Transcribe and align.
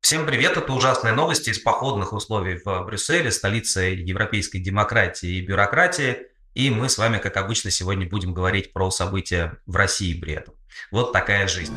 Всем 0.00 0.24
привет! 0.26 0.56
Это 0.56 0.72
ужасные 0.72 1.12
новости 1.12 1.50
из 1.50 1.58
походных 1.58 2.12
условий 2.12 2.60
в 2.64 2.84
Брюсселе, 2.84 3.30
столице 3.30 3.80
европейской 3.80 4.58
демократии 4.58 5.28
и 5.28 5.40
бюрократии. 5.40 6.28
И 6.54 6.70
мы 6.70 6.88
с 6.88 6.96
вами, 6.96 7.18
как 7.18 7.36
обычно, 7.36 7.70
сегодня 7.70 8.08
будем 8.08 8.32
говорить 8.32 8.72
про 8.72 8.90
события 8.90 9.58
в 9.66 9.76
России 9.76 10.18
при 10.18 10.34
этом. 10.34 10.54
Вот 10.90 11.12
такая 11.12 11.46
жизнь. 11.46 11.74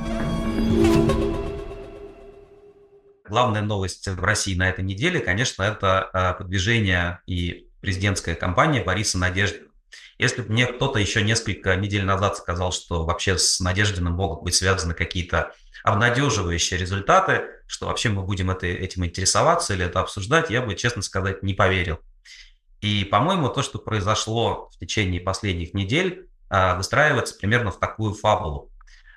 Главная 3.28 3.62
новость 3.62 4.08
в 4.08 4.24
России 4.24 4.56
на 4.56 4.70
этой 4.70 4.86
неделе, 4.86 5.20
конечно, 5.20 5.64
это 5.64 6.04
а, 6.14 6.34
продвижение 6.34 7.20
и 7.26 7.68
президентская 7.82 8.36
кампания 8.36 8.84
Бориса 8.84 9.18
Надеждина. 9.18 9.68
Если 10.20 10.42
бы 10.44 10.54
мне 10.54 10.68
кто-то 10.68 11.00
еще 11.00 11.24
несколько 11.24 11.76
недель 11.76 12.06
назад 12.06 12.38
сказал, 12.38 12.72
что 12.72 13.04
вообще 13.06 13.38
с 13.38 13.60
Надеждиным 13.60 14.14
могут 14.14 14.44
быть 14.44 14.56
связаны 14.56 14.94
какие-то 14.94 15.54
обнадеживающие 15.84 16.80
результаты, 16.80 17.44
что 17.72 17.86
вообще 17.88 18.10
мы 18.10 18.24
будем 18.24 18.52
это, 18.52 18.68
этим 18.68 19.06
интересоваться 19.06 19.74
или 19.74 19.86
это 19.86 20.02
обсуждать, 20.02 20.50
я 20.50 20.62
бы, 20.62 20.76
честно 20.76 21.02
сказать, 21.02 21.42
не 21.42 21.54
поверил. 21.54 22.00
И, 22.82 23.06
по-моему, 23.06 23.48
то, 23.48 23.62
что 23.62 23.80
произошло 23.80 24.70
в 24.74 24.80
течение 24.80 25.22
последних 25.22 25.74
недель, 25.74 26.28
а, 26.50 26.76
выстраивается 26.76 27.36
примерно 27.38 27.72
в 27.72 27.80
такую 27.80 28.14
фабулу. 28.14 28.70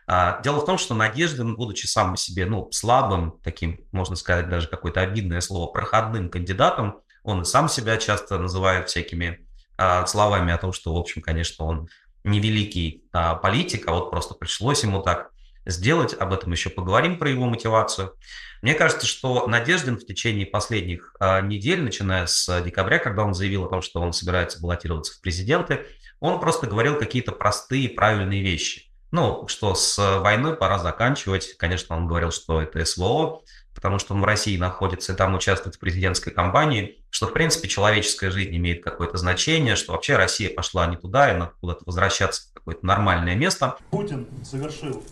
А, 0.06 0.40
дело 0.42 0.60
в 0.60 0.66
том, 0.66 0.78
что 0.78 0.94
Надеждин, 0.94 1.56
будучи 1.56 1.86
сам 1.86 2.12
по 2.12 2.16
себе 2.16 2.46
ну, 2.46 2.70
слабым, 2.70 3.40
таким, 3.42 3.80
можно 3.90 4.14
сказать, 4.14 4.48
даже 4.48 4.68
какое-то 4.68 5.00
обидное 5.00 5.40
слово, 5.40 5.72
проходным 5.72 6.28
кандидатом, 6.28 7.00
он 7.24 7.44
сам 7.44 7.68
себя 7.68 7.96
часто 7.96 8.38
называет 8.38 8.88
всякими 8.88 9.44
а, 9.76 10.06
словами 10.06 10.52
о 10.52 10.58
том, 10.58 10.72
что, 10.72 10.94
в 10.94 10.98
общем, 10.98 11.22
конечно, 11.22 11.64
он 11.64 11.88
невеликий 12.22 13.04
политик, 13.42 13.86
а 13.86 13.92
вот 13.92 14.10
просто 14.10 14.34
пришлось 14.34 14.82
ему 14.82 15.02
так 15.02 15.33
сделать. 15.66 16.14
Об 16.14 16.32
этом 16.32 16.52
еще 16.52 16.70
поговорим, 16.70 17.18
про 17.18 17.30
его 17.30 17.46
мотивацию. 17.46 18.14
Мне 18.62 18.74
кажется, 18.74 19.06
что 19.06 19.46
Надеждин 19.46 19.98
в 19.98 20.06
течение 20.06 20.46
последних 20.46 21.14
э, 21.20 21.42
недель, 21.42 21.82
начиная 21.82 22.26
с 22.26 22.62
декабря, 22.62 22.98
когда 22.98 23.24
он 23.24 23.34
заявил 23.34 23.64
о 23.64 23.68
том, 23.68 23.82
что 23.82 24.00
он 24.00 24.12
собирается 24.12 24.60
баллотироваться 24.60 25.14
в 25.14 25.20
президенты, 25.20 25.86
он 26.20 26.40
просто 26.40 26.66
говорил 26.66 26.98
какие-то 26.98 27.32
простые, 27.32 27.90
правильные 27.90 28.42
вещи. 28.42 28.90
Ну, 29.10 29.46
что 29.46 29.74
с 29.74 29.98
войной 30.20 30.56
пора 30.56 30.78
заканчивать. 30.78 31.56
Конечно, 31.56 31.96
он 31.96 32.06
говорил, 32.06 32.32
что 32.32 32.60
это 32.62 32.84
СВО, 32.84 33.42
потому 33.74 33.98
что 33.98 34.14
он 34.14 34.22
в 34.22 34.24
России 34.24 34.56
находится 34.56 35.12
и 35.12 35.16
там 35.16 35.34
участвует 35.34 35.76
в 35.76 35.78
президентской 35.78 36.30
кампании, 36.30 37.04
что, 37.10 37.26
в 37.26 37.32
принципе, 37.32 37.68
человеческая 37.68 38.30
жизнь 38.30 38.56
имеет 38.56 38.82
какое-то 38.82 39.18
значение, 39.18 39.76
что 39.76 39.92
вообще 39.92 40.16
Россия 40.16 40.48
пошла 40.48 40.86
не 40.86 40.96
туда, 40.96 41.30
и 41.30 41.36
надо 41.36 41.52
куда-то 41.60 41.82
возвращаться 41.84 42.48
в 42.48 42.54
какое-то 42.54 42.86
нормальное 42.86 43.34
место. 43.34 43.76
Путин 43.90 44.26
совершил 44.42 45.04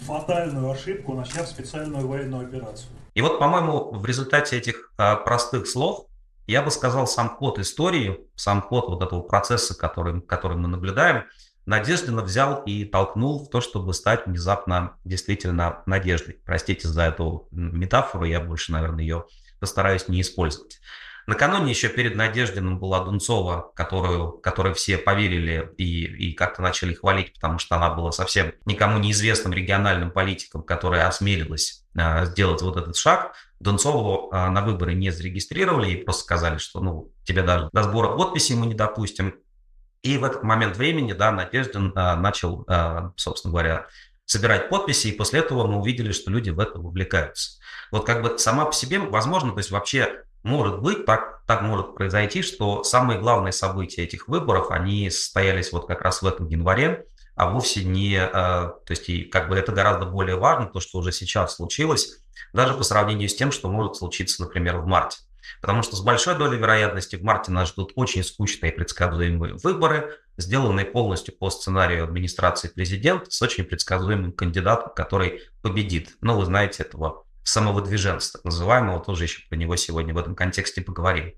фатальную 0.00 0.70
ошибку, 0.70 1.14
начав 1.14 1.48
специальную 1.48 2.06
военную 2.06 2.46
операцию. 2.46 2.88
И 3.14 3.22
вот, 3.22 3.38
по-моему, 3.38 3.92
в 3.92 4.04
результате 4.04 4.58
этих 4.58 4.92
а, 4.98 5.16
простых 5.16 5.66
слов 5.66 6.06
я 6.46 6.62
бы 6.62 6.70
сказал 6.70 7.06
сам 7.06 7.30
ход 7.30 7.58
истории, 7.58 8.20
сам 8.36 8.62
ход 8.62 8.88
вот 8.88 9.02
этого 9.02 9.22
процесса, 9.22 9.76
который, 9.76 10.20
который 10.20 10.56
мы 10.56 10.68
наблюдаем, 10.68 11.24
Надеждина 11.66 12.22
взял 12.22 12.62
и 12.62 12.84
толкнул 12.84 13.44
в 13.44 13.50
то, 13.50 13.60
чтобы 13.60 13.92
стать 13.92 14.26
внезапно 14.26 14.96
действительно 15.04 15.82
надеждой. 15.86 16.38
Простите 16.44 16.86
за 16.86 17.02
эту 17.02 17.48
метафору, 17.50 18.24
я 18.24 18.40
больше, 18.40 18.70
наверное, 18.70 19.02
ее 19.02 19.24
постараюсь 19.58 20.06
не 20.06 20.20
использовать. 20.20 20.78
Накануне 21.26 21.70
еще 21.70 21.88
перед 21.88 22.14
Надеждиным 22.14 22.78
была 22.78 23.04
Дунцова, 23.04 23.72
которую, 23.74 24.32
которой 24.38 24.74
все 24.74 24.96
поверили 24.96 25.72
и, 25.76 26.04
и 26.04 26.32
как-то 26.32 26.62
начали 26.62 26.94
хвалить, 26.94 27.34
потому 27.34 27.58
что 27.58 27.74
она 27.76 27.90
была 27.90 28.12
совсем 28.12 28.52
никому 28.64 28.98
неизвестным 28.98 29.52
региональным 29.52 30.12
политиком, 30.12 30.62
которая 30.62 31.08
осмелилась 31.08 31.84
э, 31.98 32.26
сделать 32.26 32.62
вот 32.62 32.76
этот 32.76 32.96
шаг. 32.96 33.34
Дунцову 33.58 34.30
э, 34.30 34.48
на 34.50 34.64
выборы 34.64 34.94
не 34.94 35.10
зарегистрировали 35.10 35.90
и 35.90 36.04
просто 36.04 36.22
сказали, 36.22 36.58
что 36.58 36.80
ну, 36.80 37.10
тебя 37.24 37.42
даже 37.42 37.70
до 37.72 37.82
сбора 37.82 38.16
подписей 38.16 38.54
мы 38.54 38.66
не 38.66 38.74
допустим. 38.74 39.34
И 40.02 40.18
в 40.18 40.24
этот 40.24 40.44
момент 40.44 40.76
времени, 40.76 41.12
да, 41.12 41.32
Надеждин 41.32 41.92
э, 41.96 42.14
начал, 42.14 42.64
собственно 43.16 43.50
говоря, 43.50 43.86
собирать 44.26 44.68
подписи, 44.68 45.08
и 45.08 45.12
после 45.12 45.40
этого 45.40 45.66
мы 45.66 45.80
увидели, 45.80 46.12
что 46.12 46.30
люди 46.30 46.50
в 46.50 46.60
это 46.60 46.78
вовлекаются. 46.78 47.58
Вот 47.90 48.04
как 48.04 48.22
бы 48.22 48.38
сама 48.38 48.64
по 48.64 48.72
себе, 48.72 48.98
возможно, 48.98 49.52
то 49.52 49.58
есть 49.58 49.70
вообще 49.70 50.24
может 50.46 50.80
быть, 50.80 51.04
так, 51.04 51.42
так 51.46 51.62
может 51.62 51.96
произойти, 51.96 52.42
что 52.42 52.84
самые 52.84 53.18
главные 53.18 53.52
события 53.52 54.04
этих 54.04 54.28
выборов, 54.28 54.70
они 54.70 55.10
состоялись 55.10 55.72
вот 55.72 55.88
как 55.88 56.02
раз 56.02 56.22
в 56.22 56.26
этом 56.26 56.46
январе, 56.46 57.06
а 57.34 57.50
вовсе 57.50 57.84
не, 57.84 58.14
э, 58.14 58.28
то 58.30 58.86
есть 58.88 59.08
и 59.08 59.24
как 59.24 59.48
бы 59.48 59.56
это 59.56 59.72
гораздо 59.72 60.06
более 60.06 60.36
важно, 60.36 60.66
то, 60.66 60.78
что 60.78 60.98
уже 60.98 61.10
сейчас 61.10 61.56
случилось, 61.56 62.20
даже 62.52 62.74
по 62.74 62.84
сравнению 62.84 63.28
с 63.28 63.34
тем, 63.34 63.50
что 63.50 63.68
может 63.68 63.96
случиться, 63.96 64.42
например, 64.42 64.78
в 64.78 64.86
марте. 64.86 65.18
Потому 65.60 65.82
что 65.82 65.96
с 65.96 66.00
большой 66.00 66.36
долей 66.36 66.58
вероятности 66.58 67.16
в 67.16 67.24
марте 67.24 67.50
нас 67.50 67.70
ждут 67.70 67.92
очень 67.96 68.22
скучные 68.22 68.70
предсказуемые 68.70 69.54
выборы, 69.54 70.16
сделанные 70.36 70.86
полностью 70.86 71.36
по 71.36 71.50
сценарию 71.50 72.04
администрации 72.04 72.68
президента 72.68 73.30
с 73.30 73.42
очень 73.42 73.64
предсказуемым 73.64 74.32
кандидатом, 74.32 74.92
который 74.94 75.42
победит. 75.62 76.16
Но 76.20 76.38
вы 76.38 76.44
знаете 76.44 76.84
этого 76.84 77.25
самовыдвиженца, 77.46 78.32
так 78.32 78.44
называемого, 78.44 79.02
тоже 79.02 79.24
еще 79.24 79.48
про 79.48 79.56
него 79.56 79.76
сегодня 79.76 80.12
в 80.12 80.18
этом 80.18 80.34
контексте 80.34 80.82
поговорим. 80.82 81.32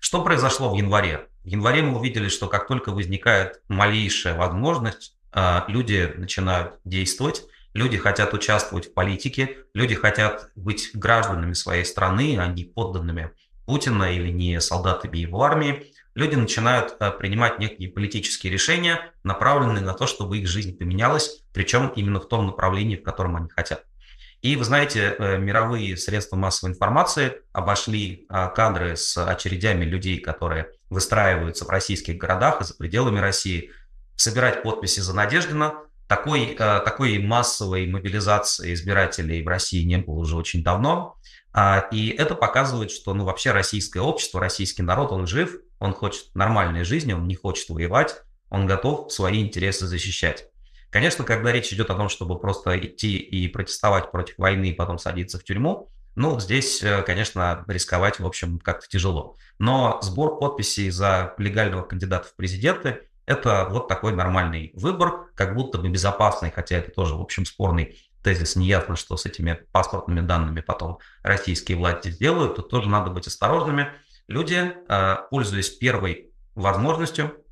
Что 0.00 0.22
произошло 0.22 0.72
в 0.72 0.76
январе? 0.76 1.26
В 1.42 1.48
январе 1.48 1.82
мы 1.82 1.98
увидели, 1.98 2.28
что 2.28 2.46
как 2.46 2.68
только 2.68 2.92
возникает 2.92 3.60
малейшая 3.68 4.36
возможность, 4.36 5.16
а, 5.32 5.64
люди 5.66 6.14
начинают 6.16 6.74
действовать, 6.84 7.42
люди 7.74 7.96
хотят 7.98 8.32
участвовать 8.34 8.86
в 8.86 8.94
политике, 8.94 9.58
люди 9.74 9.96
хотят 9.96 10.50
быть 10.54 10.90
гражданами 10.94 11.54
своей 11.54 11.84
страны, 11.84 12.38
а 12.38 12.46
не 12.46 12.64
подданными 12.64 13.32
Путина 13.66 14.12
или 14.12 14.30
не 14.30 14.60
солдатами 14.60 15.18
его 15.18 15.42
армии. 15.42 15.92
Люди 16.14 16.36
начинают 16.36 16.94
а, 17.00 17.10
принимать 17.10 17.58
некие 17.58 17.90
политические 17.90 18.52
решения, 18.52 19.12
направленные 19.24 19.84
на 19.84 19.94
то, 19.94 20.06
чтобы 20.06 20.38
их 20.38 20.46
жизнь 20.46 20.78
поменялась, 20.78 21.42
причем 21.52 21.88
именно 21.96 22.20
в 22.20 22.28
том 22.28 22.46
направлении, 22.46 22.94
в 22.94 23.02
котором 23.02 23.34
они 23.34 23.48
хотят. 23.48 23.84
И 24.40 24.54
вы 24.54 24.64
знаете, 24.64 25.16
э, 25.18 25.36
мировые 25.36 25.96
средства 25.96 26.36
массовой 26.36 26.72
информации 26.72 27.42
обошли 27.52 28.26
а, 28.28 28.48
кадры 28.48 28.96
с 28.96 29.16
очередями 29.16 29.84
людей, 29.84 30.20
которые 30.20 30.70
выстраиваются 30.90 31.64
в 31.64 31.70
российских 31.70 32.18
городах 32.18 32.60
и 32.60 32.64
за 32.64 32.74
пределами 32.74 33.18
России, 33.18 33.72
собирать 34.14 34.62
подписи 34.62 35.00
за 35.00 35.14
Надеждина. 35.14 35.74
Такой, 36.06 36.54
э, 36.54 36.56
такой 36.56 37.18
массовой 37.18 37.86
мобилизации 37.88 38.72
избирателей 38.74 39.42
в 39.42 39.48
России 39.48 39.82
не 39.84 39.98
было 39.98 40.20
уже 40.20 40.36
очень 40.36 40.62
давно. 40.62 41.16
А, 41.52 41.88
и 41.90 42.08
это 42.10 42.36
показывает, 42.36 42.92
что 42.92 43.14
ну, 43.14 43.24
вообще 43.24 43.50
российское 43.50 44.00
общество, 44.00 44.40
российский 44.40 44.82
народ, 44.82 45.10
он 45.10 45.26
жив, 45.26 45.56
он 45.80 45.92
хочет 45.92 46.32
нормальной 46.34 46.84
жизни, 46.84 47.12
он 47.12 47.26
не 47.26 47.34
хочет 47.34 47.68
воевать, 47.70 48.22
он 48.50 48.66
готов 48.66 49.12
свои 49.12 49.42
интересы 49.42 49.86
защищать. 49.86 50.46
Конечно, 50.90 51.24
когда 51.24 51.52
речь 51.52 51.72
идет 51.72 51.90
о 51.90 51.94
том, 51.94 52.08
чтобы 52.08 52.38
просто 52.38 52.78
идти 52.78 53.16
и 53.16 53.48
протестовать 53.48 54.10
против 54.10 54.38
войны 54.38 54.70
и 54.70 54.74
потом 54.74 54.98
садиться 54.98 55.38
в 55.38 55.44
тюрьму, 55.44 55.90
ну, 56.14 56.40
здесь, 56.40 56.82
э, 56.82 57.02
конечно, 57.02 57.64
рисковать, 57.68 58.18
в 58.18 58.26
общем, 58.26 58.58
как-то 58.58 58.88
тяжело. 58.88 59.36
Но 59.58 60.00
сбор 60.02 60.38
подписей 60.38 60.90
за 60.90 61.34
легального 61.38 61.82
кандидата 61.82 62.26
в 62.26 62.34
президенты– 62.34 63.02
это 63.26 63.68
вот 63.70 63.86
такой 63.86 64.14
нормальный 64.14 64.72
выбор, 64.74 65.26
как 65.34 65.54
будто 65.54 65.78
бы 65.78 65.88
безопасный, 65.90 66.50
хотя 66.50 66.76
это 66.76 66.90
тоже, 66.90 67.14
в 67.14 67.20
общем, 67.20 67.44
спорный 67.44 67.98
тезис. 68.24 68.56
Неясно, 68.56 68.96
что 68.96 69.16
с 69.16 69.26
этими 69.26 69.60
паспортными 69.70 70.20
данными 70.20 70.60
потом 70.60 70.98
российские 71.22 71.78
власти 71.78 72.10
сделают. 72.10 72.56
Тут 72.56 72.70
тоже 72.70 72.88
надо 72.88 73.10
быть 73.10 73.26
осторожными. 73.26 73.92
Люди, 74.26 74.72
э, 74.88 75.16
пользуясь 75.30 75.68
первой 75.68 76.32
возможностью, 76.54 77.44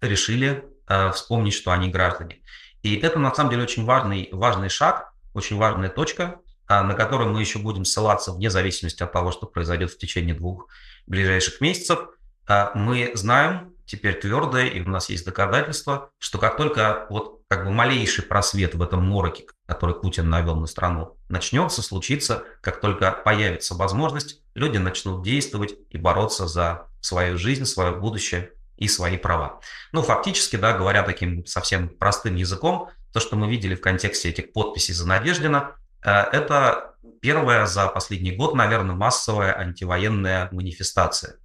решили 0.00 0.64
э, 0.88 1.12
вспомнить, 1.12 1.54
что 1.54 1.70
они 1.70 1.90
граждане. 1.90 2.40
И 2.82 2.96
это 2.96 3.18
на 3.18 3.34
самом 3.34 3.50
деле 3.50 3.62
очень 3.62 3.84
важный, 3.84 4.28
важный 4.32 4.68
шаг, 4.68 5.12
очень 5.34 5.56
важная 5.56 5.90
точка, 5.90 6.40
а, 6.66 6.82
на 6.82 6.94
которую 6.94 7.30
мы 7.30 7.40
еще 7.40 7.58
будем 7.58 7.84
ссылаться 7.84 8.32
вне 8.32 8.50
зависимости 8.50 9.02
от 9.02 9.12
того, 9.12 9.32
что 9.32 9.46
произойдет 9.46 9.90
в 9.90 9.98
течение 9.98 10.34
двух 10.34 10.68
ближайших 11.06 11.60
месяцев. 11.60 12.00
А, 12.46 12.72
мы 12.74 13.10
знаем 13.14 13.74
теперь 13.86 14.20
твердое, 14.20 14.66
и 14.66 14.80
у 14.80 14.88
нас 14.88 15.10
есть 15.10 15.24
доказательства, 15.24 16.10
что 16.18 16.38
как 16.38 16.56
только 16.56 17.06
вот 17.10 17.40
как 17.48 17.64
бы 17.64 17.72
малейший 17.72 18.22
просвет 18.22 18.76
в 18.76 18.82
этом 18.82 19.04
мороке, 19.04 19.46
который 19.66 19.96
Путин 19.96 20.30
навел 20.30 20.54
на 20.54 20.68
страну, 20.68 21.16
начнется, 21.28 21.82
случится, 21.82 22.44
как 22.60 22.80
только 22.80 23.10
появится 23.10 23.74
возможность, 23.74 24.40
люди 24.54 24.78
начнут 24.78 25.24
действовать 25.24 25.74
и 25.90 25.98
бороться 25.98 26.46
за 26.46 26.86
свою 27.00 27.36
жизнь, 27.36 27.64
свое 27.64 27.92
будущее 27.92 28.52
и 28.80 28.88
свои 28.88 29.16
права. 29.16 29.60
Ну, 29.92 30.02
фактически, 30.02 30.56
да, 30.56 30.76
говоря 30.76 31.04
таким 31.04 31.46
совсем 31.46 31.88
простым 31.88 32.34
языком, 32.34 32.88
то, 33.12 33.20
что 33.20 33.36
мы 33.36 33.48
видели 33.48 33.74
в 33.74 33.80
контексте 33.80 34.30
этих 34.30 34.52
подписей 34.52 34.94
за 34.94 35.06
Надеждина, 35.06 35.76
э, 36.02 36.10
это 36.10 36.94
первая 37.20 37.66
за 37.66 37.86
последний 37.86 38.32
год, 38.32 38.54
наверное, 38.54 38.96
массовая 38.96 39.56
антивоенная 39.56 40.48
манифестация, 40.50 41.36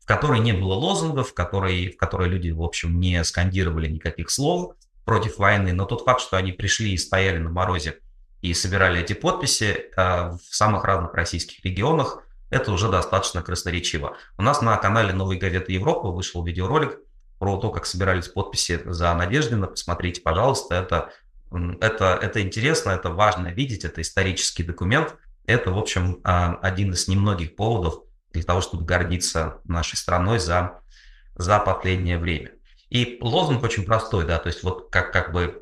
в 0.00 0.06
которой 0.06 0.38
не 0.38 0.52
было 0.52 0.74
лозунгов, 0.74 1.30
в 1.30 1.34
которой, 1.34 1.90
в 1.90 1.96
которой 1.96 2.28
люди, 2.28 2.50
в 2.50 2.62
общем, 2.62 3.00
не 3.00 3.22
скандировали 3.24 3.88
никаких 3.88 4.30
слов 4.30 4.76
против 5.04 5.38
войны, 5.38 5.72
но 5.72 5.86
тот 5.86 6.04
факт, 6.04 6.20
что 6.20 6.36
они 6.36 6.52
пришли 6.52 6.92
и 6.92 6.96
стояли 6.96 7.38
на 7.38 7.50
морозе 7.50 7.98
и 8.40 8.54
собирали 8.54 9.00
эти 9.00 9.14
подписи 9.14 9.86
в 9.96 10.38
самых 10.50 10.84
разных 10.84 11.14
российских 11.14 11.64
регионах. 11.64 12.22
Это 12.54 12.70
уже 12.70 12.88
достаточно 12.88 13.42
красноречиво. 13.42 14.16
У 14.38 14.42
нас 14.42 14.62
на 14.62 14.76
канале 14.76 15.12
«Новой 15.12 15.38
газеты 15.38 15.72
Европы» 15.72 16.06
вышел 16.06 16.44
видеоролик 16.44 17.00
про 17.40 17.56
то, 17.56 17.70
как 17.70 17.84
собирались 17.84 18.28
подписи 18.28 18.80
за 18.84 19.12
Надеждина. 19.12 19.66
Посмотрите, 19.66 20.20
пожалуйста, 20.20 20.76
это, 20.76 21.10
это, 21.80 22.16
это 22.22 22.40
интересно, 22.42 22.90
это 22.90 23.10
важно 23.10 23.48
видеть, 23.48 23.84
это 23.84 24.02
исторический 24.02 24.62
документ. 24.62 25.16
Это, 25.46 25.72
в 25.72 25.78
общем, 25.78 26.20
один 26.22 26.92
из 26.92 27.08
немногих 27.08 27.56
поводов 27.56 28.04
для 28.32 28.44
того, 28.44 28.60
чтобы 28.60 28.84
гордиться 28.84 29.58
нашей 29.64 29.96
страной 29.96 30.38
за, 30.38 30.78
за 31.34 31.58
последнее 31.58 32.18
время. 32.18 32.52
И 32.88 33.18
лозунг 33.20 33.64
очень 33.64 33.84
простой, 33.84 34.26
да, 34.26 34.38
то 34.38 34.46
есть 34.46 34.62
вот 34.62 34.90
как, 34.92 35.12
как 35.12 35.32
бы 35.32 35.60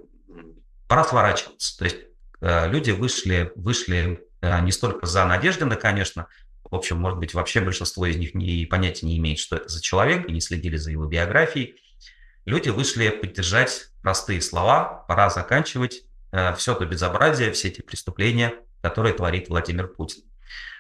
пора 0.89 1.05
сворачиваться. 1.05 1.79
То 1.79 1.85
есть 1.85 1.97
э, 2.43 2.69
люди 2.69 2.91
вышли, 2.91 3.51
вышли 3.57 4.21
э, 4.43 4.61
не 4.61 4.73
столько 4.73 5.07
за 5.07 5.25
Надеждина, 5.25 5.77
конечно, 5.77 6.27
в 6.73 6.75
общем, 6.75 6.99
может 6.99 7.19
быть, 7.19 7.35
вообще 7.35 7.61
большинство 7.61 8.07
из 8.07 8.17
них 8.17 8.35
не, 8.35 8.65
понятия 8.65 9.05
не 9.05 9.19
имеет, 9.19 9.39
что 9.39 9.57
это 9.57 9.69
за 9.69 9.83
человек, 9.83 10.27
и 10.27 10.33
не 10.33 10.41
следили 10.41 10.77
за 10.77 10.91
его 10.91 11.05
биографией. 11.05 11.77
Люди 12.47 12.71
вышли 12.71 13.11
поддержать 13.11 13.91
простые 14.01 14.41
слова, 14.41 15.05
пора 15.07 15.29
заканчивать 15.29 16.03
э, 16.33 16.55
все 16.55 16.75
то 16.75 16.87
безобразие, 16.87 17.53
все 17.53 17.69
эти 17.69 17.83
преступления, 17.83 18.55
которые 18.81 19.13
творит 19.13 19.51
Владимир 19.51 19.87
Путин. 19.87 20.23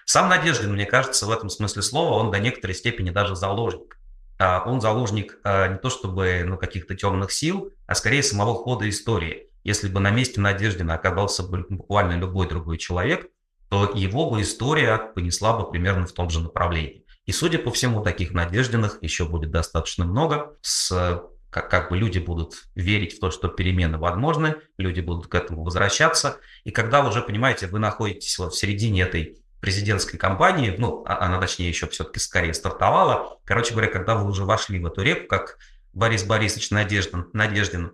Сам 0.06 0.30
Надеждин, 0.30 0.72
мне 0.72 0.86
кажется, 0.86 1.26
в 1.26 1.30
этом 1.30 1.50
смысле 1.50 1.82
слова, 1.82 2.14
он 2.14 2.30
до 2.30 2.38
некоторой 2.38 2.74
степени 2.74 3.10
даже 3.10 3.36
заложник. 3.36 3.98
А, 4.38 4.62
он 4.64 4.80
заложник 4.80 5.38
а, 5.44 5.68
не 5.68 5.76
то 5.76 5.90
чтобы 5.90 6.42
ну, 6.46 6.56
каких-то 6.56 6.94
темных 6.94 7.32
сил, 7.32 7.70
а 7.86 7.94
скорее 7.94 8.22
самого 8.22 8.54
хода 8.54 8.88
истории. 8.88 9.48
Если 9.62 9.88
бы 9.88 10.00
на 10.00 10.10
месте 10.10 10.40
Надеждина 10.40 10.94
оказался 10.94 11.42
буквально 11.42 12.18
любой 12.18 12.48
другой 12.48 12.78
человек, 12.78 13.28
то 13.72 13.90
его 13.94 14.28
бы 14.28 14.42
история 14.42 14.98
понесла 14.98 15.56
бы 15.56 15.70
примерно 15.70 16.06
в 16.06 16.12
том 16.12 16.28
же 16.28 16.42
направлении. 16.42 17.06
И, 17.24 17.32
судя 17.32 17.58
по 17.58 17.70
всему, 17.70 18.02
таких 18.02 18.32
Надеждиных 18.32 18.98
еще 19.00 19.24
будет 19.24 19.50
достаточно 19.50 20.04
много. 20.04 20.58
С, 20.60 21.24
как, 21.48 21.70
как 21.70 21.88
бы 21.88 21.96
люди 21.96 22.19
будут 22.19 22.64
верить 22.74 23.16
в 23.16 23.20
то, 23.20 23.30
что 23.30 23.48
перемены 23.48 23.96
возможны, 23.96 24.56
люди 24.76 25.00
будут 25.00 25.28
к 25.28 25.34
этому 25.34 25.64
возвращаться. 25.64 26.36
И 26.64 26.70
когда 26.70 27.02
уже, 27.02 27.22
понимаете, 27.22 27.66
вы 27.66 27.78
находитесь 27.78 28.38
вот 28.38 28.52
в 28.52 28.58
середине 28.58 29.04
этой 29.04 29.38
президентской 29.62 30.18
кампании, 30.18 30.75
ну, 30.76 31.02
а, 31.06 31.25
она 31.25 31.40
точнее 31.40 31.70
еще 31.70 31.86
все-таки 31.86 32.18
скорее 32.18 32.52
стартовала. 32.52 33.38
Короче 33.46 33.72
говоря, 33.72 33.90
когда 33.90 34.16
вы 34.16 34.28
уже 34.28 34.44
вошли 34.44 34.80
в 34.80 34.86
эту 34.86 35.00
реку, 35.00 35.28
как 35.28 35.56
Борис 35.94 36.25
Борисович 36.25 36.72
Надеждин, 36.72 37.30
Надеждин 37.32 37.92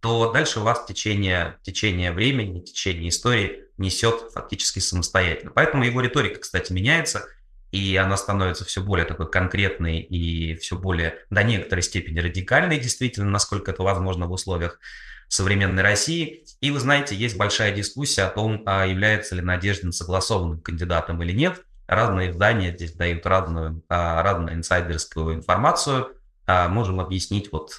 то 0.00 0.32
дальше 0.32 0.60
у 0.60 0.62
вас 0.62 0.84
течение, 0.86 1.58
течение 1.62 2.12
времени, 2.12 2.60
течение 2.60 3.10
истории 3.10 3.64
несет 3.76 4.32
фактически 4.32 4.78
самостоятельно. 4.78 5.52
Поэтому 5.54 5.84
его 5.84 6.00
риторика, 6.00 6.40
кстати, 6.40 6.72
меняется, 6.72 7.24
и 7.70 7.96
она 7.96 8.16
становится 8.16 8.64
все 8.64 8.82
более 8.82 9.06
такой 9.06 9.30
конкретной 9.30 10.00
и 10.00 10.56
все 10.56 10.76
более 10.76 11.18
до 11.30 11.42
некоторой 11.42 11.82
степени 11.82 12.18
радикальной, 12.18 12.78
действительно, 12.78 13.30
насколько 13.30 13.70
это 13.70 13.82
возможно 13.82 14.26
в 14.26 14.32
условиях 14.32 14.80
современной 15.28 15.82
России. 15.82 16.44
И 16.60 16.70
вы 16.70 16.80
знаете, 16.80 17.14
есть 17.14 17.36
большая 17.36 17.72
дискуссия 17.72 18.22
о 18.24 18.30
том, 18.30 18.62
а 18.66 18.84
является 18.84 19.36
ли 19.36 19.42
Надеждин 19.42 19.92
согласованным 19.92 20.60
кандидатом 20.60 21.22
или 21.22 21.32
нет. 21.32 21.64
Разные 21.86 22.30
издания 22.30 22.72
здесь 22.74 22.92
дают 22.92 23.24
разную, 23.26 23.82
а, 23.88 24.22
разную 24.22 24.54
инсайдерскую 24.54 25.34
информацию. 25.34 26.16
А, 26.52 26.68
можем 26.68 26.98
объяснить 26.98 27.52
вот 27.52 27.76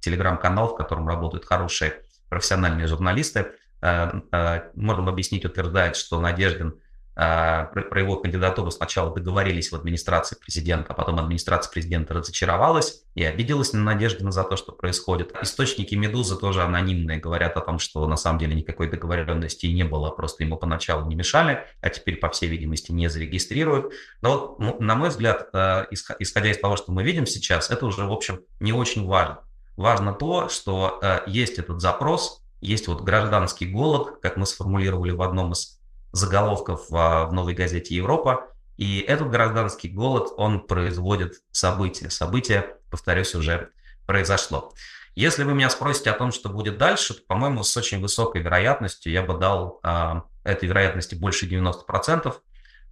телеграм-канал, 0.00 0.68
в 0.68 0.76
котором 0.76 1.08
работают 1.08 1.44
хорошие 1.44 2.02
профессиональные 2.28 2.86
журналисты. 2.86 3.54
Можем 3.82 5.08
объяснить, 5.08 5.44
утверждает, 5.44 5.96
что 5.96 6.20
Надеждин 6.20 6.80
про 7.16 7.98
его 7.98 8.16
кандидатуру 8.16 8.70
сначала 8.70 9.12
договорились 9.12 9.72
в 9.72 9.74
администрации 9.74 10.36
президента, 10.36 10.92
а 10.92 10.94
потом 10.94 11.18
администрация 11.18 11.72
президента 11.72 12.12
разочаровалась 12.12 13.04
и 13.14 13.24
обиделась 13.24 13.72
на 13.72 13.80
Надеждина 13.80 14.30
за 14.30 14.44
то, 14.44 14.56
что 14.56 14.72
происходит. 14.72 15.34
Источники 15.40 15.94
«Медузы» 15.94 16.36
тоже 16.36 16.62
анонимные, 16.62 17.18
говорят 17.18 17.56
о 17.56 17.62
том, 17.62 17.78
что 17.78 18.06
на 18.06 18.18
самом 18.18 18.38
деле 18.38 18.54
никакой 18.54 18.90
договоренности 18.90 19.64
не 19.64 19.82
было, 19.82 20.10
просто 20.10 20.44
ему 20.44 20.58
поначалу 20.58 21.06
не 21.08 21.14
мешали, 21.14 21.64
а 21.80 21.88
теперь, 21.88 22.16
по 22.16 22.28
всей 22.28 22.50
видимости, 22.50 22.92
не 22.92 23.08
зарегистрируют. 23.08 23.94
Но 24.20 24.32
вот, 24.32 24.58
ну, 24.58 24.76
на 24.78 24.94
мой 24.94 25.08
взгляд, 25.08 25.48
э, 25.54 25.86
исходя 26.18 26.50
из 26.50 26.58
того, 26.58 26.76
что 26.76 26.92
мы 26.92 27.02
видим 27.02 27.24
сейчас, 27.24 27.70
это 27.70 27.86
уже, 27.86 28.04
в 28.04 28.12
общем, 28.12 28.40
не 28.60 28.74
очень 28.74 29.06
важно. 29.06 29.38
Важно 29.78 30.12
то, 30.12 30.50
что 30.50 30.98
э, 31.00 31.20
есть 31.26 31.58
этот 31.58 31.80
запрос, 31.80 32.42
есть 32.60 32.88
вот 32.88 33.02
гражданский 33.02 33.66
голод, 33.66 34.18
как 34.20 34.36
мы 34.36 34.44
сформулировали 34.44 35.12
в 35.12 35.22
одном 35.22 35.52
из 35.52 35.75
заголовков 36.16 36.88
в, 36.90 37.26
в 37.26 37.32
новой 37.32 37.54
газете 37.54 37.94
«Европа». 37.94 38.48
И 38.76 39.00
этот 39.00 39.30
гражданский 39.30 39.88
голод, 39.88 40.32
он 40.36 40.66
производит 40.66 41.42
события. 41.50 42.10
События, 42.10 42.76
повторюсь, 42.90 43.34
уже 43.34 43.70
произошло. 44.06 44.74
Если 45.14 45.44
вы 45.44 45.54
меня 45.54 45.70
спросите 45.70 46.10
о 46.10 46.14
том, 46.14 46.30
что 46.30 46.50
будет 46.50 46.76
дальше, 46.76 47.14
то, 47.14 47.22
по-моему, 47.26 47.62
с 47.62 47.74
очень 47.74 48.00
высокой 48.00 48.42
вероятностью 48.42 49.10
я 49.10 49.22
бы 49.22 49.38
дал 49.38 49.80
э, 49.82 50.20
этой 50.44 50.68
вероятности 50.68 51.14
больше 51.14 51.46
90%. 51.46 52.34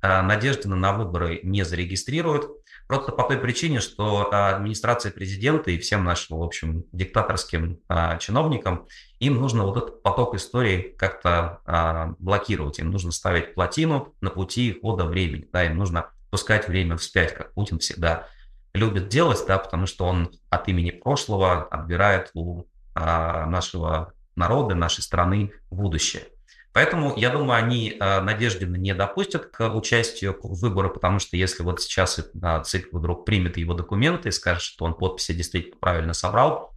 Э, 0.01 0.23
Надеждина 0.23 0.75
на 0.75 0.95
выборы 0.95 1.41
не 1.43 1.65
зарегистрируют. 1.65 2.64
Просто 2.87 3.13
по 3.13 3.23
той 3.23 3.39
причине, 3.39 3.81
что 3.81 4.29
администрация 4.31 5.11
президента 5.11 5.71
и 5.71 5.79
всем 5.79 6.05
нашим, 6.05 6.39
в 6.39 6.43
общем, 6.43 6.85
диктаторским 6.93 7.79
а, 7.89 8.19
чиновникам, 8.19 8.87
им 9.21 9.37
нужно 9.37 9.65
вот 9.65 9.77
этот 9.79 10.03
поток 10.03 10.35
истории 10.35 10.95
как-то 10.99 11.61
а, 11.65 12.15
блокировать. 12.19 12.79
Им 12.79 12.91
нужно 12.91 13.11
ставить 13.11 13.55
плотину 13.55 14.15
на 14.21 14.31
пути 14.31 14.79
хода 14.81 15.05
времени. 15.05 15.49
Да, 15.51 15.65
им 15.65 15.79
нужно 15.79 16.11
пускать 16.31 16.69
время 16.69 16.97
вспять, 16.99 17.35
как 17.35 17.55
Путин 17.55 17.79
всегда 17.79 18.29
любит 18.75 19.09
делать, 19.09 19.43
да, 19.47 19.57
потому 19.57 19.87
что 19.87 20.05
он 20.05 20.31
от 20.51 20.69
имени 20.69 20.91
прошлого 20.91 21.65
отбирает 21.65 22.31
у 22.35 22.65
а, 22.95 23.47
нашего 23.47 24.13
народа, 24.37 24.75
нашей 24.75 25.03
страны 25.03 25.53
будущее. 25.71 26.25
Поэтому, 26.75 27.15
я 27.17 27.31
думаю, 27.31 27.53
они 27.53 27.97
э, 27.99 28.21
Надеждина 28.21 28.75
не 28.75 28.95
допустят 28.95 29.47
к 29.47 29.73
участию 29.73 30.37
в 30.43 30.61
выборы, 30.61 30.91
потому 30.91 31.21
что 31.21 31.37
если 31.37 31.63
вот 31.63 31.81
сейчас 31.81 32.19
э, 32.19 32.63
ЦИК 32.65 32.89
вдруг 32.91 33.25
примет 33.25 33.57
его 33.57 33.75
документы 33.75 34.29
и 34.29 34.33
скажет, 34.33 34.63
что 34.63 34.85
он 34.85 34.95
подписи 34.95 35.35
действительно 35.35 35.77
правильно 35.79 36.15
собрал, 36.15 36.75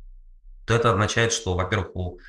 то 0.67 0.75
это 0.75 0.91
означает, 0.91 1.33
что, 1.33 1.55
во-первых, 1.55 1.95
у, 1.95 2.19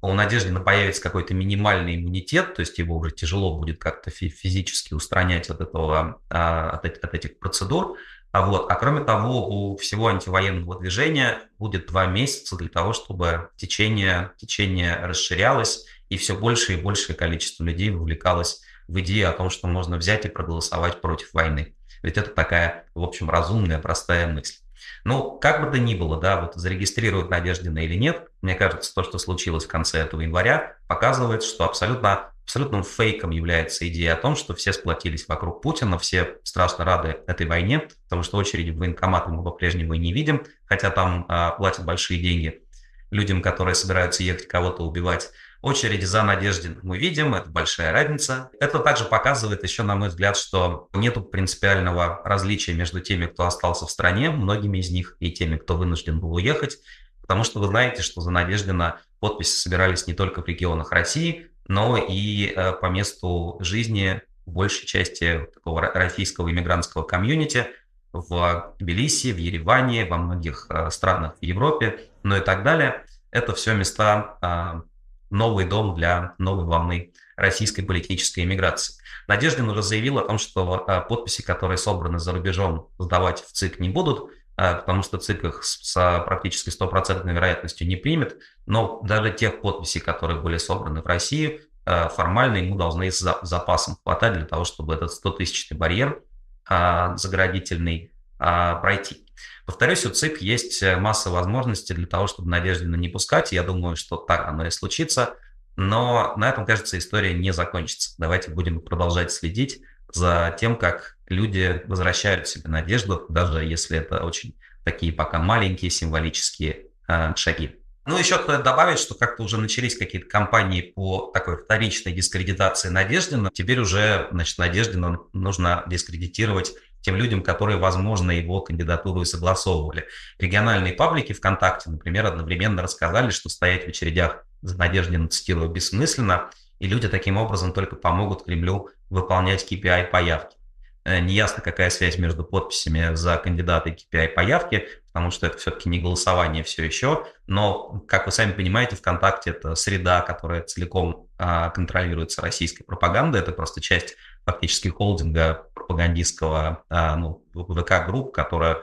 у 0.00 0.12
Надеждина 0.12 0.60
появится 0.60 1.02
какой-то 1.02 1.34
минимальный 1.34 1.96
иммунитет, 1.96 2.54
то 2.54 2.60
есть 2.60 2.78
его 2.78 2.96
уже 2.96 3.10
тяжело 3.10 3.58
будет 3.58 3.80
как-то 3.80 4.10
физически 4.10 4.94
устранять 4.94 5.50
от, 5.50 5.60
этого, 5.60 6.20
э, 6.30 6.36
от, 6.36 6.84
от 6.84 7.14
этих 7.14 7.40
процедур. 7.40 7.96
А, 8.30 8.46
вот. 8.46 8.70
а 8.70 8.76
кроме 8.76 9.02
того, 9.02 9.72
у 9.72 9.76
всего 9.76 10.06
антивоенного 10.06 10.78
движения 10.78 11.40
будет 11.58 11.88
два 11.88 12.06
месяца 12.06 12.56
для 12.56 12.68
того, 12.68 12.92
чтобы 12.92 13.48
течение, 13.56 14.30
течение 14.36 15.04
расширялось, 15.04 15.84
и 16.08 16.16
все 16.16 16.34
больше 16.34 16.74
и 16.74 16.76
большее 16.76 17.16
количество 17.16 17.64
людей 17.64 17.90
вовлекалось 17.90 18.62
в 18.86 18.98
идею 19.00 19.28
о 19.28 19.32
том, 19.32 19.50
что 19.50 19.66
можно 19.66 19.96
взять 19.96 20.24
и 20.24 20.28
проголосовать 20.28 21.00
против 21.00 21.32
войны. 21.34 21.74
Ведь 22.02 22.16
это 22.16 22.30
такая, 22.30 22.86
в 22.94 23.02
общем, 23.02 23.28
разумная, 23.28 23.78
простая 23.78 24.26
мысль. 24.26 24.56
Ну, 25.04 25.38
как 25.38 25.64
бы 25.64 25.70
то 25.70 25.78
ни 25.78 25.94
было, 25.94 26.20
да, 26.20 26.40
вот 26.40 26.54
зарегистрируют 26.54 27.30
Надеждина 27.30 27.78
или 27.78 27.94
нет, 27.94 28.28
мне 28.42 28.54
кажется, 28.54 28.94
то, 28.94 29.02
что 29.02 29.18
случилось 29.18 29.64
в 29.64 29.68
конце 29.68 29.98
этого 29.98 30.20
января, 30.20 30.76
показывает, 30.86 31.42
что 31.42 31.64
абсолютно, 31.64 32.30
абсолютным 32.44 32.84
фейком 32.84 33.30
является 33.30 33.88
идея 33.88 34.14
о 34.14 34.16
том, 34.16 34.36
что 34.36 34.54
все 34.54 34.72
сплотились 34.72 35.26
вокруг 35.28 35.62
Путина, 35.62 35.98
все 35.98 36.36
страшно 36.44 36.84
рады 36.84 37.20
этой 37.26 37.46
войне, 37.46 37.88
потому 38.04 38.22
что 38.22 38.38
очереди 38.38 38.70
в 38.70 38.78
военкоматы 38.78 39.30
мы 39.30 39.42
по-прежнему 39.42 39.94
не 39.94 40.12
видим, 40.12 40.44
хотя 40.66 40.90
там 40.90 41.26
а, 41.28 41.50
платят 41.52 41.84
большие 41.84 42.20
деньги 42.20 42.62
людям, 43.10 43.42
которые 43.42 43.74
собираются 43.74 44.22
ехать 44.22 44.46
кого-то 44.48 44.82
убивать. 44.82 45.30
Очереди 45.60 46.04
за 46.04 46.22
Надеждин 46.22 46.78
мы 46.82 46.98
видим, 46.98 47.34
это 47.34 47.50
большая 47.50 47.92
разница. 47.92 48.50
Это 48.60 48.78
также 48.78 49.04
показывает 49.04 49.64
еще, 49.64 49.82
на 49.82 49.96
мой 49.96 50.08
взгляд, 50.08 50.36
что 50.36 50.88
нет 50.92 51.30
принципиального 51.32 52.22
различия 52.24 52.74
между 52.74 53.00
теми, 53.00 53.26
кто 53.26 53.44
остался 53.44 53.86
в 53.86 53.90
стране, 53.90 54.30
многими 54.30 54.78
из 54.78 54.90
них, 54.90 55.16
и 55.18 55.32
теми, 55.32 55.56
кто 55.56 55.76
вынужден 55.76 56.20
был 56.20 56.32
уехать. 56.34 56.78
Потому 57.22 57.42
что 57.42 57.58
вы 57.58 57.66
знаете, 57.66 58.02
что 58.02 58.20
за 58.20 58.30
Надеждина 58.30 59.00
подписи 59.18 59.50
собирались 59.50 60.06
не 60.06 60.14
только 60.14 60.42
в 60.42 60.46
регионах 60.46 60.92
России, 60.92 61.50
но 61.66 61.96
и 61.98 62.46
э, 62.46 62.72
по 62.72 62.86
месту 62.86 63.58
жизни 63.60 64.22
большей 64.46 64.86
части 64.86 65.46
такого 65.52 65.82
российского 65.82 66.50
иммигрантского 66.50 67.02
комьюнити 67.02 67.66
в 68.12 68.74
Тбилиси, 68.78 69.32
в 69.32 69.36
Ереване, 69.36 70.04
во 70.04 70.18
многих 70.18 70.66
э, 70.70 70.90
странах 70.90 71.34
в 71.40 71.44
Европе, 71.44 72.08
ну 72.22 72.36
и 72.36 72.40
так 72.40 72.62
далее. 72.62 73.04
Это 73.30 73.54
все 73.54 73.74
места 73.74 74.38
а, 74.40 74.82
новый 75.30 75.66
дом 75.66 75.94
для 75.94 76.34
новой 76.38 76.64
волны 76.64 77.12
российской 77.36 77.82
политической 77.82 78.40
иммиграции. 78.44 78.94
Надеждин 79.28 79.68
уже 79.68 79.82
заявил 79.82 80.18
о 80.18 80.24
том, 80.24 80.38
что 80.38 80.84
а, 80.86 81.00
подписи, 81.02 81.42
которые 81.42 81.76
собраны 81.76 82.18
за 82.18 82.32
рубежом, 82.32 82.88
сдавать 82.98 83.44
в 83.44 83.52
ЦИК 83.52 83.78
не 83.78 83.90
будут, 83.90 84.30
а, 84.56 84.74
потому 84.74 85.02
что 85.02 85.18
ЦИК 85.18 85.44
их 85.44 85.62
с 85.62 85.92
практически 86.24 86.70
стопроцентной 86.70 87.34
вероятностью 87.34 87.86
не 87.86 87.96
примет. 87.96 88.38
Но 88.66 89.00
даже 89.02 89.30
тех 89.30 89.60
подписей, 89.60 90.00
которые 90.00 90.40
были 90.40 90.56
собраны 90.56 91.02
в 91.02 91.06
России, 91.06 91.60
формально 91.84 92.58
ему 92.58 92.76
должны 92.76 93.10
с 93.10 93.18
запасом 93.42 93.96
хватать 94.02 94.34
для 94.34 94.44
того, 94.44 94.64
чтобы 94.64 94.92
этот 94.92 95.10
100-тысячный 95.10 95.74
барьер 95.74 96.22
заградительный 96.68 98.12
пройти. 98.36 99.27
Повторюсь, 99.66 100.06
у 100.06 100.10
ЦИК 100.10 100.40
есть 100.40 100.82
масса 100.96 101.30
возможностей 101.30 101.94
для 101.94 102.06
того, 102.06 102.26
чтобы 102.26 102.48
Надеждина 102.48 102.96
не 102.96 103.08
пускать. 103.08 103.52
Я 103.52 103.62
думаю, 103.62 103.96
что 103.96 104.16
так 104.16 104.48
оно 104.48 104.66
и 104.66 104.70
случится. 104.70 105.34
Но 105.76 106.34
на 106.36 106.48
этом, 106.48 106.66
кажется, 106.66 106.98
история 106.98 107.34
не 107.34 107.52
закончится. 107.52 108.14
Давайте 108.18 108.50
будем 108.50 108.80
продолжать 108.80 109.30
следить 109.30 109.80
за 110.12 110.56
тем, 110.58 110.76
как 110.76 111.16
люди 111.28 111.82
возвращают 111.86 112.48
себе 112.48 112.68
надежду, 112.68 113.26
даже 113.28 113.64
если 113.64 113.98
это 113.98 114.24
очень 114.24 114.56
такие 114.84 115.12
пока 115.12 115.38
маленькие 115.38 115.90
символические 115.90 116.86
э, 117.06 117.34
шаги. 117.36 117.76
Ну, 118.06 118.18
еще 118.18 118.42
добавить, 118.42 118.98
что 118.98 119.14
как-то 119.14 119.42
уже 119.42 119.58
начались 119.58 119.94
какие-то 119.94 120.26
кампании 120.26 120.80
по 120.80 121.30
такой 121.34 121.62
вторичной 121.62 122.14
дискредитации 122.14 122.88
Надеждина. 122.88 123.50
Теперь 123.52 123.78
уже, 123.80 124.28
значит, 124.32 124.56
Надеждина 124.56 125.18
нужно 125.34 125.84
дискредитировать 125.86 126.72
тем 127.00 127.16
людям, 127.16 127.42
которые, 127.42 127.78
возможно, 127.78 128.30
его 128.30 128.60
кандидатуру 128.60 129.22
и 129.22 129.24
согласовывали. 129.24 130.06
Региональные 130.38 130.92
паблики 130.92 131.32
ВКонтакте, 131.32 131.90
например, 131.90 132.26
одновременно 132.26 132.82
рассказали, 132.82 133.30
что 133.30 133.48
стоять 133.48 133.84
в 133.84 133.88
очередях 133.88 134.44
за 134.62 134.76
Надеждина, 134.76 135.28
цитирую, 135.28 135.70
бессмысленно, 135.70 136.50
и 136.78 136.86
люди 136.86 137.08
таким 137.08 137.36
образом 137.36 137.72
только 137.72 137.96
помогут 137.96 138.44
Кремлю 138.44 138.90
выполнять 139.10 139.70
KPI 139.70 140.06
по 140.06 140.22
явке. 140.22 140.56
Э, 141.04 141.20
неясно, 141.20 141.62
какая 141.62 141.90
связь 141.90 142.18
между 142.18 142.44
подписями 142.44 143.14
за 143.14 143.38
кандидата 143.38 143.88
и 143.88 143.94
KPI 143.94 144.28
по 144.28 144.40
явке, 144.40 144.88
потому 145.06 145.30
что 145.30 145.46
это 145.46 145.56
все-таки 145.56 145.88
не 145.88 146.00
голосование 146.00 146.62
все 146.62 146.84
еще. 146.84 147.26
Но, 147.46 148.04
как 148.06 148.26
вы 148.26 148.32
сами 148.32 148.52
понимаете, 148.52 148.96
ВКонтакте 148.96 149.50
это 149.50 149.74
среда, 149.74 150.20
которая 150.20 150.62
целиком 150.62 151.28
а, 151.38 151.70
контролируется 151.70 152.42
российской 152.42 152.84
пропагандой. 152.84 153.40
Это 153.40 153.52
просто 153.52 153.80
часть 153.80 154.16
фактически 154.44 154.88
холдинга 154.88 155.67
пропагандистского 155.88 156.84
а, 156.90 157.16
ну, 157.16 157.42
ВК-групп, 157.54 158.32
которая 158.32 158.82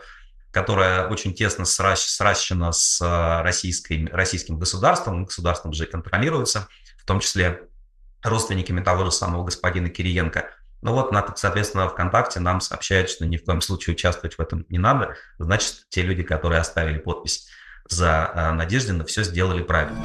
которая 0.52 1.10
очень 1.10 1.34
тесно 1.34 1.66
сращена 1.66 2.72
с 2.72 3.02
а, 3.02 3.44
российской, 3.44 4.08
российским 4.08 4.58
государством, 4.58 5.26
государством 5.26 5.74
же 5.74 5.86
контролируется, 5.86 6.70
в 6.98 7.06
том 7.06 7.20
числе 7.20 7.64
родственниками 8.24 8.82
того 8.82 9.04
же 9.04 9.12
самого 9.12 9.44
господина 9.44 9.90
Кириенко. 9.90 10.50
Ну 10.82 10.94
вот, 10.94 11.14
соответственно, 11.36 11.90
ВКонтакте 11.90 12.40
нам 12.40 12.62
сообщают, 12.62 13.10
что 13.10 13.26
ни 13.26 13.36
в 13.36 13.44
коем 13.44 13.60
случае 13.60 13.96
участвовать 13.96 14.38
в 14.38 14.42
этом 14.42 14.66
не 14.70 14.78
надо. 14.78 15.16
Значит, 15.40 15.88
те 15.90 16.04
люди, 16.04 16.24
которые 16.24 16.62
оставили 16.62 17.00
подпись 17.00 17.50
за 17.90 18.32
э, 18.34 18.52
Надеждина, 18.52 19.04
все 19.04 19.24
сделали 19.24 19.62
правильно. 19.62 20.02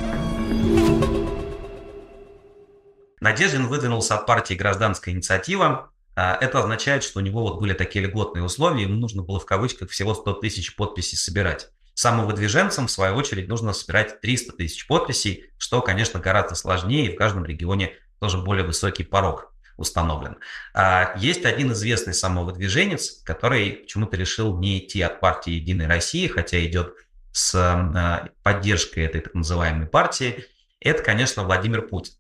Надеждин 3.21 3.69
выдвинулся 3.69 4.17
от 4.17 4.27
партии 4.27 4.55
«Гражданская 4.55 5.15
инициатива». 5.15 5.93
А, 6.17 6.37
это 6.41 6.59
означает, 6.59 7.05
что 7.05 7.19
у 7.21 7.23
него 7.23 7.43
вот 7.43 7.61
были 7.61 7.73
такие 7.73 8.05
льготные 8.05 8.45
условия, 8.45 8.83
ему 8.83 8.95
нужно 8.95 9.23
было 9.23 9.41
в 9.41 9.47
кавычках 9.47 9.91
всего 9.91 10.15
100 10.15 10.35
тысяч 10.35 10.77
подписей 10.77 11.17
собирать. 11.17 11.69
Самовыдвиженцам, 11.95 12.87
в 12.87 12.91
свою 12.91 13.15
очередь, 13.17 13.49
нужно 13.49 13.73
собирать 13.73 14.21
300 14.21 14.53
тысяч 14.53 14.87
подписей, 14.87 15.51
что, 15.59 15.83
конечно, 15.83 16.19
гораздо 16.21 16.55
сложнее, 16.55 17.07
и 17.07 17.15
в 17.15 17.19
каждом 17.19 17.45
регионе 17.45 17.95
тоже 18.21 18.39
более 18.39 18.65
высокий 18.65 19.05
порог 19.05 19.53
установлен. 19.77 20.37
А, 20.75 21.15
есть 21.17 21.45
один 21.45 21.73
известный 21.73 22.15
самовыдвиженец, 22.15 23.23
который 23.25 23.73
почему-то 23.73 24.17
решил 24.17 24.59
не 24.59 24.79
идти 24.79 25.01
от 25.03 25.21
партии 25.21 25.53
«Единой 25.53 25.87
России», 25.87 26.27
хотя 26.27 26.65
идет 26.65 26.95
с 27.33 27.55
а, 27.55 28.29
поддержкой 28.43 29.05
этой 29.05 29.23
так 29.23 29.35
называемой 29.35 29.87
партии. 29.87 30.45
Это, 30.81 31.03
конечно, 31.03 31.45
Владимир 31.45 31.83
Путин. 31.83 32.15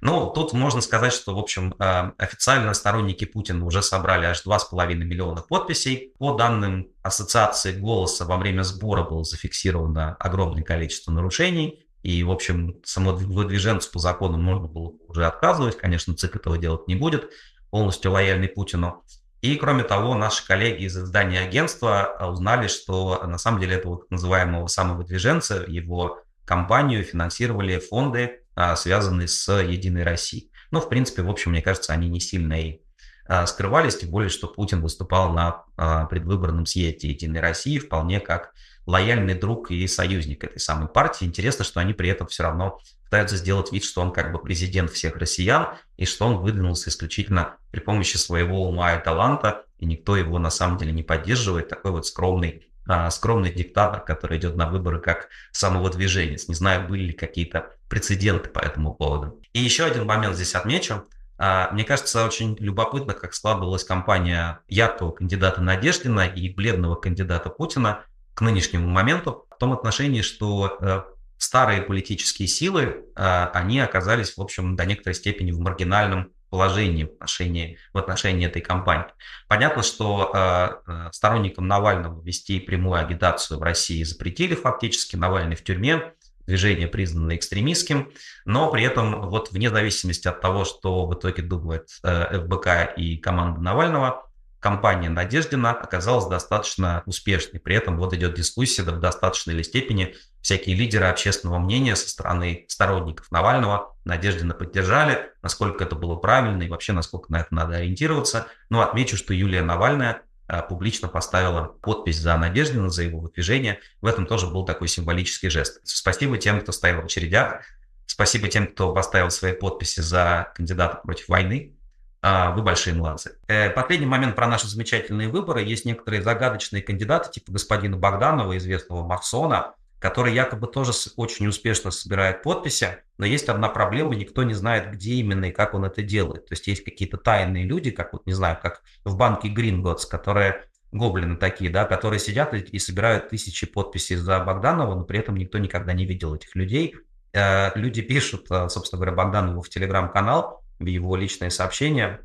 Ну, 0.00 0.30
тут 0.30 0.52
можно 0.52 0.80
сказать, 0.80 1.12
что, 1.12 1.34
в 1.34 1.38
общем, 1.38 1.74
а, 1.78 2.12
официально 2.18 2.74
сторонники 2.74 3.24
Путина 3.24 3.64
уже 3.64 3.82
собрали 3.82 4.26
аж 4.26 4.42
2,5 4.44 5.04
миллиона 5.04 5.42
подписей. 5.42 6.12
По 6.18 6.34
данным 6.34 6.88
Ассоциации 7.02 7.72
«Голоса» 7.72 8.24
во 8.24 8.36
время 8.36 8.62
сбора 8.62 9.02
было 9.02 9.24
зафиксировано 9.24 10.16
огромное 10.18 10.62
количество 10.62 11.12
нарушений. 11.12 11.86
И, 12.02 12.22
в 12.22 12.30
общем, 12.30 12.76
самовыдвиженцу 12.84 13.90
по 13.90 13.98
закону 13.98 14.38
можно 14.38 14.68
было 14.68 14.92
уже 15.08 15.26
отказывать. 15.26 15.76
Конечно, 15.76 16.14
ЦИК 16.14 16.36
этого 16.36 16.58
делать 16.58 16.86
не 16.86 16.94
будет, 16.94 17.30
полностью 17.70 18.12
лояльный 18.12 18.48
Путину. 18.48 19.02
И, 19.42 19.56
кроме 19.56 19.82
того, 19.82 20.14
наши 20.14 20.46
коллеги 20.46 20.84
из 20.84 20.96
издания 20.96 21.40
агентства 21.40 22.02
а, 22.02 22.30
узнали, 22.30 22.68
что 22.68 23.22
на 23.26 23.38
самом 23.38 23.60
деле 23.60 23.76
этого 23.76 23.98
так 23.98 24.10
называемого 24.10 24.66
самовыдвиженца, 24.66 25.64
его 25.66 26.22
компанию 26.44 27.04
финансировали 27.04 27.78
фонды, 27.78 28.40
связанные 28.76 29.28
с 29.28 29.52
«Единой 29.60 30.02
Россией». 30.02 30.50
Ну, 30.70 30.80
в 30.80 30.88
принципе, 30.88 31.22
в 31.22 31.30
общем, 31.30 31.52
мне 31.52 31.62
кажется, 31.62 31.92
они 31.92 32.08
не 32.08 32.20
сильно 32.20 32.60
и 32.60 32.80
а, 33.28 33.46
скрывались, 33.46 33.98
тем 33.98 34.10
более, 34.10 34.30
что 34.30 34.46
Путин 34.46 34.80
выступал 34.80 35.32
на 35.32 35.64
предвыборном 36.06 36.66
съезде 36.66 37.08
«Единой 37.08 37.40
России» 37.40 37.78
вполне 37.78 38.20
как 38.20 38.52
лояльный 38.86 39.34
друг 39.34 39.70
и 39.70 39.86
союзник 39.86 40.44
этой 40.44 40.60
самой 40.60 40.88
партии. 40.88 41.24
Интересно, 41.24 41.64
что 41.64 41.80
они 41.80 41.92
при 41.92 42.08
этом 42.08 42.28
все 42.28 42.44
равно 42.44 42.78
пытаются 43.04 43.36
сделать 43.36 43.72
вид, 43.72 43.84
что 43.84 44.00
он 44.00 44.12
как 44.12 44.32
бы 44.32 44.38
президент 44.38 44.90
всех 44.90 45.16
россиян, 45.16 45.74
и 45.96 46.06
что 46.06 46.26
он 46.26 46.38
выдвинулся 46.38 46.90
исключительно 46.90 47.56
при 47.70 47.80
помощи 47.80 48.16
своего 48.16 48.68
ума 48.68 48.94
и 48.94 49.02
таланта, 49.02 49.64
и 49.78 49.86
никто 49.86 50.16
его 50.16 50.38
на 50.38 50.50
самом 50.50 50.78
деле 50.78 50.92
не 50.92 51.02
поддерживает. 51.02 51.68
Такой 51.68 51.90
вот 51.90 52.06
скромный, 52.06 52.66
а, 52.88 53.10
скромный 53.10 53.52
диктатор, 53.52 54.04
который 54.04 54.38
идет 54.38 54.56
на 54.56 54.68
выборы 54.68 55.00
как 55.00 55.28
самовыдвиженец. 55.52 56.48
Не 56.48 56.54
знаю, 56.54 56.88
были 56.88 57.06
ли 57.06 57.12
какие-то 57.12 57.70
прецеденты 57.88 58.48
по 58.48 58.60
этому 58.60 58.94
поводу. 58.94 59.40
И 59.52 59.60
еще 59.60 59.84
один 59.84 60.06
момент 60.06 60.34
здесь 60.34 60.54
отмечу. 60.54 61.04
А, 61.38 61.70
мне 61.72 61.84
кажется, 61.84 62.24
очень 62.24 62.56
любопытно, 62.58 63.12
как 63.12 63.34
складывалась 63.34 63.84
кампания 63.84 64.60
яркого 64.68 65.12
кандидата 65.12 65.60
Надеждина 65.60 66.26
и 66.26 66.52
бледного 66.52 66.94
кандидата 66.94 67.50
Путина 67.50 68.04
к 68.34 68.40
нынешнему 68.40 68.88
моменту 68.88 69.46
в 69.50 69.58
том 69.58 69.72
отношении, 69.72 70.22
что 70.22 70.78
э, 70.80 71.02
старые 71.38 71.82
политические 71.82 72.48
силы, 72.48 73.04
э, 73.16 73.44
они 73.52 73.80
оказались, 73.80 74.36
в 74.36 74.40
общем, 74.40 74.76
до 74.76 74.84
некоторой 74.86 75.14
степени 75.14 75.52
в 75.52 75.58
маргинальном 75.58 76.32
положении 76.50 77.04
в 77.04 77.12
отношении, 77.14 77.78
в 77.92 77.98
отношении 77.98 78.46
этой 78.46 78.62
кампании. 78.62 79.06
Понятно, 79.48 79.82
что 79.82 80.30
э, 80.32 81.10
сторонникам 81.12 81.66
Навального 81.66 82.22
вести 82.22 82.60
прямую 82.60 83.00
агитацию 83.00 83.58
в 83.58 83.62
России 83.62 84.02
запретили 84.04 84.54
фактически, 84.54 85.16
Навальный 85.16 85.56
в 85.56 85.64
тюрьме, 85.64 86.14
движение 86.46 86.88
признано 86.88 87.36
экстремистским, 87.36 88.12
но 88.44 88.70
при 88.70 88.84
этом 88.84 89.28
вот 89.28 89.50
вне 89.50 89.70
зависимости 89.70 90.28
от 90.28 90.40
того, 90.40 90.64
что 90.64 91.06
в 91.06 91.14
итоге 91.14 91.42
думает 91.42 91.88
ФБК 92.02 92.94
и 92.96 93.16
команда 93.16 93.60
Навального, 93.60 94.22
компания 94.60 95.08
Надеждина 95.08 95.70
оказалась 95.70 96.26
достаточно 96.26 97.02
успешной. 97.06 97.60
При 97.60 97.76
этом 97.76 97.98
вот 97.98 98.12
идет 98.14 98.34
дискуссия 98.34 98.82
в 98.82 99.00
достаточной 99.00 99.54
ли 99.54 99.62
степени. 99.62 100.14
Всякие 100.40 100.74
лидеры 100.74 101.06
общественного 101.06 101.58
мнения 101.58 101.94
со 101.94 102.08
стороны 102.08 102.64
сторонников 102.68 103.30
Навального 103.30 103.96
Надеждина 104.04 104.54
поддержали, 104.54 105.30
насколько 105.42 105.84
это 105.84 105.94
было 105.94 106.16
правильно 106.16 106.62
и 106.62 106.68
вообще 106.68 106.92
насколько 106.92 107.30
на 107.30 107.40
это 107.40 107.54
надо 107.54 107.76
ориентироваться. 107.76 108.46
Но 108.70 108.80
отмечу, 108.80 109.16
что 109.16 109.34
Юлия 109.34 109.62
Навальная 109.62 110.22
публично 110.68 111.08
поставила 111.08 111.64
подпись 111.64 112.18
за 112.18 112.36
Надеждина, 112.36 112.88
за 112.88 113.02
его 113.02 113.20
выдвижение. 113.20 113.80
В 114.00 114.06
этом 114.06 114.26
тоже 114.26 114.46
был 114.46 114.64
такой 114.64 114.88
символический 114.88 115.50
жест. 115.50 115.80
Спасибо 115.84 116.38
тем, 116.38 116.60
кто 116.60 116.72
стоял 116.72 117.02
в 117.02 117.04
очередях. 117.04 117.62
Спасибо 118.06 118.48
тем, 118.48 118.68
кто 118.68 118.92
поставил 118.92 119.30
свои 119.30 119.52
подписи 119.52 120.00
за 120.00 120.52
кандидата 120.54 121.00
против 121.02 121.28
войны. 121.28 121.76
А, 122.22 122.50
вы 122.52 122.62
большие 122.62 122.94
молодцы. 122.94 123.36
Э, 123.46 123.70
последний 123.70 124.06
момент 124.06 124.34
про 124.34 124.48
наши 124.48 124.66
замечательные 124.66 125.28
выборы. 125.28 125.62
Есть 125.62 125.84
некоторые 125.84 126.22
загадочные 126.22 126.82
кандидаты, 126.82 127.30
типа 127.30 127.52
господина 127.52 127.96
Богданова, 127.96 128.56
известного 128.56 129.06
Марсона, 129.06 129.74
который 130.06 130.32
якобы 130.32 130.68
тоже 130.68 130.92
очень 131.16 131.48
успешно 131.48 131.90
собирает 131.90 132.44
подписи, 132.44 132.98
но 133.18 133.26
есть 133.26 133.48
одна 133.48 133.68
проблема, 133.68 134.14
никто 134.14 134.44
не 134.44 134.54
знает, 134.54 134.92
где 134.92 135.14
именно 135.14 135.46
и 135.46 135.50
как 135.50 135.74
он 135.74 135.84
это 135.84 136.00
делает. 136.00 136.46
То 136.46 136.52
есть 136.52 136.68
есть 136.68 136.84
какие-то 136.84 137.16
тайные 137.16 137.64
люди, 137.64 137.90
как 137.90 138.12
вот, 138.12 138.24
не 138.24 138.32
знаю, 138.32 138.56
как 138.62 138.82
в 139.04 139.16
банке 139.16 139.48
Гринготс, 139.48 140.06
которые 140.06 140.66
гоблины 140.92 141.36
такие, 141.36 141.70
да, 141.70 141.86
которые 141.86 142.20
сидят 142.20 142.54
и, 142.54 142.78
собирают 142.78 143.30
тысячи 143.30 143.66
подписей 143.66 144.14
за 144.14 144.38
Богданова, 144.38 144.94
но 144.94 145.02
при 145.02 145.18
этом 145.18 145.36
никто 145.36 145.58
никогда 145.58 145.92
не 145.92 146.06
видел 146.06 146.36
этих 146.36 146.54
людей. 146.54 146.94
Э, 147.32 147.76
люди 147.76 148.00
пишут, 148.00 148.46
э, 148.48 148.68
собственно 148.68 149.00
говоря, 149.00 149.16
Богданову 149.16 149.60
в 149.60 149.68
телеграм-канал, 149.68 150.62
в 150.78 150.86
его 150.86 151.16
личные 151.16 151.50
сообщения, 151.50 152.20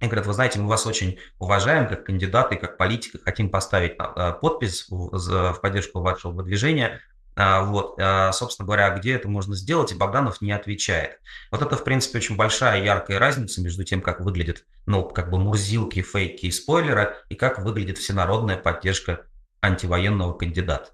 и 0.00 0.06
говорят, 0.06 0.26
вы 0.26 0.32
знаете, 0.32 0.60
мы 0.60 0.68
вас 0.68 0.86
очень 0.86 1.18
уважаем 1.38 1.88
как 1.88 2.06
кандидаты, 2.06 2.56
как 2.56 2.78
политика, 2.78 3.18
хотим 3.22 3.50
поставить 3.50 3.96
а, 3.98 4.32
подпись 4.32 4.86
в 4.88 5.58
поддержку 5.60 6.00
вашего 6.00 6.30
выдвижения. 6.30 7.00
А, 7.40 7.62
вот, 7.62 7.94
а, 8.00 8.32
собственно 8.32 8.66
говоря, 8.66 8.90
где 8.90 9.12
это 9.12 9.28
можно 9.28 9.54
сделать, 9.54 9.92
и 9.92 9.94
Богданов 9.94 10.40
не 10.40 10.50
отвечает. 10.50 11.20
Вот 11.52 11.62
это, 11.62 11.76
в 11.76 11.84
принципе, 11.84 12.18
очень 12.18 12.34
большая 12.34 12.82
яркая 12.82 13.20
разница 13.20 13.62
между 13.62 13.84
тем, 13.84 14.02
как 14.02 14.20
выглядят, 14.20 14.64
ну, 14.86 15.04
как 15.04 15.30
бы 15.30 15.38
мурзилки, 15.38 16.02
фейки 16.02 16.46
и 16.46 16.50
спойлеры, 16.50 17.14
и 17.28 17.36
как 17.36 17.60
выглядит 17.60 17.98
всенародная 17.98 18.56
поддержка 18.56 19.20
антивоенного 19.62 20.32
кандидата. 20.32 20.90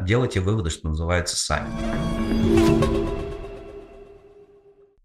Делайте 0.00 0.38
выводы, 0.38 0.70
что 0.70 0.88
называется, 0.88 1.36
сами. 1.36 2.95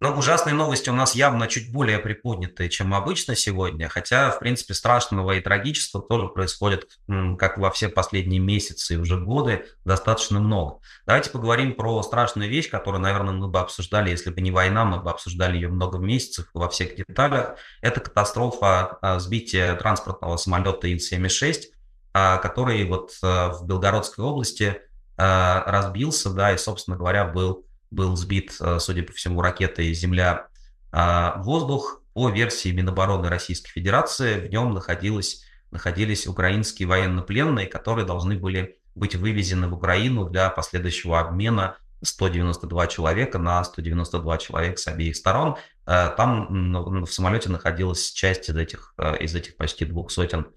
Ну, 0.04 0.18
ужасные 0.18 0.56
новости 0.56 0.90
у 0.90 0.94
нас 0.94 1.14
явно 1.14 1.48
чуть 1.48 1.72
более 1.72 2.00
приподнятые, 2.00 2.70
чем 2.70 2.96
обычно 2.96 3.36
сегодня, 3.36 3.88
хотя, 3.88 4.32
в 4.32 4.40
принципе, 4.40 4.74
страшного 4.74 5.34
и 5.34 5.42
трагического 5.42 6.02
тоже 6.02 6.28
происходит, 6.28 6.98
как 7.38 7.60
во 7.60 7.70
все 7.70 7.88
последние 7.88 8.40
месяцы 8.40 8.96
и 8.96 8.98
уже 8.98 9.20
годы, 9.20 9.68
достаточно 9.86 10.40
много. 10.40 10.80
Давайте 11.06 11.30
поговорим 11.30 11.76
про 11.76 12.02
страшную 12.02 12.50
вещь, 12.50 12.72
которую, 12.72 13.00
наверное, 13.00 13.36
мы 13.36 13.48
бы 13.48 13.60
обсуждали, 13.60 14.10
если 14.10 14.32
бы 14.32 14.42
не 14.42 14.50
война, 14.50 14.86
мы 14.86 15.02
бы 15.02 15.12
обсуждали 15.12 15.54
ее 15.54 15.68
много 15.68 16.00
месяцев 16.00 16.48
во 16.56 16.68
всех 16.68 16.96
деталях. 16.96 17.58
Это 17.82 18.00
катастрофа 18.00 18.98
а, 19.04 19.20
сбития 19.20 19.76
транспортного 19.76 20.38
самолета 20.38 20.88
Ил-76, 20.88 21.66
а, 22.14 22.38
который 22.38 22.84
вот 22.86 23.20
а, 23.22 23.52
в 23.52 23.68
Белгородской 23.68 24.26
области 24.26 24.82
разбился, 25.16 26.32
да, 26.32 26.52
и, 26.52 26.58
собственно 26.58 26.98
говоря, 26.98 27.26
был 27.26 27.68
был 27.92 28.16
сбит, 28.16 28.56
э, 28.60 28.80
судя 28.80 29.04
по 29.04 29.14
всему, 29.14 29.42
ракетой 29.42 29.94
Земля-воздух. 29.94 31.98
А, 31.98 32.02
по 32.14 32.30
версии 32.30 32.72
Минобороны 32.72 33.30
Российской 33.30 33.72
Федерации 33.72 34.48
в 34.48 34.50
нем 34.50 34.74
находилось, 34.74 35.46
находились 35.72 36.28
украинские 36.28 36.88
военнопленные, 36.88 37.68
которые 37.68 38.06
должны 38.06 38.38
были 38.38 38.78
быть 38.96 39.16
вывезены 39.16 39.70
в 39.70 39.74
Украину 39.74 40.30
для 40.30 40.50
последующего 40.50 41.22
обмена 41.22 41.78
192 42.02 42.88
человека 42.88 43.40
на 43.40 43.64
192 43.64 44.38
человека 44.40 44.78
с 44.78 44.88
обеих 44.88 45.16
сторон. 45.16 45.56
Э, 45.86 46.10
там 46.18 47.06
в 47.06 47.12
самолете 47.12 47.50
находилась 47.50 48.12
часть 48.12 48.50
из 48.50 48.56
этих, 48.56 48.94
э, 48.98 49.18
из 49.20 49.36
этих 49.36 49.56
почти 49.56 49.86
двух 49.86 50.12
сотен 50.12 50.48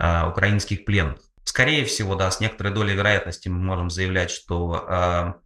украинских 0.00 0.84
пленных. 0.84 1.18
Скорее 1.42 1.84
всего, 1.84 2.14
да, 2.14 2.30
с 2.30 2.38
некоторой 2.38 2.72
долей 2.72 2.94
вероятности 2.94 3.48
мы 3.48 3.58
можем 3.58 3.90
заявлять, 3.90 4.30
что 4.30 5.40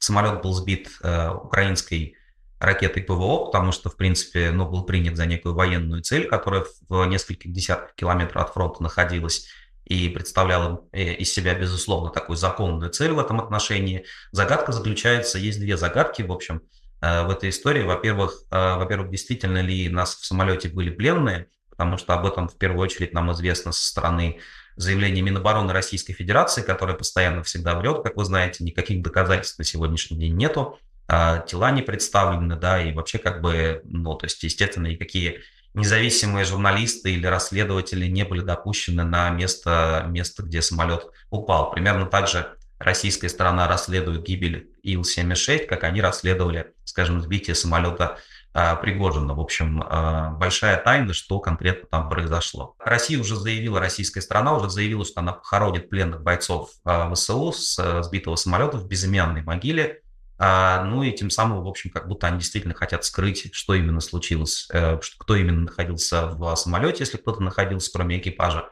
самолет 0.00 0.42
был 0.42 0.52
сбит 0.52 0.90
э, 1.02 1.30
украинской 1.30 2.16
ракетой 2.58 3.02
ПВО, 3.02 3.46
потому 3.46 3.72
что, 3.72 3.88
в 3.88 3.96
принципе, 3.96 4.50
ну, 4.50 4.68
был 4.68 4.84
принят 4.84 5.16
за 5.16 5.26
некую 5.26 5.54
военную 5.54 6.02
цель, 6.02 6.26
которая 6.26 6.66
в 6.88 7.04
нескольких 7.06 7.52
десятках 7.52 7.94
километров 7.94 8.42
от 8.42 8.52
фронта 8.52 8.82
находилась 8.82 9.48
и 9.84 10.08
представляла 10.08 10.84
э, 10.92 11.14
из 11.14 11.32
себя, 11.32 11.54
безусловно, 11.54 12.10
такую 12.10 12.36
законную 12.36 12.90
цель 12.90 13.12
в 13.12 13.18
этом 13.18 13.40
отношении. 13.40 14.04
Загадка 14.30 14.72
заключается, 14.72 15.38
есть 15.38 15.58
две 15.58 15.76
загадки, 15.76 16.22
в 16.22 16.30
общем, 16.30 16.62
э, 17.00 17.24
в 17.24 17.30
этой 17.30 17.48
истории. 17.48 17.82
Во-первых, 17.82 18.44
э, 18.50 18.76
во-первых, 18.76 19.10
действительно 19.10 19.62
ли 19.62 19.88
нас 19.88 20.14
в 20.14 20.24
самолете 20.24 20.68
были 20.68 20.90
пленные, 20.90 21.48
потому 21.70 21.96
что 21.96 22.12
об 22.12 22.26
этом 22.26 22.48
в 22.48 22.56
первую 22.56 22.82
очередь 22.82 23.14
нам 23.14 23.32
известно 23.32 23.72
со 23.72 23.86
стороны 23.86 24.38
заявление 24.76 25.22
Минобороны 25.22 25.72
Российской 25.72 26.12
Федерации, 26.12 26.62
которое 26.62 26.94
постоянно 26.94 27.42
всегда 27.42 27.74
врет, 27.78 28.02
как 28.02 28.16
вы 28.16 28.24
знаете, 28.24 28.64
никаких 28.64 29.02
доказательств 29.02 29.58
на 29.58 29.64
сегодняшний 29.64 30.18
день 30.18 30.36
нету, 30.36 30.78
а, 31.08 31.40
тела 31.40 31.72
не 31.72 31.82
представлены, 31.82 32.56
да, 32.56 32.82
и 32.82 32.92
вообще 32.92 33.18
как 33.18 33.40
бы, 33.40 33.80
ну, 33.84 34.14
то 34.14 34.26
есть, 34.26 34.42
естественно, 34.42 34.86
никакие 34.86 35.40
независимые 35.74 36.44
журналисты 36.44 37.12
или 37.12 37.26
расследователи 37.26 38.06
не 38.06 38.24
были 38.24 38.40
допущены 38.40 39.04
на 39.04 39.30
место, 39.30 40.04
место 40.08 40.42
где 40.42 40.62
самолет 40.62 41.06
упал. 41.30 41.70
Примерно 41.70 42.06
так 42.06 42.28
же 42.28 42.54
российская 42.78 43.28
сторона 43.28 43.68
расследует 43.68 44.22
гибель 44.22 44.70
Ил-76, 44.82 45.66
как 45.66 45.84
они 45.84 46.00
расследовали, 46.00 46.72
скажем, 46.84 47.20
сбитие 47.20 47.54
самолета 47.54 48.18
Пригожина. 48.52 49.34
В 49.34 49.40
общем, 49.40 49.84
а, 49.86 50.30
большая 50.30 50.76
тайна, 50.82 51.12
что 51.12 51.38
конкретно 51.38 51.86
там 51.88 52.08
произошло. 52.08 52.74
Россия 52.80 53.20
уже 53.20 53.36
заявила, 53.36 53.78
российская 53.78 54.20
страна 54.20 54.56
уже 54.56 54.68
заявила, 54.70 55.04
что 55.04 55.20
она 55.20 55.34
похоронит 55.34 55.88
пленных 55.88 56.22
бойцов 56.22 56.70
а, 56.84 57.14
ВСУ 57.14 57.52
с 57.52 58.02
сбитого 58.02 58.34
самолета 58.34 58.76
в 58.78 58.88
безымянной 58.88 59.42
могиле. 59.42 60.02
Ну 60.38 61.02
и 61.02 61.12
тем 61.12 61.28
самым, 61.28 61.62
в 61.62 61.68
общем, 61.68 61.90
как 61.90 62.08
будто 62.08 62.26
они 62.26 62.38
действительно 62.38 62.72
хотят 62.72 63.04
скрыть, 63.04 63.50
что 63.52 63.74
именно 63.74 64.00
случилось, 64.00 64.68
э, 64.72 64.98
кто 65.18 65.36
именно 65.36 65.60
находился 65.66 66.28
в 66.28 66.56
самолете, 66.56 67.00
если 67.00 67.18
кто-то 67.18 67.42
находился, 67.42 67.90
кроме 67.92 68.16
экипажа. 68.16 68.70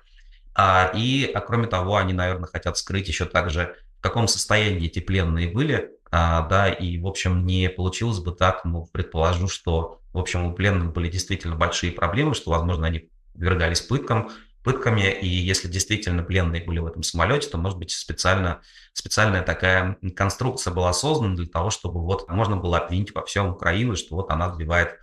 И, 0.94 1.30
а 1.34 1.40
кроме 1.42 1.66
того, 1.66 1.96
они, 1.96 2.14
наверное, 2.14 2.48
хотят 2.48 2.78
скрыть 2.78 3.08
еще 3.08 3.26
также, 3.26 3.76
в 3.98 4.00
каком 4.00 4.28
состоянии 4.28 4.86
эти 4.86 5.00
пленные 5.00 5.50
были, 5.50 5.90
а, 6.10 6.42
да, 6.48 6.68
и, 6.68 6.98
в 6.98 7.06
общем, 7.06 7.46
не 7.46 7.68
получилось 7.68 8.18
бы 8.18 8.32
так, 8.32 8.64
ну, 8.64 8.88
предположу, 8.92 9.48
что, 9.48 10.00
в 10.12 10.18
общем, 10.18 10.46
у 10.46 10.52
пленных 10.52 10.92
были 10.92 11.08
действительно 11.08 11.56
большие 11.56 11.92
проблемы, 11.92 12.34
что, 12.34 12.50
возможно, 12.50 12.86
они 12.86 13.10
подвергались 13.32 13.80
пыткам, 13.80 14.30
пытками, 14.64 15.10
и 15.10 15.28
если 15.28 15.68
действительно 15.68 16.22
пленные 16.22 16.64
были 16.64 16.78
в 16.78 16.86
этом 16.86 17.02
самолете, 17.02 17.48
то, 17.48 17.58
может 17.58 17.78
быть, 17.78 17.90
специально, 17.90 18.60
специальная 18.92 19.42
такая 19.42 19.96
конструкция 20.16 20.72
была 20.72 20.92
создана 20.92 21.36
для 21.36 21.46
того, 21.46 21.70
чтобы 21.70 22.02
вот 22.02 22.28
можно 22.28 22.56
было 22.56 22.78
обвинить 22.78 23.14
во 23.14 23.24
всем 23.24 23.48
Украину, 23.48 23.96
что 23.96 24.16
вот 24.16 24.30
она 24.30 24.52
сбивает 24.52 24.98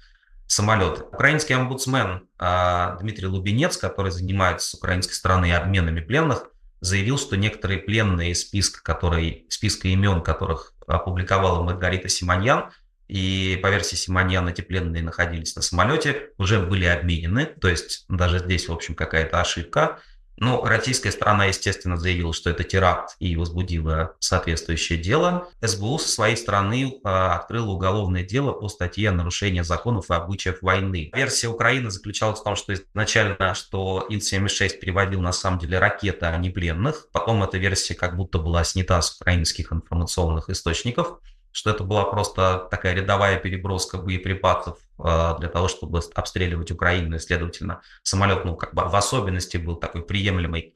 самолеты. 0.47 1.03
Украинский 1.03 1.55
омбудсмен 1.55 2.27
э, 2.39 2.97
Дмитрий 2.99 3.27
Лубенец, 3.27 3.77
который 3.77 4.11
занимается 4.11 4.69
с 4.69 4.73
украинской 4.75 5.13
стороны 5.13 5.51
обменами 5.51 6.01
пленных, 6.01 6.45
заявил, 6.81 7.17
что 7.17 7.35
некоторые 7.35 7.79
пленные 7.79 8.31
из 8.31 8.41
списка, 8.41 8.83
которые, 8.83 9.45
списка 9.49 9.87
имен 9.87 10.21
которых 10.21 10.74
опубликовала 10.87 11.61
Маргарита 11.61 12.09
Симоньян, 12.09 12.71
и 13.07 13.59
по 13.61 13.67
версии 13.67 13.95
Симоньян 13.95 14.47
эти 14.47 14.61
пленные 14.61 15.03
находились 15.03 15.55
на 15.55 15.61
самолете, 15.61 16.29
уже 16.37 16.59
были 16.59 16.85
обменены, 16.85 17.45
то 17.45 17.67
есть 17.67 18.05
даже 18.09 18.39
здесь, 18.39 18.67
в 18.67 18.73
общем, 18.73 18.95
какая-то 18.95 19.39
ошибка. 19.39 19.99
Ну, 20.37 20.63
российская 20.63 21.11
сторона, 21.11 21.45
естественно, 21.45 21.97
заявила, 21.97 22.33
что 22.33 22.49
это 22.49 22.63
теракт 22.63 23.15
и 23.19 23.35
возбудила 23.35 24.15
соответствующее 24.19 24.99
дело. 24.99 25.47
СБУ 25.61 25.97
со 25.97 26.09
своей 26.09 26.35
стороны 26.35 26.99
э, 27.03 27.07
открыла 27.07 27.71
уголовное 27.71 28.23
дело 28.23 28.51
по 28.51 28.67
статье 28.67 29.09
о 29.09 29.13
нарушении 29.13 29.61
законов 29.61 30.09
и 30.09 30.13
обычаев 30.13 30.61
войны. 30.61 31.11
Версия 31.13 31.47
Украины 31.47 31.89
заключалась 31.89 32.39
в 32.39 32.43
том, 32.43 32.55
что 32.55 32.73
изначально, 32.73 33.53
что 33.53 34.05
Ил-76 34.09 34.79
переводил 34.79 35.21
на 35.21 35.31
самом 35.31 35.59
деле 35.59 35.79
ракеты, 35.79 36.25
а 36.25 36.37
не 36.37 36.49
пленных. 36.49 37.07
Потом 37.13 37.43
эта 37.43 37.57
версия 37.57 37.95
как 37.95 38.17
будто 38.17 38.37
была 38.39 38.63
снята 38.63 39.01
с 39.01 39.15
украинских 39.15 39.71
информационных 39.71 40.49
источников 40.49 41.19
что 41.55 41.69
это 41.69 41.85
была 41.85 42.03
просто 42.03 42.67
такая 42.69 42.93
рядовая 42.93 43.37
переброска 43.37 43.97
боеприпасов 43.97 44.77
э, 44.99 45.35
для 45.39 45.47
того, 45.47 45.69
чтобы 45.69 46.01
обстреливать 46.13 46.69
Украину, 46.69 47.15
и, 47.15 47.19
следовательно, 47.19 47.81
самолет, 48.03 48.43
ну, 48.43 48.57
как 48.57 48.73
бы 48.73 48.83
в 48.83 48.93
особенности 48.93 49.55
был 49.55 49.77
такой 49.77 50.03
приемлемой 50.03 50.73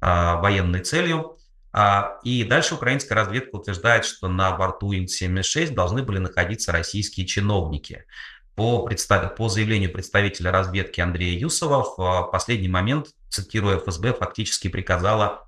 э, 0.00 0.34
военной 0.40 0.80
целью. 0.80 1.36
А, 1.74 2.20
и 2.24 2.42
дальше 2.44 2.74
украинская 2.74 3.18
разведка 3.18 3.56
утверждает, 3.56 4.06
что 4.06 4.28
на 4.28 4.56
борту 4.56 4.92
Ил-76 4.92 5.74
должны 5.74 6.02
были 6.02 6.20
находиться 6.20 6.72
российские 6.72 7.26
чиновники. 7.26 8.06
По, 8.54 8.86
представ... 8.86 9.36
по 9.36 9.50
заявлению 9.50 9.92
представителя 9.92 10.50
разведки 10.50 11.02
Андрея 11.02 11.38
Юсова, 11.38 11.84
в 11.84 12.30
последний 12.32 12.68
момент, 12.68 13.08
цитируя 13.28 13.76
ФСБ, 13.76 14.14
фактически 14.14 14.68
приказала 14.68 15.46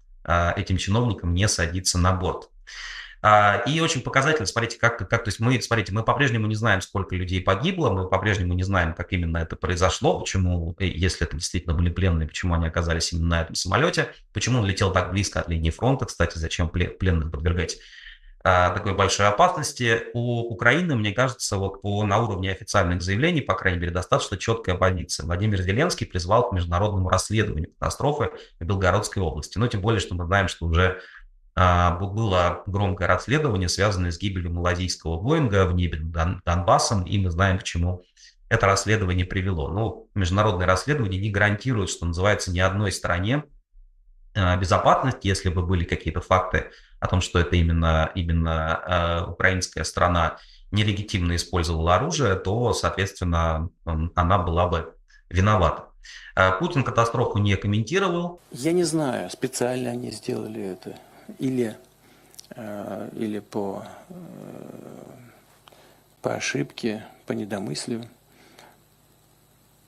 этим 0.57 0.77
чиновникам 0.77 1.33
не 1.33 1.47
садиться 1.47 1.99
на 1.99 2.13
борт. 2.13 2.51
А, 3.29 3.65
и 3.67 3.81
очень 3.81 4.03
показательно, 4.03 4.47
смотрите, 4.47 4.79
как, 4.79 4.99
как, 4.99 5.25
то 5.25 5.29
есть 5.31 5.41
мы, 5.41 5.61
смотрите, 5.61 5.93
мы 5.93 6.05
по-прежнему 6.05 6.47
не 6.47 6.55
знаем, 6.55 6.81
сколько 6.81 7.17
людей 7.17 7.41
погибло, 7.41 7.91
мы 7.91 8.09
по-прежнему 8.09 8.55
не 8.55 8.63
знаем, 8.63 8.95
как 8.95 9.13
именно 9.13 9.39
это 9.39 9.57
произошло, 9.57 10.21
почему, 10.21 10.77
э, 10.79 10.87
если 10.87 11.27
это 11.27 11.35
действительно 11.37 11.75
были 11.75 11.91
пленные, 11.91 12.29
почему 12.29 12.55
они 12.55 12.69
оказались 12.69 13.13
именно 13.13 13.31
на 13.31 13.43
этом 13.43 13.57
самолете, 13.57 14.13
почему 14.33 14.61
он 14.61 14.65
летел 14.65 14.93
так 14.93 15.11
близко 15.11 15.41
от 15.41 15.49
линии 15.49 15.71
фронта, 15.71 16.07
кстати, 16.07 16.39
зачем 16.39 16.69
пленных 16.69 17.33
подвергать 17.33 17.79
а, 18.45 18.71
такой 18.71 18.95
большой 18.95 19.27
опасности. 19.27 20.05
У 20.15 20.43
Украины, 20.43 20.95
мне 20.95 21.11
кажется, 21.11 21.57
вот 21.57 21.83
по, 21.83 22.05
на 22.05 22.19
уровне 22.19 22.53
официальных 22.53 23.03
заявлений, 23.03 23.41
по 23.41 23.55
крайней 23.55 23.81
мере, 23.81 23.91
достаточно 23.91 24.37
четкая 24.37 24.77
позиция. 24.77 25.27
Владимир 25.27 25.61
Зеленский 25.61 26.07
призвал 26.07 26.49
к 26.49 26.53
международному 26.53 27.09
расследованию 27.09 27.73
катастрофы 27.73 28.31
в 28.61 28.65
Белгородской 28.65 29.21
области. 29.21 29.59
Ну, 29.59 29.67
тем 29.67 29.81
более, 29.81 29.99
что 29.99 30.15
мы 30.15 30.27
знаем, 30.27 30.47
что 30.47 30.67
уже 30.67 31.01
было 31.57 32.63
громкое 32.67 33.09
расследование, 33.09 33.71
связанное 33.71 34.11
с 34.11 34.19
гибелью 34.19 34.53
малазийского 34.53 35.19
Боинга 35.19 35.65
в 35.65 35.75
небе 35.75 36.01
над 36.01 36.45
Донбассом, 36.45 37.05
и 37.05 37.19
мы 37.19 37.31
знаем, 37.31 37.59
к 37.59 37.63
чему 37.63 38.05
это 38.49 38.67
расследование 38.67 39.25
привело. 39.25 39.69
Но 39.69 39.81
ну, 39.81 40.11
международное 40.15 40.67
расследование 40.67 41.21
не 41.21 41.31
гарантирует, 41.31 41.91
что 41.91 42.07
называется, 42.07 42.53
ни 42.53 42.61
одной 42.61 42.93
стране 42.93 43.45
а, 44.35 44.57
безопасность, 44.57 45.25
если 45.25 45.49
бы 45.49 45.63
были 45.63 45.85
какие-то 45.85 46.21
факты 46.21 46.71
о 47.01 47.09
том, 47.09 47.21
что 47.21 47.39
это 47.39 47.57
именно, 47.57 48.11
именно 48.15 48.81
э, 48.87 49.31
украинская 49.31 49.85
страна 49.85 50.39
нелегитимно 50.71 51.37
использовала 51.37 51.97
оружие, 51.97 52.35
то, 52.37 52.73
соответственно, 52.73 53.69
она 53.85 54.39
была 54.39 54.67
бы 54.67 54.95
виновата. 55.29 55.85
Путин 56.59 56.85
катастрофу 56.85 57.39
не 57.39 57.55
комментировал. 57.57 58.41
Я 58.51 58.73
не 58.73 58.85
знаю, 58.85 59.31
специально 59.31 59.91
они 59.91 60.11
сделали 60.11 60.63
это 60.63 60.97
или, 61.39 61.77
э, 62.51 63.11
или 63.15 63.39
по, 63.41 63.85
э, 64.09 64.15
по 66.23 66.35
ошибке, 66.35 67.05
по 67.27 67.33
недомыслию. 67.33 68.05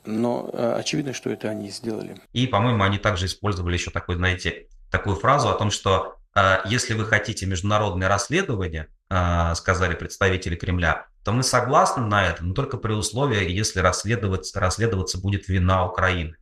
Но 0.05 0.51
э, 0.53 0.75
очевидно, 0.79 1.13
что 1.13 1.31
это 1.31 1.49
они 1.51 1.71
сделали. 1.71 2.17
И, 2.33 2.47
по-моему, 2.47 2.83
они 2.83 2.99
также 2.99 3.27
использовали 3.27 3.75
еще 3.75 3.91
такой, 3.91 4.17
знаете, 4.17 4.67
такую 4.91 5.17
фразу 5.17 5.49
о 5.49 5.55
том, 5.55 5.71
что 5.71 6.15
если 6.67 6.95
вы 6.95 7.05
хотите 7.05 7.47
международное 7.47 8.07
расследование, 8.07 8.87
сказали 9.09 9.97
представители 9.97 10.55
Кремля, 10.55 11.07
то 11.25 11.33
мы 11.33 11.43
согласны 11.43 12.07
на 12.07 12.27
это, 12.27 12.45
но 12.45 12.55
только 12.55 12.77
при 12.77 12.93
условии, 12.93 13.51
если 13.51 13.81
расследоваться, 13.81 14.61
расследоваться 14.61 15.19
будет 15.19 15.49
вина 15.49 15.85
Украины. 15.85 16.37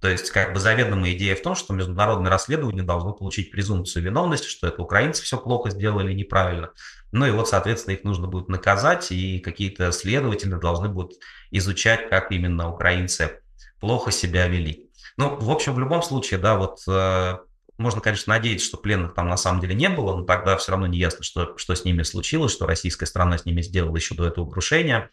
То 0.00 0.08
есть, 0.08 0.30
как 0.30 0.54
бы 0.54 0.60
заведомая 0.60 1.12
идея 1.12 1.36
в 1.36 1.42
том, 1.42 1.54
что 1.54 1.74
международное 1.74 2.30
расследование 2.30 2.82
должно 2.82 3.12
получить 3.12 3.50
презумпцию 3.50 4.02
виновности, 4.02 4.48
что 4.48 4.66
это 4.66 4.82
украинцы 4.82 5.22
все 5.22 5.36
плохо 5.36 5.70
сделали, 5.70 6.14
неправильно. 6.14 6.70
Ну 7.12 7.26
и 7.26 7.30
вот, 7.30 7.48
соответственно, 7.48 7.94
их 7.94 8.04
нужно 8.04 8.26
будет 8.26 8.48
наказать, 8.48 9.12
и 9.12 9.40
какие-то 9.40 9.92
следователи 9.92 10.54
должны 10.54 10.88
будут 10.88 11.18
изучать, 11.50 12.08
как 12.08 12.32
именно 12.32 12.72
украинцы 12.72 13.40
плохо 13.78 14.10
себя 14.10 14.48
вели. 14.48 14.90
Ну, 15.16 15.36
в 15.36 15.50
общем, 15.50 15.74
в 15.74 15.78
любом 15.78 16.02
случае, 16.02 16.40
да, 16.40 16.56
вот 16.56 16.80
э, 16.88 17.38
можно, 17.76 18.00
конечно, 18.00 18.32
надеяться, 18.32 18.66
что 18.66 18.78
пленных 18.78 19.14
там 19.14 19.28
на 19.28 19.36
самом 19.36 19.60
деле 19.60 19.74
не 19.74 19.88
было, 19.88 20.16
но 20.16 20.24
тогда 20.24 20.56
все 20.56 20.72
равно 20.72 20.86
не 20.86 20.98
ясно, 20.98 21.24
что, 21.24 21.58
что 21.58 21.74
с 21.74 21.84
ними 21.84 22.04
случилось, 22.04 22.52
что 22.52 22.66
российская 22.66 23.06
страна 23.06 23.36
с 23.36 23.44
ними 23.44 23.60
сделала 23.60 23.96
еще 23.96 24.14
до 24.14 24.26
этого 24.26 24.48
крушения 24.48 25.10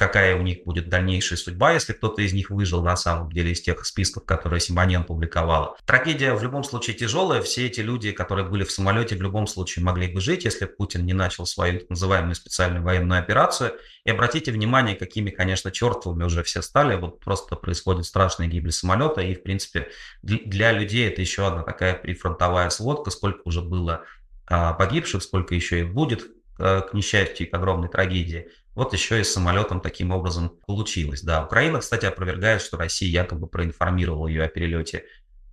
какая 0.00 0.34
у 0.34 0.40
них 0.40 0.64
будет 0.64 0.88
дальнейшая 0.88 1.36
судьба, 1.36 1.72
если 1.72 1.92
кто-то 1.92 2.22
из 2.22 2.32
них 2.32 2.48
выжил 2.48 2.82
на 2.82 2.96
самом 2.96 3.30
деле 3.30 3.52
из 3.52 3.60
тех 3.60 3.84
списков, 3.84 4.24
которые 4.24 4.58
Симоньян 4.58 5.04
публиковала. 5.04 5.76
Трагедия 5.84 6.32
в 6.32 6.42
любом 6.42 6.64
случае 6.64 6.96
тяжелая. 6.96 7.42
Все 7.42 7.66
эти 7.66 7.80
люди, 7.80 8.10
которые 8.10 8.48
были 8.48 8.64
в 8.64 8.72
самолете, 8.72 9.14
в 9.14 9.20
любом 9.20 9.46
случае 9.46 9.84
могли 9.84 10.08
бы 10.08 10.22
жить, 10.22 10.46
если 10.46 10.64
Путин 10.64 11.04
не 11.04 11.12
начал 11.12 11.44
свою 11.44 11.80
так 11.80 11.90
называемую 11.90 12.34
специальную 12.34 12.82
военную 12.82 13.20
операцию. 13.20 13.74
И 14.06 14.10
обратите 14.10 14.52
внимание, 14.52 14.96
какими, 14.96 15.28
конечно, 15.28 15.70
чертовыми 15.70 16.24
уже 16.24 16.42
все 16.44 16.62
стали. 16.62 16.96
Вот 16.96 17.20
просто 17.20 17.54
происходит 17.54 18.06
страшная 18.06 18.46
гибель 18.46 18.72
самолета. 18.72 19.20
И, 19.20 19.34
в 19.34 19.42
принципе, 19.42 19.90
для 20.22 20.72
людей 20.72 21.08
это 21.08 21.20
еще 21.20 21.46
одна 21.46 21.62
такая 21.62 21.92
прифронтовая 21.92 22.70
сводка, 22.70 23.10
сколько 23.10 23.42
уже 23.44 23.60
было 23.60 24.06
а, 24.46 24.72
погибших, 24.72 25.22
сколько 25.22 25.54
еще 25.54 25.80
их 25.80 25.92
будет, 25.92 26.26
к 26.60 26.90
несчастью 26.92 27.46
и 27.46 27.50
к 27.50 27.54
огромной 27.54 27.88
трагедии. 27.88 28.48
Вот 28.74 28.92
еще 28.92 29.20
и 29.20 29.24
с 29.24 29.32
самолетом 29.32 29.80
таким 29.80 30.12
образом 30.12 30.58
получилось. 30.66 31.22
Да, 31.22 31.44
Украина, 31.44 31.80
кстати, 31.80 32.06
опровергает, 32.06 32.62
что 32.62 32.76
Россия 32.76 33.10
якобы 33.10 33.46
проинформировала 33.46 34.28
ее 34.28 34.44
о 34.44 34.48
перелете 34.48 35.04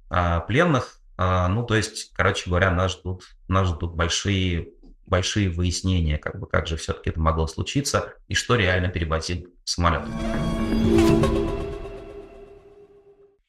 а, 0.10 0.42
пленных. 0.42 1.00
А, 1.18 1.48
ну, 1.48 1.66
то 1.66 1.76
есть, 1.76 2.14
короче 2.14 2.50
говоря, 2.50 2.72
нас 2.72 2.94
ждут, 2.94 3.24
нас 3.48 3.68
ждут 3.68 3.96
большие, 3.96 4.70
большие 5.08 5.50
выяснения, 5.50 6.18
как 6.18 6.40
бы, 6.40 6.48
как 6.48 6.68
же 6.68 6.78
все-таки 6.78 7.10
это 7.10 7.20
могло 7.20 7.48
случиться 7.48 8.14
и 8.28 8.36
что 8.36 8.56
реально 8.56 8.90
перебатил 8.90 9.48
самолет. 9.64 10.04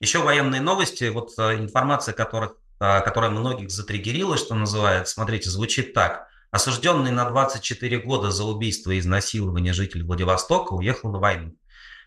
Еще 0.00 0.20
военные 0.20 0.62
новости. 0.62 1.04
Вот 1.10 1.32
а, 1.38 1.54
информация, 1.54 2.14
которых, 2.14 2.56
а, 2.80 3.00
которая 3.00 3.30
многих 3.30 3.70
затригерила, 3.70 4.38
что 4.38 4.54
называется, 4.54 5.12
смотрите, 5.12 5.50
звучит 5.50 5.92
так. 5.92 6.28
Осужденный 6.50 7.10
на 7.10 7.28
24 7.28 7.98
года 7.98 8.30
за 8.30 8.44
убийство 8.44 8.90
и 8.90 8.98
изнасилование 8.98 9.74
житель 9.74 10.04
Владивостока 10.04 10.72
уехал 10.72 11.10
на 11.12 11.18
войну. 11.18 11.54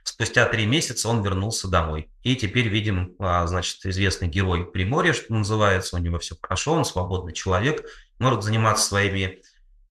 Спустя 0.04 0.47
три 0.47 0.65
месяца 0.65 1.10
он 1.10 1.21
вернулся 1.21 1.67
домой. 1.67 2.10
И 2.23 2.36
теперь 2.36 2.67
видим, 2.67 3.13
а, 3.19 3.45
значит, 3.45 3.86
известный 3.86 4.27
герой 4.27 4.65
Приморья, 4.65 5.13
что 5.13 5.32
называется, 5.34 5.95
у 5.95 5.99
него 5.99 6.17
все 6.17 6.36
хорошо, 6.41 6.73
он 6.73 6.86
свободный 6.86 7.34
человек, 7.34 7.86
может 8.17 8.41
заниматься 8.43 8.88
своими 8.88 9.43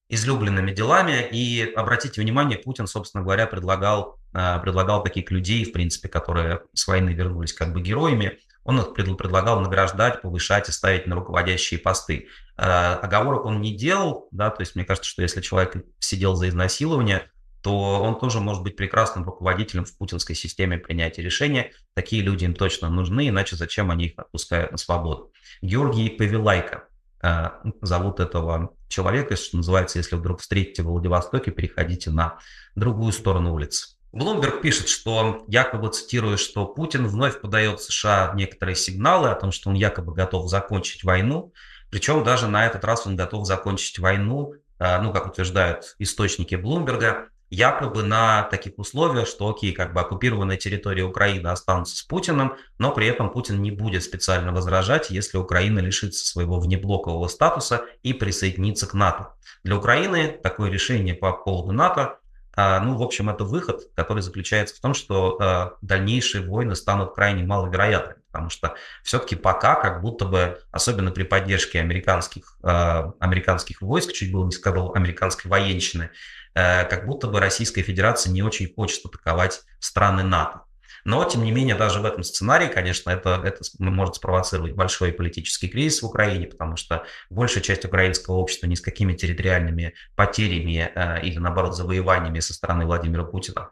излюбленными 0.09 0.73
делами. 0.73 1.29
И 1.31 1.63
обратите 1.73 2.19
внимание, 2.19 2.57
Путин, 2.57 2.87
собственно 2.87 3.23
говоря, 3.23 3.47
предлагал, 3.47 4.19
а, 4.33 4.59
предлагал 4.59 5.01
таких 5.01 5.31
людей, 5.31 5.63
в 5.63 5.71
принципе, 5.71 6.09
которые 6.09 6.63
с 6.73 6.85
войны 6.87 7.11
вернулись 7.11 7.53
как 7.53 7.71
бы 7.71 7.81
героями, 7.81 8.37
он 8.63 8.79
их 8.79 8.93
предлагал 8.93 9.59
награждать, 9.59 10.21
повышать 10.21 10.69
и 10.69 10.71
ставить 10.71 11.07
на 11.07 11.15
руководящие 11.15 11.79
посты. 11.79 12.27
Э, 12.57 12.93
оговорок 12.95 13.45
он 13.45 13.61
не 13.61 13.75
делал, 13.75 14.27
да, 14.31 14.49
то 14.49 14.61
есть 14.61 14.75
мне 14.75 14.85
кажется, 14.85 15.09
что 15.09 15.21
если 15.21 15.41
человек 15.41 15.83
сидел 15.99 16.35
за 16.35 16.49
изнасилование, 16.49 17.31
то 17.61 18.01
он 18.01 18.19
тоже 18.19 18.39
может 18.39 18.63
быть 18.63 18.75
прекрасным 18.75 19.23
руководителем 19.23 19.85
в 19.85 19.95
путинской 19.95 20.35
системе 20.35 20.77
принятия 20.77 21.21
решения. 21.21 21.71
Такие 21.93 22.23
люди 22.23 22.45
им 22.45 22.55
точно 22.55 22.89
нужны, 22.89 23.29
иначе 23.29 23.55
зачем 23.55 23.91
они 23.91 24.07
их 24.07 24.13
отпускают 24.17 24.71
на 24.71 24.77
свободу. 24.77 25.31
Георгий 25.61 26.09
Павелайко 26.09 26.85
э, 27.21 27.49
зовут 27.81 28.19
этого 28.19 28.73
человека, 28.87 29.35
что 29.35 29.57
называется, 29.57 29.99
если 29.99 30.15
вдруг 30.15 30.41
встретите 30.41 30.83
в 30.83 30.87
Владивостоке, 30.87 31.51
переходите 31.51 32.09
на 32.09 32.39
другую 32.75 33.11
сторону 33.11 33.53
улицы. 33.53 33.90
Блумберг 34.11 34.61
пишет, 34.61 34.89
что 34.89 35.43
якобы 35.47 35.89
цитирую, 35.89 36.37
что 36.37 36.65
Путин 36.65 37.07
вновь 37.07 37.39
подает 37.39 37.81
США 37.81 38.33
некоторые 38.35 38.75
сигналы 38.75 39.29
о 39.29 39.35
том, 39.35 39.51
что 39.51 39.69
он 39.69 39.75
якобы 39.75 40.13
готов 40.13 40.49
закончить 40.49 41.03
войну, 41.03 41.53
причем 41.89 42.23
даже 42.23 42.47
на 42.47 42.65
этот 42.65 42.83
раз 42.83 43.07
он 43.07 43.15
готов 43.15 43.45
закончить 43.45 43.99
войну, 43.99 44.53
а, 44.79 45.01
ну, 45.01 45.13
как 45.13 45.27
утверждают 45.27 45.95
источники 45.99 46.55
Блумберга, 46.55 47.27
якобы 47.49 48.03
на 48.03 48.43
таких 48.43 48.73
условиях, 48.77 49.27
что, 49.27 49.49
окей, 49.49 49.73
как 49.73 49.93
бы 49.93 50.01
оккупированная 50.01 50.57
территория 50.57 51.03
Украины 51.03 51.47
останутся 51.47 51.97
с 51.97 52.01
Путиным, 52.01 52.55
но 52.77 52.91
при 52.91 53.07
этом 53.07 53.29
Путин 53.29 53.61
не 53.61 53.71
будет 53.71 54.03
специально 54.03 54.51
возражать, 54.53 55.09
если 55.09 55.37
Украина 55.37 55.79
лишится 55.79 56.25
своего 56.25 56.59
внеблокового 56.59 57.27
статуса 57.27 57.85
и 58.03 58.13
присоединится 58.13 58.87
к 58.87 58.93
НАТО. 58.93 59.33
Для 59.63 59.75
Украины 59.77 60.39
такое 60.41 60.71
решение 60.71 61.13
по 61.13 61.33
поводу 61.33 61.73
НАТО 61.73 62.17
ну, 62.57 62.97
в 62.97 63.03
общем, 63.03 63.29
это 63.29 63.43
выход, 63.43 63.89
который 63.95 64.21
заключается 64.21 64.75
в 64.75 64.79
том, 64.79 64.93
что 64.93 65.37
а, 65.39 65.73
дальнейшие 65.81 66.45
войны 66.45 66.75
станут 66.75 67.15
крайне 67.15 67.43
маловероятными, 67.43 68.21
потому 68.27 68.49
что 68.49 68.75
все-таки 69.03 69.35
пока, 69.35 69.75
как 69.75 70.01
будто 70.01 70.25
бы, 70.25 70.59
особенно 70.71 71.11
при 71.11 71.23
поддержке 71.23 71.79
американских, 71.79 72.57
а, 72.61 73.13
американских 73.19 73.81
войск, 73.81 74.11
чуть 74.11 74.31
было 74.31 74.45
не 74.45 74.51
сказал, 74.51 74.93
американской 74.93 75.49
военщины, 75.49 76.09
как 76.53 77.05
будто 77.05 77.27
бы 77.27 77.39
Российская 77.39 77.81
Федерация 77.81 78.31
не 78.31 78.43
очень 78.43 78.73
хочет 78.75 79.05
атаковать 79.05 79.61
страны 79.79 80.23
НАТО. 80.23 80.63
Но, 81.03 81.23
тем 81.25 81.43
не 81.43 81.51
менее, 81.51 81.75
даже 81.75 81.99
в 81.99 82.05
этом 82.05 82.23
сценарии, 82.23 82.67
конечно, 82.67 83.09
это, 83.09 83.41
это 83.43 83.63
может 83.79 84.15
спровоцировать 84.15 84.73
большой 84.73 85.11
политический 85.11 85.67
кризис 85.67 86.01
в 86.01 86.05
Украине, 86.05 86.47
потому 86.47 86.75
что 86.75 87.05
большая 87.29 87.63
часть 87.63 87.85
украинского 87.85 88.35
общества 88.35 88.67
ни 88.67 88.75
с 88.75 88.81
какими 88.81 89.13
территориальными 89.13 89.93
потерями 90.15 90.91
э, 90.93 91.21
или, 91.23 91.39
наоборот, 91.39 91.75
завоеваниями 91.75 92.39
со 92.39 92.53
стороны 92.53 92.85
Владимира 92.85 93.23
Путина 93.23 93.71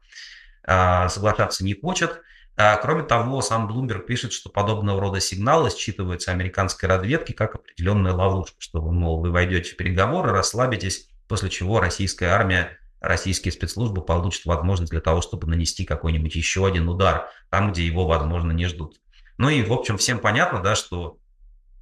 э, 0.66 1.10
соглашаться 1.10 1.64
не 1.64 1.74
хочет. 1.74 2.22
А, 2.62 2.76
кроме 2.76 3.04
того, 3.04 3.42
сам 3.42 3.68
Блумберг 3.68 4.06
пишет, 4.06 4.34
что 4.34 4.50
подобного 4.50 5.00
рода 5.00 5.22
сигналы 5.22 5.70
считываются 5.70 6.32
американской 6.32 6.90
разведкой 6.90 7.34
как 7.34 7.56
определенная 7.56 8.12
ловушка, 8.12 8.58
что, 8.60 8.82
мол, 8.82 9.22
вы 9.22 9.32
войдете 9.32 9.72
в 9.72 9.78
переговоры, 9.78 10.32
расслабитесь, 10.32 11.08
после 11.30 11.50
чего 11.50 11.80
российская 11.80 12.28
армия 12.28 12.78
российские 13.00 13.52
спецслужбы 13.52 14.02
получат 14.02 14.46
возможность 14.46 14.92
для 14.92 15.02
того, 15.02 15.22
чтобы 15.22 15.48
нанести 15.48 15.86
какой-нибудь 15.86 16.36
еще 16.36 16.66
один 16.66 16.90
удар 16.90 17.30
там, 17.50 17.72
где 17.72 17.86
его, 17.86 18.06
возможно, 18.08 18.52
не 18.52 18.66
ждут. 18.66 19.00
Ну 19.38 19.50
и, 19.50 19.64
в 19.64 19.72
общем, 19.72 19.98
всем 19.98 20.20
понятно, 20.20 20.62
да, 20.62 20.76
что 20.76 21.18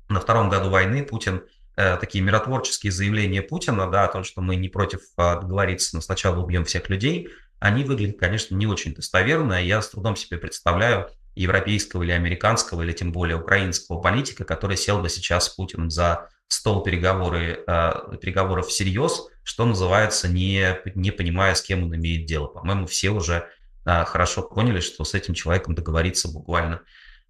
на 0.10 0.20
втором 0.20 0.50
году 0.50 0.70
войны 0.70 1.04
Путин, 1.04 1.44
э, 1.76 1.98
такие 1.98 2.24
миротворческие 2.24 2.92
заявления 2.92 3.42
Путина, 3.42 3.90
да, 3.90 4.06
о 4.06 4.08
том, 4.12 4.24
что 4.24 4.42
мы 4.42 4.56
не 4.56 4.70
против 4.70 5.02
э, 5.18 5.42
договориться, 5.42 5.96
но 5.96 6.02
сначала 6.02 6.40
убьем 6.40 6.66
всех 6.66 6.90
людей, 6.90 7.30
они 7.60 7.84
выглядят, 7.84 8.20
конечно, 8.20 8.56
не 8.56 8.68
очень 8.68 8.94
достоверно. 8.94 9.62
Я 9.62 9.82
с 9.82 9.90
трудом 9.90 10.16
себе 10.16 10.38
представляю 10.38 11.10
европейского 11.36 12.04
или 12.04 12.12
американского, 12.12 12.84
или 12.84 12.92
тем 12.92 13.12
более 13.12 13.38
украинского 13.38 14.00
политика, 14.00 14.44
который 14.44 14.78
сел 14.78 15.00
бы 15.00 15.10
сейчас 15.10 15.46
с 15.46 15.50
Путиным 15.50 15.90
за 15.90 16.30
стол 16.48 16.84
переговоры, 16.84 17.64
э, 17.66 18.18
переговоров 18.22 18.68
всерьез, 18.68 19.28
что 19.48 19.64
называется, 19.64 20.28
не, 20.28 20.78
не 20.94 21.12
понимая, 21.12 21.56
с 21.56 21.62
кем 21.62 21.84
он 21.84 21.96
имеет 21.96 22.26
дело. 22.26 22.48
По-моему, 22.48 22.86
все 22.86 23.12
уже 23.12 23.48
э, 23.86 24.04
хорошо 24.04 24.42
поняли, 24.42 24.82
что 24.82 25.06
с 25.06 25.14
этим 25.14 25.34
человеком 25.34 25.74
договориться 25.74 26.28
буквально, 26.28 26.82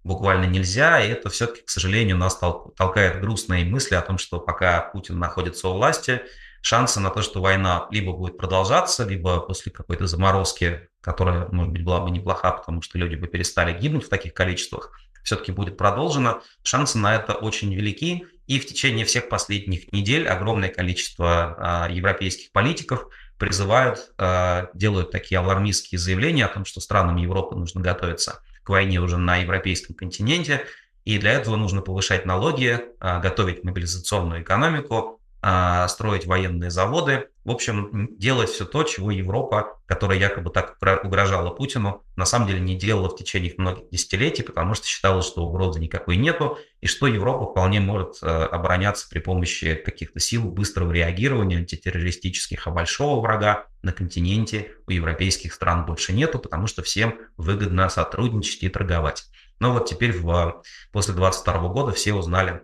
буквально 0.02 0.46
нельзя, 0.46 1.00
и 1.00 1.10
это 1.10 1.30
все-таки, 1.30 1.62
к 1.62 1.70
сожалению, 1.70 2.16
нас 2.16 2.36
тол- 2.42 2.74
толкает 2.74 3.20
грустные 3.20 3.64
мысли 3.64 3.94
о 3.94 4.02
том, 4.02 4.18
что 4.18 4.40
пока 4.40 4.80
Путин 4.80 5.20
находится 5.20 5.68
у 5.68 5.74
власти, 5.74 6.22
шансы 6.60 6.98
на 6.98 7.10
то, 7.10 7.22
что 7.22 7.40
война 7.40 7.86
либо 7.92 8.12
будет 8.12 8.36
продолжаться, 8.36 9.04
либо 9.04 9.38
после 9.38 9.70
какой-то 9.70 10.08
заморозки, 10.08 10.88
которая, 11.00 11.46
может 11.52 11.72
быть, 11.72 11.84
была 11.84 12.00
бы 12.00 12.10
неплоха, 12.10 12.50
потому 12.50 12.82
что 12.82 12.98
люди 12.98 13.14
бы 13.14 13.28
перестали 13.28 13.78
гибнуть 13.78 14.06
в 14.06 14.08
таких 14.08 14.34
количествах, 14.34 14.90
все-таки 15.22 15.52
будет 15.52 15.76
продолжена. 15.76 16.40
Шансы 16.64 16.98
на 16.98 17.14
это 17.14 17.34
очень 17.34 17.72
велики. 17.72 18.26
И 18.48 18.58
в 18.58 18.66
течение 18.66 19.04
всех 19.04 19.28
последних 19.28 19.92
недель 19.92 20.26
огромное 20.26 20.70
количество 20.70 21.54
а, 21.58 21.88
европейских 21.90 22.50
политиков 22.50 23.06
призывают, 23.38 24.10
а, 24.16 24.70
делают 24.72 25.10
такие 25.10 25.38
алармистские 25.38 25.98
заявления 25.98 26.46
о 26.46 26.48
том, 26.48 26.64
что 26.64 26.80
странам 26.80 27.16
Европы 27.16 27.54
нужно 27.54 27.82
готовиться 27.82 28.42
к 28.62 28.70
войне 28.70 29.00
уже 29.00 29.18
на 29.18 29.36
европейском 29.36 29.94
континенте. 29.94 30.64
И 31.04 31.18
для 31.18 31.32
этого 31.32 31.56
нужно 31.56 31.82
повышать 31.82 32.24
налоги, 32.24 32.80
а, 33.00 33.20
готовить 33.20 33.64
мобилизационную 33.64 34.42
экономику, 34.42 35.17
строить 35.40 36.26
военные 36.26 36.70
заводы, 36.70 37.28
в 37.48 37.50
общем, 37.50 38.10
делать 38.18 38.50
все 38.50 38.66
то, 38.66 38.82
чего 38.82 39.10
Европа, 39.10 39.78
которая 39.86 40.18
якобы 40.18 40.50
так 40.50 40.76
угрожала 41.02 41.48
Путину, 41.48 42.02
на 42.14 42.26
самом 42.26 42.46
деле 42.46 42.60
не 42.60 42.76
делала 42.76 43.08
в 43.08 43.16
течение 43.16 43.54
многих 43.56 43.88
десятилетий, 43.90 44.42
потому 44.42 44.74
что 44.74 44.86
считала, 44.86 45.22
что 45.22 45.46
угрозы 45.46 45.80
никакой 45.80 46.18
нету, 46.18 46.58
и 46.82 46.86
что 46.86 47.06
Европа 47.06 47.50
вполне 47.50 47.80
может 47.80 48.18
э, 48.20 48.26
обороняться 48.26 49.08
при 49.08 49.20
помощи 49.20 49.76
каких-то 49.76 50.20
сил 50.20 50.42
быстрого 50.42 50.92
реагирования 50.92 51.56
антитеррористических, 51.56 52.66
а 52.66 52.70
большого 52.70 53.22
врага 53.22 53.64
на 53.80 53.92
континенте 53.92 54.72
у 54.86 54.90
европейских 54.90 55.54
стран 55.54 55.86
больше 55.86 56.12
нету, 56.12 56.38
потому 56.38 56.66
что 56.66 56.82
всем 56.82 57.18
выгодно 57.38 57.88
сотрудничать 57.88 58.62
и 58.64 58.68
торговать. 58.68 59.24
Но 59.58 59.72
вот 59.72 59.88
теперь 59.88 60.12
в, 60.12 60.62
после 60.92 61.14
2022 61.14 61.68
года 61.68 61.92
все 61.92 62.12
узнали 62.12 62.62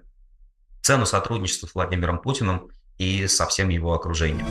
цену 0.85 1.07
сотрудничества 1.07 1.67
с 1.67 1.75
Владимиром 1.75 2.19
Путиным 2.19 2.71
и 2.99 3.27
со 3.27 3.47
всем 3.47 3.71
его 3.71 3.95
окружением. 3.95 4.47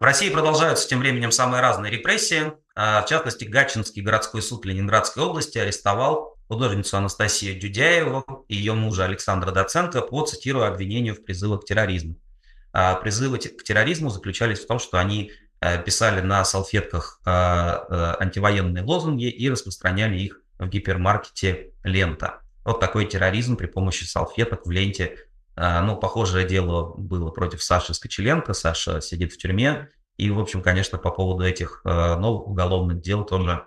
В 0.00 0.04
России 0.04 0.28
продолжаются 0.28 0.88
тем 0.88 0.98
временем 0.98 1.30
самые 1.30 1.62
разные 1.62 1.92
репрессии. 1.92 2.52
А, 2.74 3.02
в 3.02 3.06
частности, 3.06 3.44
Гатчинский 3.44 4.02
городской 4.02 4.42
суд 4.42 4.66
Ленинградской 4.66 5.22
области 5.22 5.56
арестовал 5.56 6.36
художницу 6.48 6.96
Анастасию 6.96 7.58
Дюдяеву 7.58 8.44
и 8.48 8.56
ее 8.56 8.74
мужа 8.74 9.04
Александра 9.04 9.52
Доценко 9.52 10.02
по, 10.02 10.26
цитирую, 10.26 10.66
обвинению 10.66 11.14
в 11.14 11.24
призывах 11.24 11.62
к 11.62 11.64
терроризму. 11.64 12.16
А, 12.72 12.96
призывы 12.96 13.38
к 13.38 13.62
терроризму 13.62 14.10
заключались 14.10 14.58
в 14.58 14.66
том, 14.66 14.80
что 14.80 14.98
они 14.98 15.30
э, 15.60 15.80
писали 15.82 16.20
на 16.20 16.44
салфетках 16.44 17.20
э, 17.24 17.30
э, 17.30 18.16
антивоенные 18.18 18.82
лозунги 18.82 19.30
и 19.30 19.48
распространяли 19.48 20.18
их 20.18 20.40
в 20.58 20.68
гипермаркете 20.68 21.70
«Лента». 21.84 22.43
Вот 22.64 22.80
такой 22.80 23.06
терроризм 23.06 23.56
при 23.56 23.66
помощи 23.66 24.04
салфеток 24.04 24.66
в 24.66 24.70
ленте. 24.70 25.16
А, 25.56 25.82
ну, 25.82 25.96
похожее 25.96 26.46
дело 26.46 26.94
было 26.96 27.30
против 27.30 27.62
Саши 27.62 27.94
Скочеленко. 27.94 28.54
Саша 28.54 29.00
сидит 29.00 29.32
в 29.32 29.38
тюрьме. 29.38 29.90
И, 30.16 30.30
в 30.30 30.40
общем, 30.40 30.62
конечно, 30.62 30.98
по 30.98 31.10
поводу 31.10 31.44
этих 31.44 31.82
а, 31.84 32.16
новых 32.16 32.48
уголовных 32.48 33.00
дел 33.00 33.24
тоже 33.24 33.66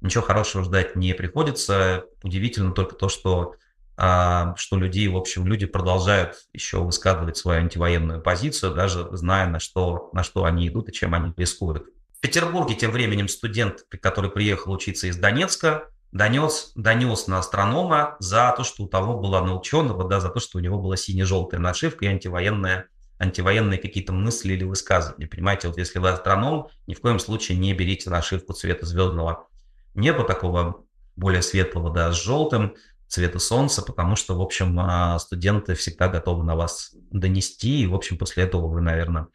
ничего 0.00 0.22
хорошего 0.22 0.64
ждать 0.64 0.94
не 0.94 1.14
приходится. 1.14 2.04
Удивительно 2.22 2.72
только 2.72 2.94
то, 2.94 3.08
что, 3.08 3.54
а, 3.96 4.54
что 4.56 4.76
люди, 4.76 5.06
в 5.08 5.16
общем, 5.16 5.46
люди 5.46 5.66
продолжают 5.66 6.36
еще 6.52 6.78
высказывать 6.78 7.36
свою 7.36 7.62
антивоенную 7.62 8.22
позицию, 8.22 8.74
даже 8.74 9.08
зная, 9.16 9.46
на 9.48 9.58
что, 9.58 10.10
на 10.12 10.22
что 10.22 10.44
они 10.44 10.68
идут 10.68 10.88
и 10.88 10.92
чем 10.92 11.14
они 11.14 11.32
рискуют. 11.36 11.88
В 12.16 12.20
Петербурге 12.20 12.74
тем 12.74 12.92
временем 12.92 13.28
студент, 13.28 13.84
который 14.00 14.30
приехал 14.30 14.72
учиться 14.72 15.06
из 15.06 15.16
Донецка, 15.16 15.90
донес, 16.16 16.72
донес 16.74 17.26
на 17.26 17.38
астронома 17.38 18.16
за 18.18 18.52
то, 18.56 18.64
что 18.64 18.84
у 18.84 18.88
того 18.88 19.18
была 19.18 19.42
на 19.42 19.56
ученого, 19.56 20.08
да, 20.08 20.20
за 20.20 20.30
то, 20.30 20.40
что 20.40 20.58
у 20.58 20.60
него 20.60 20.78
была 20.78 20.96
сине-желтая 20.96 21.60
нашивка 21.60 22.04
и 22.04 22.08
антивоенная, 22.08 22.88
антивоенные 23.18 23.78
какие-то 23.78 24.12
мысли 24.12 24.54
или 24.54 24.64
высказывания. 24.64 25.26
Понимаете, 25.26 25.68
вот 25.68 25.78
если 25.78 25.98
вы 25.98 26.10
астроном, 26.10 26.68
ни 26.86 26.94
в 26.94 27.00
коем 27.00 27.18
случае 27.18 27.58
не 27.58 27.72
берите 27.74 28.10
нашивку 28.10 28.52
цвета 28.52 28.86
звездного 28.86 29.46
неба, 29.94 30.24
такого 30.24 30.84
более 31.16 31.42
светлого, 31.42 31.92
да, 31.92 32.12
с 32.12 32.16
желтым, 32.16 32.74
цвета 33.08 33.38
солнца, 33.38 33.82
потому 33.82 34.16
что, 34.16 34.36
в 34.36 34.42
общем, 34.42 34.78
а, 34.80 35.18
студенты 35.18 35.74
всегда 35.74 36.08
готовы 36.08 36.44
на 36.44 36.56
вас 36.56 36.92
донести, 37.10 37.82
и, 37.82 37.86
в 37.86 37.94
общем, 37.94 38.18
после 38.18 38.44
этого 38.44 38.66
вы, 38.66 38.80
наверное, 38.80 39.28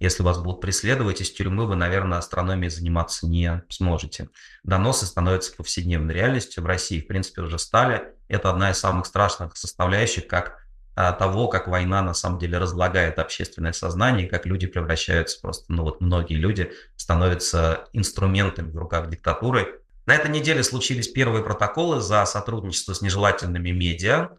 если 0.00 0.22
вас 0.22 0.38
будут 0.38 0.60
преследовать 0.60 1.20
из 1.20 1.30
тюрьмы, 1.30 1.66
вы, 1.66 1.76
наверное, 1.76 2.18
астрономией 2.18 2.70
заниматься 2.70 3.26
не 3.26 3.62
сможете. 3.68 4.28
Доносы 4.62 5.06
становятся 5.06 5.54
повседневной 5.56 6.14
реальностью. 6.14 6.62
В 6.62 6.66
России, 6.66 7.00
в 7.00 7.06
принципе, 7.06 7.42
уже 7.42 7.58
стали. 7.58 8.04
Это 8.28 8.50
одна 8.50 8.70
из 8.70 8.78
самых 8.78 9.06
страшных 9.06 9.56
составляющих, 9.56 10.26
как 10.26 10.58
а, 11.00 11.12
того, 11.12 11.46
как 11.46 11.68
война 11.68 12.02
на 12.02 12.12
самом 12.12 12.40
деле 12.40 12.58
разлагает 12.58 13.20
общественное 13.20 13.72
сознание, 13.72 14.26
как 14.26 14.46
люди 14.46 14.66
превращаются 14.66 15.40
просто, 15.40 15.64
ну 15.68 15.84
вот 15.84 16.00
многие 16.00 16.34
люди 16.34 16.72
становятся 16.96 17.84
инструментами 17.92 18.72
в 18.72 18.76
руках 18.76 19.08
диктатуры. 19.08 19.80
На 20.06 20.16
этой 20.16 20.28
неделе 20.28 20.64
случились 20.64 21.06
первые 21.06 21.44
протоколы 21.44 22.00
за 22.00 22.24
сотрудничество 22.24 22.94
с 22.94 23.00
нежелательными 23.00 23.70
медиа. 23.70 24.30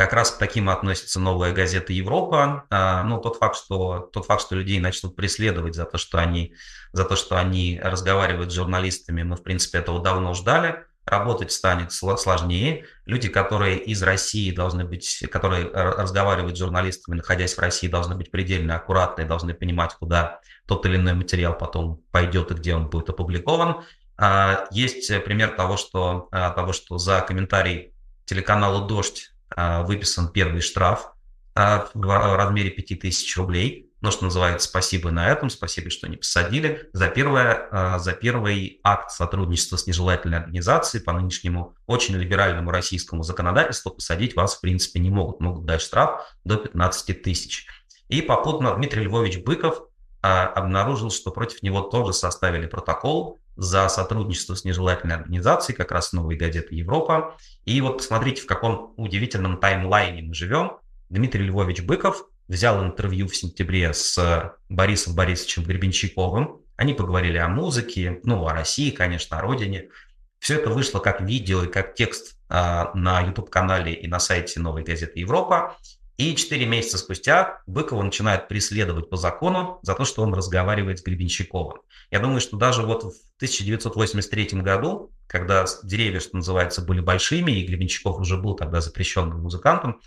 Как 0.00 0.14
раз 0.14 0.30
к 0.30 0.38
таким 0.38 0.70
относится 0.70 1.20
новая 1.20 1.52
газета 1.52 1.92
«Европа». 1.92 2.64
А, 2.70 3.02
ну, 3.02 3.20
тот 3.20 3.36
факт, 3.36 3.54
что, 3.54 4.08
тот 4.10 4.24
факт, 4.24 4.40
что 4.40 4.54
людей 4.54 4.80
начнут 4.80 5.14
преследовать 5.14 5.74
за 5.74 5.84
то, 5.84 5.98
что 5.98 6.16
они, 6.16 6.54
за 6.94 7.04
то, 7.04 7.16
что 7.16 7.38
они 7.38 7.78
разговаривают 7.84 8.50
с 8.50 8.54
журналистами, 8.54 9.24
мы, 9.24 9.36
в 9.36 9.42
принципе, 9.42 9.76
этого 9.76 10.02
давно 10.02 10.32
ждали. 10.32 10.86
Работать 11.04 11.52
станет 11.52 11.92
сложнее. 11.92 12.86
Люди, 13.04 13.28
которые 13.28 13.76
из 13.76 14.02
России 14.02 14.50
должны 14.52 14.86
быть, 14.86 15.22
которые 15.30 15.66
разговаривают 15.66 16.56
с 16.56 16.60
журналистами, 16.60 17.16
находясь 17.16 17.52
в 17.52 17.58
России, 17.58 17.86
должны 17.86 18.14
быть 18.14 18.30
предельно 18.30 18.76
аккуратны, 18.76 19.26
должны 19.26 19.52
понимать, 19.52 19.92
куда 19.96 20.40
тот 20.66 20.86
или 20.86 20.96
иной 20.96 21.12
материал 21.12 21.52
потом 21.58 22.00
пойдет 22.10 22.50
и 22.52 22.54
где 22.54 22.74
он 22.74 22.88
будет 22.88 23.10
опубликован. 23.10 23.82
А, 24.16 24.64
есть 24.70 25.08
пример 25.24 25.50
того, 25.50 25.76
что, 25.76 26.28
а, 26.30 26.52
того, 26.52 26.72
что 26.72 26.96
за 26.96 27.20
комментарий 27.20 27.92
телеканалу 28.24 28.86
«Дождь» 28.86 29.30
выписан 29.56 30.28
первый 30.28 30.60
штраф 30.60 31.12
а, 31.54 31.88
в 31.94 32.36
размере 32.36 32.70
5000 32.70 33.36
рублей. 33.36 33.86
Ну, 34.00 34.10
что 34.10 34.24
называется, 34.24 34.66
спасибо 34.66 35.10
на 35.10 35.28
этом, 35.28 35.50
спасибо, 35.50 35.90
что 35.90 36.08
не 36.08 36.16
посадили. 36.16 36.88
За, 36.94 37.08
первое, 37.08 37.68
а, 37.70 37.98
за 37.98 38.12
первый 38.12 38.80
акт 38.82 39.10
сотрудничества 39.10 39.76
с 39.76 39.86
нежелательной 39.86 40.38
организацией 40.38 41.02
по 41.02 41.12
нынешнему 41.12 41.74
очень 41.86 42.16
либеральному 42.16 42.70
российскому 42.70 43.24
законодательству 43.24 43.90
посадить 43.90 44.36
вас, 44.36 44.56
в 44.56 44.60
принципе, 44.60 45.00
не 45.00 45.10
могут. 45.10 45.40
Могут 45.40 45.66
дать 45.66 45.82
штраф 45.82 46.34
до 46.44 46.56
15 46.56 47.22
тысяч. 47.22 47.66
И 48.08 48.22
попутно 48.22 48.74
Дмитрий 48.74 49.04
Львович 49.04 49.42
Быков 49.44 49.82
обнаружил, 50.22 51.10
что 51.10 51.30
против 51.30 51.62
него 51.62 51.80
тоже 51.80 52.12
составили 52.12 52.66
протокол 52.66 53.38
за 53.60 53.90
сотрудничество 53.90 54.54
с 54.54 54.64
нежелательной 54.64 55.16
организацией, 55.16 55.76
как 55.76 55.92
раз 55.92 56.14
новой 56.14 56.34
газеты 56.36 56.74
«Европа». 56.74 57.36
И 57.66 57.78
вот 57.82 57.98
посмотрите, 57.98 58.40
в 58.40 58.46
каком 58.46 58.94
удивительном 58.96 59.58
таймлайне 59.58 60.22
мы 60.22 60.32
живем. 60.32 60.78
Дмитрий 61.10 61.44
Львович 61.44 61.82
Быков 61.82 62.24
взял 62.48 62.82
интервью 62.82 63.28
в 63.28 63.36
сентябре 63.36 63.92
с 63.92 64.56
Борисом 64.70 65.14
Борисовичем 65.14 65.64
Гребенщиковым. 65.64 66.62
Они 66.76 66.94
поговорили 66.94 67.36
о 67.36 67.48
музыке, 67.48 68.20
ну, 68.24 68.46
о 68.46 68.54
России, 68.54 68.90
конечно, 68.90 69.38
о 69.38 69.42
родине. 69.42 69.90
Все 70.38 70.54
это 70.54 70.70
вышло 70.70 70.98
как 70.98 71.20
видео 71.20 71.64
и 71.64 71.68
как 71.68 71.94
текст 71.94 72.38
а, 72.48 72.92
на 72.94 73.20
YouTube-канале 73.20 73.92
и 73.92 74.08
на 74.08 74.20
сайте 74.20 74.58
новой 74.58 74.84
газеты 74.84 75.20
«Европа». 75.20 75.76
И 76.20 76.36
4 76.36 76.66
месяца 76.66 76.98
спустя 76.98 77.62
Быкова 77.66 78.02
начинают 78.02 78.46
преследовать 78.46 79.08
по 79.08 79.16
закону 79.16 79.78
за 79.80 79.94
то, 79.94 80.04
что 80.04 80.20
он 80.22 80.34
разговаривает 80.34 80.98
с 80.98 81.02
Гребенщиковым. 81.02 81.80
Я 82.10 82.18
думаю, 82.18 82.42
что 82.42 82.58
даже 82.58 82.82
вот 82.82 83.04
в 83.04 83.14
1983 83.36 84.60
году, 84.60 85.12
когда 85.26 85.64
деревья, 85.82 86.20
что 86.20 86.36
называется, 86.36 86.82
были 86.82 87.00
большими, 87.00 87.52
и 87.52 87.66
Гребенщиков 87.66 88.18
уже 88.18 88.36
был 88.36 88.54
тогда 88.54 88.82
запрещенным 88.82 89.40
музыкантом, 89.40 90.02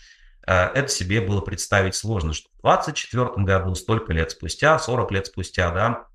э, 0.45 0.54
это 0.54 0.88
себе 0.88 1.19
было 1.19 1.41
представить 1.41 1.95
сложно, 1.95 2.34
что 2.34 2.47
в 2.60 2.62
24 2.62 3.30
году, 3.38 3.73
столько 3.73 4.13
лет 4.13 4.30
спустя, 4.30 4.78
40 4.78 5.12
лет 5.12 5.26
спустя, 5.26 5.71
да, 5.71 6.06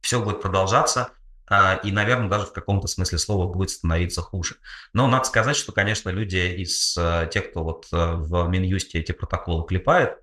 все 0.00 0.18
будет 0.18 0.40
продолжаться, 0.40 1.10
и, 1.48 1.92
наверное, 1.92 2.28
даже 2.28 2.46
в 2.46 2.52
каком-то 2.52 2.88
смысле 2.88 3.18
слова 3.18 3.52
будет 3.52 3.70
становиться 3.70 4.20
хуже. 4.20 4.56
Но 4.92 5.06
надо 5.06 5.24
сказать, 5.24 5.56
что, 5.56 5.72
конечно, 5.72 6.10
люди 6.10 6.36
из 6.36 6.96
э, 6.98 7.28
тех, 7.32 7.50
кто 7.50 7.62
вот 7.62 7.86
э, 7.92 7.96
в 8.14 8.48
Минюсте 8.48 8.98
эти 8.98 9.12
протоколы 9.12 9.64
клепает, 9.64 10.18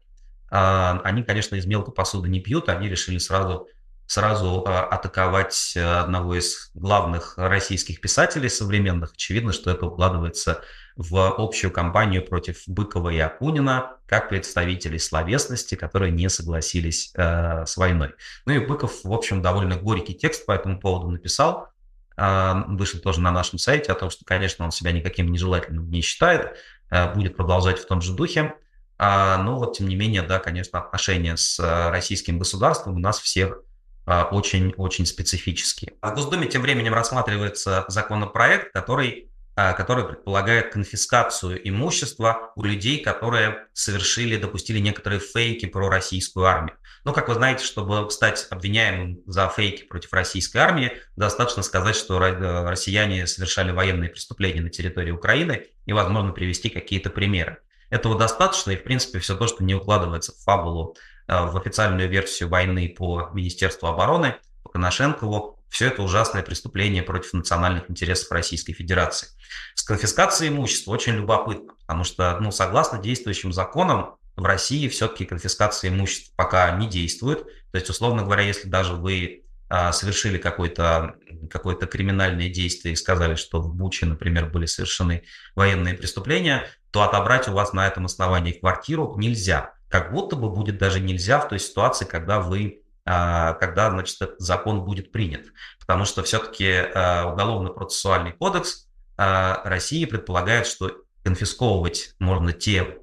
а, 0.52 1.00
они, 1.04 1.24
конечно, 1.24 1.56
из 1.56 1.66
мелкой 1.66 1.94
посуды 1.94 2.30
не 2.30 2.40
пьют, 2.40 2.70
они 2.70 2.88
решили 2.88 3.18
сразу 3.18 3.68
сразу 4.06 4.64
а, 4.68 4.84
атаковать 4.86 5.76
одного 5.76 6.36
из 6.36 6.70
главных 6.76 7.36
российских 7.38 8.02
писателей 8.02 8.50
современных. 8.50 9.14
Очевидно, 9.14 9.54
что 9.54 9.72
это 9.72 9.88
укладывается 9.88 10.62
в 10.96 11.36
общую 11.38 11.72
кампанию 11.72 12.26
против 12.26 12.64
Быкова 12.68 13.10
и 13.10 13.18
Акунина 13.18 13.98
как 14.06 14.30
представителей 14.30 15.00
словесности, 15.00 15.76
которые 15.76 16.12
не 16.12 16.30
согласились 16.30 17.12
э, 17.16 17.66
с 17.66 17.78
войной. 17.78 18.14
Ну 18.46 18.54
и 18.54 18.60
Быков, 18.60 19.04
в 19.04 19.12
общем, 19.12 19.42
довольно 19.42 19.76
горький 19.76 20.14
текст 20.14 20.46
по 20.46 20.52
этому 20.52 20.80
поводу 20.80 21.10
написал. 21.10 21.70
Э, 22.16 22.54
вышел 22.68 23.00
тоже 23.00 23.22
на 23.22 23.32
нашем 23.32 23.58
сайте 23.58 23.92
о 23.92 23.96
том, 23.96 24.10
что, 24.10 24.24
конечно, 24.26 24.66
он 24.66 24.72
себя 24.72 24.92
никаким 24.92 25.32
нежелательным 25.32 25.90
не 25.90 26.02
считает, 26.02 26.58
э, 26.92 27.14
будет 27.14 27.36
продолжать 27.36 27.80
в 27.80 27.88
том 27.88 28.02
же 28.02 28.14
духе. 28.14 28.54
А, 29.00 29.38
но 29.38 29.58
вот, 29.58 29.78
тем 29.78 29.88
не 29.88 29.96
менее, 29.96 30.22
да, 30.22 30.40
конечно, 30.40 30.80
отношения 30.80 31.36
с 31.36 31.60
э, 31.60 31.90
российским 31.90 32.38
государством 32.38 32.96
у 32.96 33.00
нас 33.00 33.20
всех 33.20 33.60
очень-очень 34.06 35.06
специфические. 35.06 35.94
В 36.02 36.14
Госдуме 36.14 36.48
тем 36.48 36.62
временем 36.62 36.94
рассматривается 36.94 37.86
законопроект, 37.88 38.74
который 38.74 39.30
а, 39.32 39.33
который 39.56 40.06
предполагает 40.06 40.74
конфискацию 40.74 41.68
имущества 41.68 42.52
у 42.56 42.64
людей, 42.64 43.04
которые 43.04 43.68
совершили, 43.74 44.38
допустили 44.38 44.80
некоторые 44.80 45.20
фейки 45.20 45.66
про 45.68 45.90
российскую 45.90 46.46
армию. 46.46 46.78
Ну, 47.06 47.12
как 47.12 47.28
вы 47.28 47.34
знаете, 47.34 47.66
чтобы 47.66 48.10
стать 48.12 48.48
обвиняемым 48.50 49.20
за 49.26 49.50
фейки 49.50 49.84
против 49.84 50.14
российской 50.14 50.58
армии, 50.58 50.94
достаточно 51.18 51.62
сказать, 51.62 51.98
что 51.98 52.22
э, 52.24 52.70
россияне 52.70 53.28
совершали 53.28 53.72
военные 53.72 54.10
преступления 54.10 54.62
на 54.62 54.70
территории 54.70 55.12
Украины 55.12 55.68
и, 55.86 55.92
возможно, 55.92 56.32
привести 56.32 56.70
какие-то 56.70 57.10
примеры. 57.10 57.58
Этого 57.90 58.18
достаточно, 58.18 58.72
и, 58.72 58.78
в 58.78 58.84
принципе, 58.84 59.20
все 59.20 59.36
то, 59.36 59.48
что 59.48 59.66
не 59.66 59.76
укладывается 59.76 60.32
в 60.32 60.38
фабулу, 60.44 60.96
э, 61.28 61.46
в 61.46 61.58
официальную 61.58 62.10
версию 62.10 62.48
войны 62.48 62.94
по 62.98 63.30
Министерству 63.34 63.88
обороны, 63.88 64.38
по 64.64 64.70
Коношенкову, 64.70 65.53
все 65.74 65.88
это 65.88 66.04
ужасное 66.04 66.44
преступление 66.44 67.02
против 67.02 67.34
национальных 67.34 67.90
интересов 67.90 68.32
Российской 68.32 68.74
Федерации. 68.74 69.30
С 69.74 69.82
конфискацией 69.82 70.52
имущества 70.52 70.92
очень 70.92 71.14
любопытно, 71.14 71.74
потому 71.82 72.04
что, 72.04 72.38
ну, 72.40 72.52
согласно 72.52 73.00
действующим 73.00 73.52
законам, 73.52 74.18
в 74.36 74.46
России 74.46 74.88
все-таки 74.88 75.26
конфискация 75.26 75.90
имущества 75.90 76.32
пока 76.36 76.70
не 76.78 76.88
действует. 76.88 77.44
То 77.72 77.80
есть, 77.80 77.90
условно 77.90 78.22
говоря, 78.22 78.44
если 78.44 78.70
даже 78.70 78.94
вы 78.94 79.46
а, 79.68 79.92
совершили 79.94 80.38
какое-то 80.38 81.16
какое 81.50 81.76
криминальное 81.76 82.50
действие 82.50 82.94
и 82.94 82.96
сказали, 82.96 83.34
что 83.34 83.60
в 83.60 83.74
Буче, 83.74 84.06
например, 84.06 84.52
были 84.52 84.68
совершены 84.68 85.24
военные 85.56 85.96
преступления, 85.96 86.68
то 86.92 87.02
отобрать 87.02 87.48
у 87.48 87.54
вас 87.54 87.74
на 87.74 87.88
этом 87.88 88.06
основании 88.06 88.52
квартиру 88.52 89.16
нельзя. 89.18 89.74
Как 89.90 90.14
будто 90.14 90.36
бы 90.36 90.52
будет 90.52 90.78
даже 90.78 91.00
нельзя 91.00 91.40
в 91.40 91.50
той 91.50 91.60
ситуации, 91.60 92.06
когда 92.06 92.40
вы 92.40 92.83
когда, 93.06 93.90
значит, 93.90 94.22
этот 94.22 94.40
закон 94.40 94.84
будет 94.86 95.12
принят. 95.12 95.48
Потому 95.80 96.06
что 96.06 96.24
все-таки 96.24 96.72
а, 96.72 97.32
уголовно-процессуальный 97.34 98.32
кодекс 98.32 98.88
а, 99.18 99.62
России 99.66 100.06
предполагает, 100.06 100.66
что 100.68 100.92
конфисковывать 101.24 102.16
можно 102.20 102.52
те, 102.52 102.98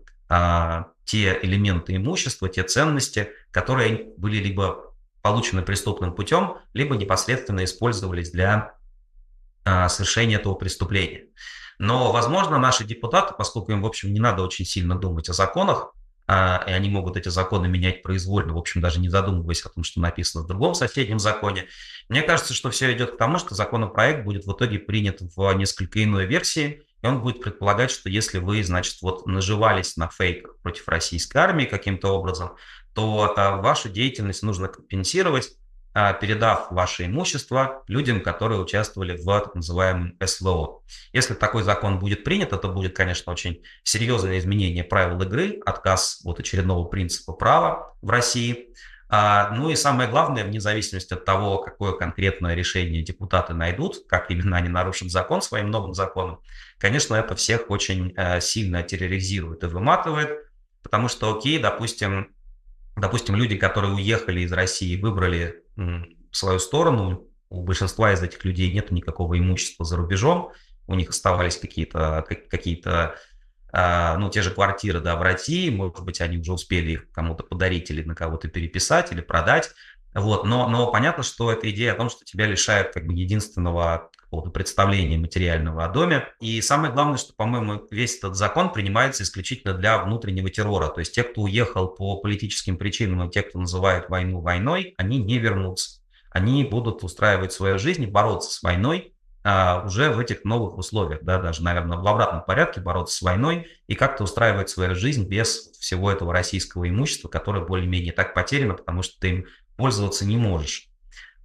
те 1.05 1.39
элементы 1.43 1.97
имущества, 1.97 2.49
те 2.49 2.63
ценности, 2.63 3.31
которые 3.51 4.13
были 4.17 4.37
либо 4.37 4.95
получены 5.23 5.63
преступным 5.63 6.15
путем, 6.15 6.59
либо 6.75 6.97
непосредственно 6.97 7.65
использовались 7.65 8.31
для 8.31 8.75
совершения 9.65 10.37
этого 10.37 10.55
преступления. 10.55 11.25
Но, 11.79 12.13
возможно, 12.13 12.59
наши 12.59 12.85
депутаты, 12.85 13.33
поскольку 13.37 13.73
им, 13.73 13.81
в 13.81 13.87
общем, 13.87 14.13
не 14.13 14.21
надо 14.21 14.43
очень 14.43 14.67
сильно 14.67 14.99
думать 14.99 15.31
о 15.31 15.33
законах, 15.33 15.95
а, 16.33 16.63
и 16.69 16.71
они 16.71 16.89
могут 16.89 17.17
эти 17.17 17.29
законы 17.29 17.67
менять 17.67 18.05
произвольно, 18.05 18.55
в 18.55 18.57
общем, 18.57 18.81
даже 18.81 19.01
не 19.01 19.09
задумываясь 19.09 19.63
о 19.63 19.69
том, 19.69 19.83
что 19.83 20.01
написано 20.01 20.45
в 20.45 20.47
другом 20.47 20.75
соседнем 20.75 21.19
законе. 21.19 21.67
Мне 22.09 22.23
кажется, 22.23 22.55
что 22.55 22.71
все 22.71 22.93
идет 22.93 23.15
к 23.15 23.17
тому, 23.17 23.41
что 23.41 23.57
законопроект 23.57 24.25
будет 24.25 24.45
в 24.45 24.53
итоге 24.53 24.79
принят 24.79 25.19
в 25.21 25.53
несколько 25.55 26.05
иной 26.05 26.27
версии, 26.27 26.85
и 27.03 27.07
он 27.07 27.21
будет 27.21 27.41
предполагать, 27.43 27.91
что 27.91 28.09
если 28.09 28.39
вы, 28.39 28.63
значит, 28.63 28.99
вот 29.03 29.27
наживались 29.27 29.97
на 29.97 30.09
фейках 30.09 30.57
против 30.59 30.87
российской 30.87 31.39
армии 31.39 31.65
каким-то 31.65 32.11
образом, 32.11 32.53
то 32.95 33.35
а, 33.37 33.57
вашу 33.57 33.89
деятельность 33.89 34.45
нужно 34.45 34.69
компенсировать 34.69 35.57
передав 35.93 36.69
ваше 36.71 37.07
имущество 37.07 37.83
людям, 37.89 38.21
которые 38.21 38.61
участвовали 38.61 39.17
в 39.17 39.25
так 39.25 39.55
называемом 39.55 40.17
СВО. 40.25 40.83
Если 41.13 41.35
такой 41.35 41.63
закон 41.63 41.99
будет 41.99 42.25
принят, 42.25 42.53
это 42.53 42.69
будет, 42.69 42.95
конечно, 42.95 43.33
очень 43.33 43.63
серьезное 43.83 44.39
изменение 44.39 44.85
правил 44.85 45.21
игры, 45.23 45.61
отказ 45.67 46.21
от 46.25 46.39
очередного 46.39 46.85
принципа 46.85 47.33
права 47.33 47.95
в 48.03 48.11
России. 48.11 48.69
А, 49.13 49.51
ну 49.51 49.71
и 49.71 49.75
самое 49.75 50.09
главное, 50.09 50.45
вне 50.45 50.61
зависимости 50.61 51.13
от 51.13 51.25
того, 51.25 51.59
какое 51.59 51.93
конкретное 51.95 52.55
решение 52.55 53.03
депутаты 53.03 53.55
найдут, 53.55 54.07
как 54.09 54.31
именно 54.31 54.57
они 54.57 54.69
нарушат 54.69 55.11
закон 55.11 55.43
своим 55.43 55.71
новым 55.71 55.95
законом, 55.95 56.41
конечно, 56.79 57.17
это 57.17 57.35
всех 57.35 57.71
очень 57.71 58.15
э, 58.17 58.41
сильно 58.41 58.85
терроризирует 58.85 59.65
и 59.65 59.67
выматывает, 59.67 60.31
потому 60.85 61.09
что, 61.09 61.37
окей, 61.37 61.59
допустим, 61.59 62.33
допустим, 63.01 63.37
люди, 63.37 63.57
которые 63.57 63.95
уехали 63.95 64.41
из 64.41 64.53
России, 64.53 65.01
выбрали 65.01 65.63
свою 66.31 66.59
сторону. 66.59 67.27
У 67.49 67.63
большинства 67.63 68.13
из 68.13 68.23
этих 68.23 68.45
людей 68.45 68.73
нет 68.73 68.91
никакого 68.91 69.39
имущества 69.39 69.85
за 69.85 69.97
рубежом. 69.97 70.53
У 70.87 70.95
них 70.95 71.11
оставались 71.11 71.57
какие-то 71.57 72.25
какие-то 72.51 73.17
а, 73.73 74.17
ну, 74.17 74.31
те 74.31 74.43
же 74.43 74.51
квартиры, 74.51 75.01
да, 75.01 75.17
в 75.17 75.23
России, 75.23 75.71
может 75.71 76.01
быть, 76.01 76.21
они 76.21 76.39
уже 76.39 76.53
успели 76.53 76.93
их 76.93 77.11
кому-то 77.13 77.45
подарить 77.45 77.89
или 77.91 78.03
на 78.03 78.17
кого-то 78.17 78.49
переписать 78.49 79.13
или 79.13 79.21
продать, 79.21 79.71
вот, 80.15 80.45
но, 80.45 80.69
но 80.69 80.91
понятно, 80.91 81.23
что 81.23 81.53
эта 81.53 81.71
идея 81.71 81.93
о 81.93 81.97
том, 81.97 82.11
что 82.11 82.25
тебя 82.25 82.47
лишают 82.47 82.93
как 82.93 83.07
бы 83.07 83.15
единственного 83.15 84.11
какого-то 84.31 84.51
представления 84.51 85.19
материального 85.19 85.85
о 85.85 85.89
доме. 85.89 86.29
И 86.39 86.61
самое 86.63 86.93
главное, 86.93 87.19
что, 87.19 87.35
по-моему, 87.35 87.83
весь 87.91 88.17
этот 88.17 88.37
закон 88.37 88.73
принимается 88.73 89.25
исключительно 89.25 89.75
для 89.75 89.99
внутреннего 89.99 90.49
террора. 90.49 90.89
То 90.89 91.01
есть 91.01 91.15
те, 91.15 91.25
кто 91.25 91.43
уехал 91.43 91.89
по 91.89 92.17
политическим 92.19 92.79
причинам, 92.79 93.29
и 93.29 93.31
те, 93.31 93.43
кто 93.43 93.59
называют 93.59 94.09
войну 94.09 94.41
войной, 94.41 94.95
они 94.97 95.19
не 95.19 95.39
вернутся. 95.39 96.01
Они 96.31 96.63
будут 96.63 97.03
устраивать 97.03 97.53
свою 97.53 97.77
жизнь 97.81 98.05
и 98.05 98.07
бороться 98.07 98.53
с 98.53 98.63
войной, 98.63 99.15
а, 99.43 99.83
уже 99.85 100.11
в 100.11 100.21
этих 100.21 100.45
новых 100.45 100.79
условиях, 100.79 101.23
да, 101.23 101.41
даже, 101.41 101.65
наверное, 101.65 101.99
в 101.99 102.07
обратном 102.07 102.45
порядке 102.45 102.81
бороться 102.81 103.17
с 103.17 103.23
войной 103.23 103.67
и 103.89 103.95
как-то 103.97 104.25
устраивать 104.25 104.69
свою 104.69 104.95
жизнь 104.95 105.27
без 105.27 105.71
всего 105.79 106.13
этого 106.13 106.33
российского 106.33 106.89
имущества, 106.89 107.29
которое 107.29 107.65
более-менее 107.65 108.13
так 108.13 108.35
потеряно, 108.35 108.75
потому 108.75 109.03
что 109.03 109.19
ты 109.19 109.29
им 109.31 109.47
пользоваться 109.77 110.27
не 110.27 110.37
можешь. 110.37 110.90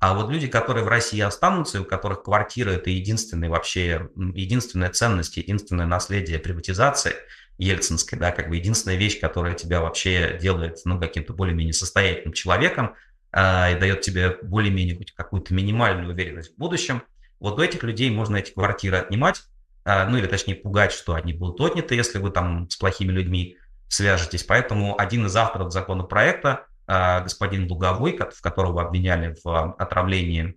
А 0.06 0.14
вот 0.14 0.30
люди, 0.30 0.46
которые 0.46 0.86
в 0.86 0.88
России 0.88 1.20
останутся, 1.20 1.82
у 1.82 1.84
которых 1.84 2.22
квартира– 2.22 2.70
это 2.74 2.92
единственная 2.92 3.50
вообще, 3.50 4.08
единственная 4.16 4.92
ценность, 4.92 5.36
единственное 5.36 5.88
наследие 5.88 6.38
приватизации 6.38 7.14
ельцинской, 7.58 8.20
да, 8.20 8.32
как 8.32 8.50
бы 8.50 8.58
единственная 8.58 8.98
вещь, 8.98 9.20
которая 9.20 9.56
тебя 9.56 9.82
вообще 9.82 10.38
делает, 10.40 10.78
ну, 10.86 11.00
каким-то 11.00 11.34
более-менее 11.34 11.74
состоятельным 11.74 12.34
человеком 12.34 12.94
э, 13.32 13.76
и 13.76 13.80
дает 13.80 14.02
тебе 14.02 14.38
более-менее 14.44 14.96
хоть 14.96 15.12
какую-то 15.12 15.56
минимальную 15.56 16.14
уверенность 16.14 16.54
в 16.54 16.58
будущем, 16.60 17.02
вот 17.40 17.58
у 17.58 17.64
этих 17.64 17.82
людей 17.82 18.12
можно 18.12 18.36
эти 18.36 18.52
квартиры 18.52 18.98
отнимать, 18.98 19.42
э, 19.86 20.08
ну, 20.08 20.18
или 20.18 20.28
точнее 20.28 20.54
пугать, 20.54 20.92
что 20.92 21.16
они 21.16 21.34
будут 21.34 21.60
отняты, 21.62 21.96
если 21.96 22.20
вы 22.20 22.30
там 22.30 22.70
с 22.70 22.76
плохими 22.76 23.12
людьми 23.12 23.58
свяжетесь. 23.88 24.44
Поэтому 24.44 25.00
один 25.00 25.26
из 25.26 25.36
авторов 25.36 25.74
законопроекта 25.74 26.68
господин 26.88 27.70
Луговой, 27.70 28.18
в 28.18 28.42
которого 28.42 28.84
обвиняли 28.84 29.36
в 29.44 29.48
а, 29.48 29.76
отравлении 29.78 30.56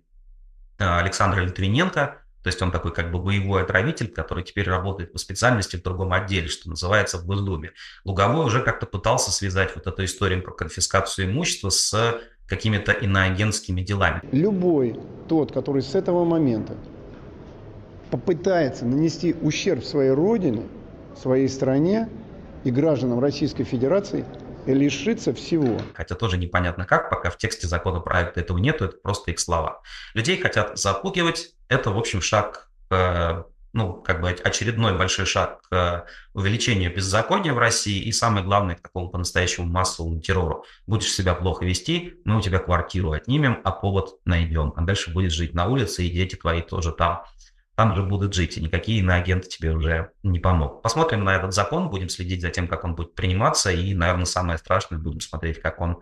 а, 0.77 0.99
Александра 0.99 1.41
Литвиненко, 1.41 2.21
то 2.43 2.47
есть 2.47 2.61
он 2.61 2.71
такой 2.71 2.93
как 2.93 3.11
бы 3.11 3.19
боевой 3.19 3.63
отравитель, 3.63 4.07
который 4.07 4.43
теперь 4.43 4.69
работает 4.69 5.11
по 5.11 5.19
специальности 5.19 5.75
в 5.75 5.83
другом 5.83 6.13
отделе, 6.13 6.47
что 6.47 6.69
называется, 6.69 7.17
в 7.17 7.25
Госдуме. 7.25 7.71
Луговой 8.05 8.45
уже 8.45 8.61
как-то 8.61 8.85
пытался 8.85 9.31
связать 9.31 9.75
вот 9.75 9.87
эту 9.87 10.05
историю 10.05 10.41
про 10.41 10.53
конфискацию 10.53 11.27
имущества 11.29 11.69
с 11.69 12.21
какими-то 12.47 12.91
иноагентскими 12.93 13.81
делами. 13.81 14.21
Любой 14.31 14.99
тот, 15.27 15.51
который 15.51 15.81
с 15.81 15.95
этого 15.95 16.23
момента 16.23 16.75
попытается 18.09 18.85
нанести 18.85 19.35
ущерб 19.41 19.83
своей 19.83 20.11
родине, 20.11 20.63
своей 21.21 21.49
стране 21.49 22.07
и 22.63 22.71
гражданам 22.71 23.19
Российской 23.19 23.63
Федерации– 23.63 24.25
лишиться 24.73 25.33
всего. 25.33 25.79
Хотя 25.93 26.15
тоже 26.15 26.37
непонятно 26.37 26.85
как, 26.85 27.09
пока 27.09 27.29
в 27.29 27.37
тексте 27.37 27.67
законопроекта 27.67 28.39
этого 28.39 28.57
нету, 28.57 28.85
это 28.85 28.97
просто 28.97 29.31
их 29.31 29.39
слова. 29.39 29.81
Людей 30.13 30.37
хотят 30.37 30.77
запугивать, 30.77 31.53
это, 31.67 31.91
в 31.91 31.97
общем, 31.97 32.21
шаг 32.21 32.69
ну, 33.71 33.93
как 33.93 34.21
бы 34.21 34.29
очередной 34.29 34.97
большой 34.97 35.25
шаг 35.25 35.61
к 35.69 36.05
увеличению 36.33 36.93
беззакония 36.93 37.53
в 37.53 37.59
России 37.59 38.01
и, 38.01 38.11
самое 38.11 38.43
главное, 38.43 38.75
к 38.75 38.81
такому 38.81 39.09
по-настоящему 39.09 39.67
массовому 39.67 40.19
террору. 40.21 40.65
Будешь 40.87 41.13
себя 41.13 41.35
плохо 41.35 41.65
вести, 41.65 42.15
мы 42.25 42.37
у 42.37 42.41
тебя 42.41 42.59
квартиру 42.59 43.11
отнимем, 43.11 43.61
а 43.63 43.71
повод 43.71 44.15
найдем. 44.25 44.73
А 44.75 44.81
дальше 44.81 45.11
будешь 45.11 45.33
жить 45.33 45.53
на 45.53 45.67
улице, 45.67 46.03
и 46.03 46.09
дети 46.09 46.35
твои 46.35 46.61
тоже 46.61 46.91
там 46.91 47.25
там 47.79 47.95
же 47.95 48.03
будут 48.03 48.33
жить, 48.33 48.57
и 48.57 48.61
никакие 48.61 48.99
иноагенты 48.99 49.47
тебе 49.47 49.71
уже 49.71 50.11
не 50.21 50.37
помогут. 50.39 50.81
Посмотрим 50.81 51.23
на 51.23 51.37
этот 51.37 51.53
закон, 51.53 51.89
будем 51.89 52.09
следить 52.09 52.41
за 52.41 52.49
тем, 52.49 52.67
как 52.67 52.83
он 52.83 52.93
будет 52.93 53.15
приниматься, 53.15 53.71
и, 53.71 53.93
наверное, 53.93 54.25
самое 54.25 54.57
страшное, 54.57 54.99
будем 54.99 55.21
смотреть, 55.21 55.61
как 55.61 55.79
он 55.79 56.01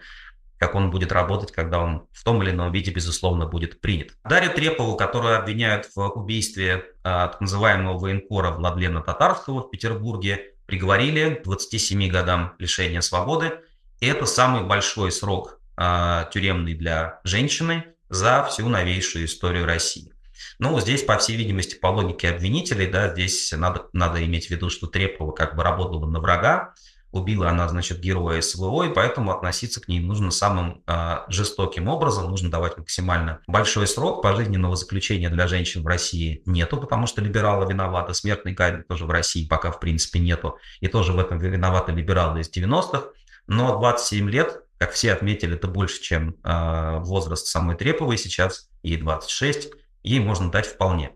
как 0.57 0.73
он 0.73 0.89
будет 0.89 1.11
работать, 1.11 1.51
когда 1.51 1.77
он 1.77 2.07
в 2.11 2.23
том 2.23 2.41
или 2.41 2.49
ином 2.49 2.71
виде, 2.71 2.89
безусловно, 2.89 3.45
будет 3.45 3.79
принят. 3.79 4.13
Дарью 4.27 4.55
Трепову, 4.55 4.95
которую 4.95 5.37
обвиняют 5.37 5.87
в 5.95 5.99
убийстве 5.99 6.83
а, 7.03 7.27
так 7.27 7.41
называемого 7.41 7.99
военкора 7.99 8.49
Владлена 8.49 9.01
Татарского 9.01 9.61
в 9.61 9.69
Петербурге, 9.69 10.53
приговорили 10.65 11.35
к 11.35 11.43
27 11.43 12.09
годам 12.09 12.55
лишения 12.57 13.01
свободы. 13.01 13.59
И 13.99 14.07
это 14.07 14.25
самый 14.25 14.63
большой 14.63 15.11
срок 15.11 15.59
а, 15.75 16.27
тюремный 16.33 16.73
для 16.73 17.19
женщины 17.23 17.85
за 18.09 18.43
всю 18.45 18.67
новейшую 18.67 19.25
историю 19.25 19.67
России. 19.67 20.11
Ну, 20.59 20.79
здесь, 20.79 21.03
по 21.03 21.17
всей 21.17 21.37
видимости, 21.37 21.75
по 21.75 21.87
логике 21.87 22.29
обвинителей, 22.29 22.87
да, 22.87 23.11
здесь 23.11 23.51
надо, 23.55 23.87
надо 23.93 24.23
иметь 24.25 24.47
в 24.47 24.49
виду, 24.49 24.69
что 24.69 24.87
Трепова 24.87 25.31
как 25.31 25.55
бы 25.55 25.63
работала 25.63 26.05
на 26.05 26.19
врага, 26.19 26.73
убила 27.11 27.49
она, 27.49 27.67
значит, 27.67 27.99
героя 27.99 28.41
СВО, 28.41 28.83
и 28.83 28.93
поэтому 28.93 29.31
относиться 29.31 29.81
к 29.81 29.87
ней 29.87 29.99
нужно 29.99 30.31
самым 30.31 30.83
э, 30.87 31.17
жестоким 31.29 31.87
образом, 31.87 32.29
нужно 32.29 32.51
давать 32.51 32.77
максимально 32.77 33.39
большой 33.47 33.87
срок. 33.87 34.21
Пожизненного 34.21 34.75
заключения 34.75 35.29
для 35.29 35.47
женщин 35.47 35.83
в 35.83 35.87
России 35.87 36.41
нету, 36.45 36.77
потому 36.77 37.07
что 37.07 37.21
либералы 37.21 37.65
виноваты, 37.71 38.13
смертной 38.13 38.53
казни 38.53 38.81
тоже 38.81 39.05
в 39.05 39.09
России 39.09 39.47
пока, 39.47 39.71
в 39.71 39.79
принципе, 39.79 40.19
нету, 40.19 40.57
и 40.79 40.87
тоже 40.87 41.13
в 41.13 41.19
этом 41.19 41.39
виноваты 41.39 41.91
либералы 41.91 42.41
из 42.41 42.49
90-х, 42.49 43.07
но 43.47 43.79
27 43.79 44.29
лет, 44.29 44.63
как 44.77 44.91
все 44.91 45.13
отметили, 45.13 45.55
это 45.55 45.67
больше, 45.67 46.01
чем 46.01 46.35
э, 46.43 46.99
возраст 46.99 47.47
самой 47.47 47.77
Треповой 47.77 48.17
сейчас, 48.17 48.69
ей 48.83 48.97
26, 48.97 49.69
ей 50.07 50.19
можно 50.19 50.51
дать 50.51 50.65
вполне. 50.65 51.11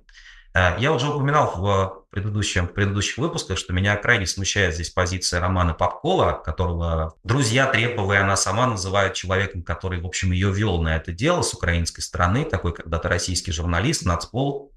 Э, 0.54 0.76
я 0.80 0.92
уже 0.92 1.08
упоминал 1.08 1.54
в 1.56 2.06
предыдущем, 2.12 2.68
в 2.68 2.74
предыдущих 2.74 3.18
выпусках, 3.18 3.58
что 3.58 3.74
меня 3.74 3.96
крайне 3.96 4.28
смущает 4.28 4.76
здесь 4.76 4.90
позиция 4.90 5.40
Романа 5.40 5.74
Попкова, 5.74 6.42
которого 6.44 7.16
друзья 7.24 7.68
Трепова 7.68 8.14
и 8.14 8.18
она 8.18 8.36
сама 8.36 8.68
называют 8.68 9.14
человеком, 9.14 9.64
который, 9.64 10.02
в 10.02 10.06
общем, 10.06 10.32
ее 10.32 10.52
вел 10.52 10.82
на 10.82 10.98
это 10.98 11.12
дело 11.12 11.42
с 11.42 11.54
украинской 11.54 12.02
стороны, 12.02 12.44
такой 12.44 12.74
когда-то 12.74 13.08
российский 13.08 13.52
журналист, 13.52 14.06
нацпол, 14.06 14.74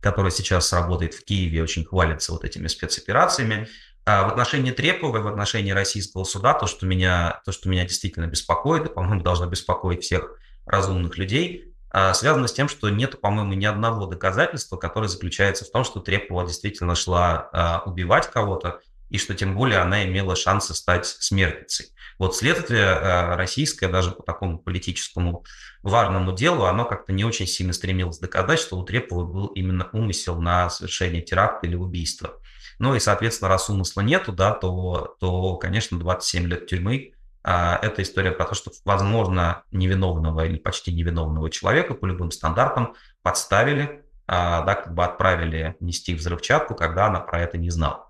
который 0.00 0.30
сейчас 0.30 0.72
работает 0.72 1.14
в 1.14 1.24
Киеве, 1.24 1.62
очень 1.62 1.84
хвалится 1.84 2.32
вот 2.32 2.44
этими 2.44 2.66
спецоперациями. 2.66 3.68
А 4.04 4.24
в 4.24 4.28
отношении 4.28 4.72
Треповой, 4.72 5.20
в 5.20 5.28
отношении 5.28 5.70
российского 5.70 6.24
суда, 6.24 6.54
то, 6.54 6.66
что 6.66 6.86
меня, 6.86 7.40
то, 7.44 7.52
что 7.52 7.68
меня 7.68 7.84
действительно 7.84 8.26
беспокоит, 8.26 8.86
и, 8.86 8.92
по-моему, 8.92 9.22
должно 9.22 9.46
беспокоить 9.46 10.02
всех 10.02 10.38
разумных 10.66 11.18
людей, 11.18 11.71
связано 12.14 12.48
с 12.48 12.52
тем, 12.52 12.68
что 12.68 12.88
нет, 12.88 13.20
по-моему, 13.20 13.52
ни 13.54 13.64
одного 13.64 14.06
доказательства, 14.06 14.76
которое 14.76 15.08
заключается 15.08 15.64
в 15.64 15.70
том, 15.70 15.84
что 15.84 16.00
Трепова 16.00 16.46
действительно 16.46 16.94
шла 16.94 17.50
а, 17.52 17.82
убивать 17.84 18.30
кого-то, 18.30 18.80
и 19.10 19.18
что 19.18 19.34
тем 19.34 19.54
более 19.54 19.80
она 19.80 20.04
имела 20.04 20.34
шансы 20.34 20.74
стать 20.74 21.06
смертницей. 21.06 21.88
Вот 22.18 22.34
следствие 22.34 22.86
а, 22.86 23.36
российское, 23.36 23.88
даже 23.88 24.12
по 24.12 24.22
такому 24.22 24.58
политическому 24.58 25.44
важному 25.82 26.32
делу, 26.32 26.64
оно 26.64 26.86
как-то 26.86 27.12
не 27.12 27.24
очень 27.24 27.46
сильно 27.46 27.74
стремилось 27.74 28.18
доказать, 28.18 28.58
что 28.58 28.78
у 28.78 28.84
Треповой 28.84 29.26
был 29.26 29.46
именно 29.48 29.90
умысел 29.92 30.40
на 30.40 30.70
совершение 30.70 31.20
теракта 31.20 31.66
или 31.66 31.74
убийства. 31.74 32.40
Ну 32.78 32.94
и, 32.94 33.00
соответственно, 33.00 33.50
раз 33.50 33.68
умысла 33.68 34.00
нету, 34.00 34.32
да, 34.32 34.52
то, 34.52 35.16
то 35.20 35.56
конечно, 35.56 35.98
27 35.98 36.46
лет 36.46 36.66
тюрьмы 36.66 37.12
а, 37.12 37.21
это 37.44 38.02
история 38.02 38.30
про 38.30 38.44
то, 38.44 38.54
что, 38.54 38.70
возможно, 38.84 39.64
невиновного 39.72 40.46
или 40.46 40.58
почти 40.58 40.92
невиновного 40.92 41.50
человека 41.50 41.94
по 41.94 42.06
любым 42.06 42.30
стандартам 42.30 42.94
подставили, 43.22 44.04
а, 44.26 44.62
да, 44.62 44.76
как 44.76 44.94
бы 44.94 45.04
отправили 45.04 45.76
нести 45.80 46.14
взрывчатку, 46.14 46.74
когда 46.74 47.06
она 47.06 47.20
про 47.20 47.40
это 47.40 47.58
не 47.58 47.70
знала. 47.70 48.06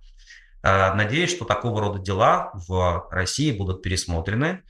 А, 0.63 0.95
надеюсь, 0.95 1.31
что 1.31 1.45
такого 1.45 1.81
рода 1.81 1.99
дела 1.99 2.51
в 2.55 3.09
России 3.11 3.57
будут 3.57 3.83
пересмотрены. 3.83 4.63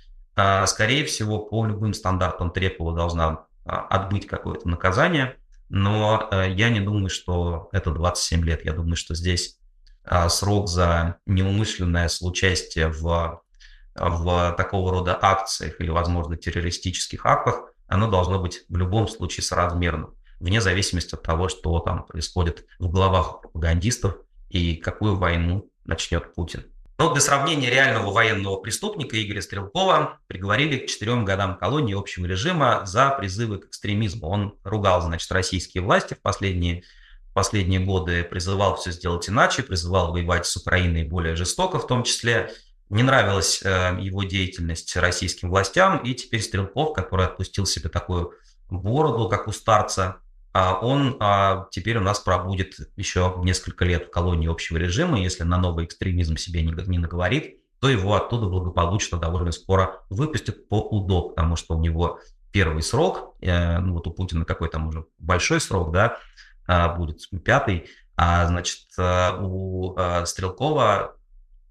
Скорее 0.65 1.05
всего, 1.05 1.41
по 1.41 1.67
любым 1.67 1.93
стандартам 1.93 2.51
Трепова 2.53 2.97
должна 2.97 3.45
отбыть 3.67 4.27
какое-то 4.27 4.67
наказание, 4.67 5.37
но 5.69 6.31
я 6.33 6.71
не 6.71 6.81
думаю, 6.81 7.11
что 7.11 7.69
это 7.71 7.91
27 7.91 8.43
лет. 8.43 8.65
Я 8.65 8.73
думаю, 8.73 8.97
что 8.97 9.15
здесь 9.15 9.59
срок 10.29 10.69
за 10.69 11.17
неумышленное 11.27 12.09
соучастие 12.09 12.89
в 12.89 13.43
в 13.95 14.55
такого 14.57 14.91
рода 14.91 15.19
акциях 15.21 15.81
или, 15.81 15.91
возможно, 15.91 16.37
террористических 16.37 17.25
актах, 17.27 17.73
оно 17.87 18.11
должно 18.11 18.39
быть 18.39 18.65
в 18.69 18.77
любом 18.77 19.07
случае 19.09 19.45
соразмерным, 19.45 20.15
вне 20.41 20.61
зависимости 20.61 21.15
от 21.15 21.23
того, 21.23 21.49
что 21.49 21.79
там 21.81 22.05
происходит 22.05 22.65
в 22.79 22.91
головах 22.91 23.43
пропагандистов 23.43 24.17
и 24.49 24.77
какую 24.77 25.17
войну 25.17 25.71
начнет 25.85 26.35
Путин. 26.35 26.65
Но 26.99 27.13
для 27.13 27.21
сравнения 27.21 27.69
реального 27.69 28.13
военного 28.13 28.59
преступника 28.59 29.21
Игоря 29.21 29.41
Стрелкова 29.41 30.21
приговорили 30.29 30.79
к 30.79 30.87
четырем 30.87 31.25
годам 31.25 31.57
колонии 31.57 31.99
общего 31.99 32.27
режима 32.27 32.83
за 32.85 33.11
призывы 33.11 33.59
к 33.59 33.67
экстремизму. 33.67 34.29
Он 34.29 34.55
ругал, 34.63 35.01
значит, 35.01 35.31
российские 35.33 35.83
власти 35.83 36.15
в 36.15 36.21
последние, 36.21 36.85
последние 37.35 37.81
годы, 37.81 38.23
призывал 38.23 38.77
все 38.77 38.93
сделать 38.93 39.29
иначе, 39.29 39.63
призывал 39.63 40.13
воевать 40.13 40.47
с 40.47 40.57
Украиной 40.57 41.03
более 41.03 41.35
жестоко 41.35 41.79
в 41.79 41.87
том 41.87 42.05
числе, 42.05 42.53
не 42.93 43.03
нравилась 43.03 43.63
э, 43.65 43.97
его 44.01 44.23
деятельность 44.23 44.95
российским 44.97 45.51
властям, 45.51 45.99
и 45.99 46.15
теперь 46.15 46.43
Стрелков, 46.43 46.93
который 46.93 47.27
отпустил 47.27 47.65
себе 47.65 47.89
такую 47.89 48.33
бороду, 48.69 49.29
как 49.29 49.49
у 49.49 49.53
старца, 49.53 50.19
а 50.53 50.75
он 50.75 51.17
а, 51.19 51.69
теперь 51.71 51.97
у 51.97 52.03
нас 52.03 52.21
пробудет 52.21 52.75
еще 52.97 53.35
несколько 53.39 53.87
лет 53.87 54.07
в 54.07 54.11
колонии 54.11 54.51
общего 54.51 54.77
режима. 54.77 55.19
Если 55.19 55.45
на 55.45 55.57
новый 55.57 55.87
экстремизм 55.87 56.37
себе 56.37 56.63
не, 56.63 56.99
наговорит, 56.99 57.57
то 57.81 57.89
его 57.89 58.15
оттуда 58.15 58.47
благополучно 58.47 59.19
довольно 59.19 59.53
скоро 59.53 60.03
выпустят 60.11 60.69
по 60.69 60.79
УДО, 60.81 61.31
потому 61.31 61.57
что 61.57 61.75
у 61.75 61.81
него 61.81 62.21
первый 62.53 62.83
срок, 62.83 63.35
э, 63.41 63.79
ну 63.79 63.95
вот 63.95 64.07
у 64.07 64.11
Путина 64.11 64.45
какой 64.45 64.69
там 64.69 64.89
уже 64.89 65.07
большой 65.19 65.61
срок, 65.61 65.91
да, 65.91 66.19
э, 66.69 66.97
будет 66.97 67.21
пятый, 67.43 67.89
а 68.15 68.47
значит 68.47 68.89
э, 68.99 69.39
у 69.41 69.97
Стрелкова 70.27 71.17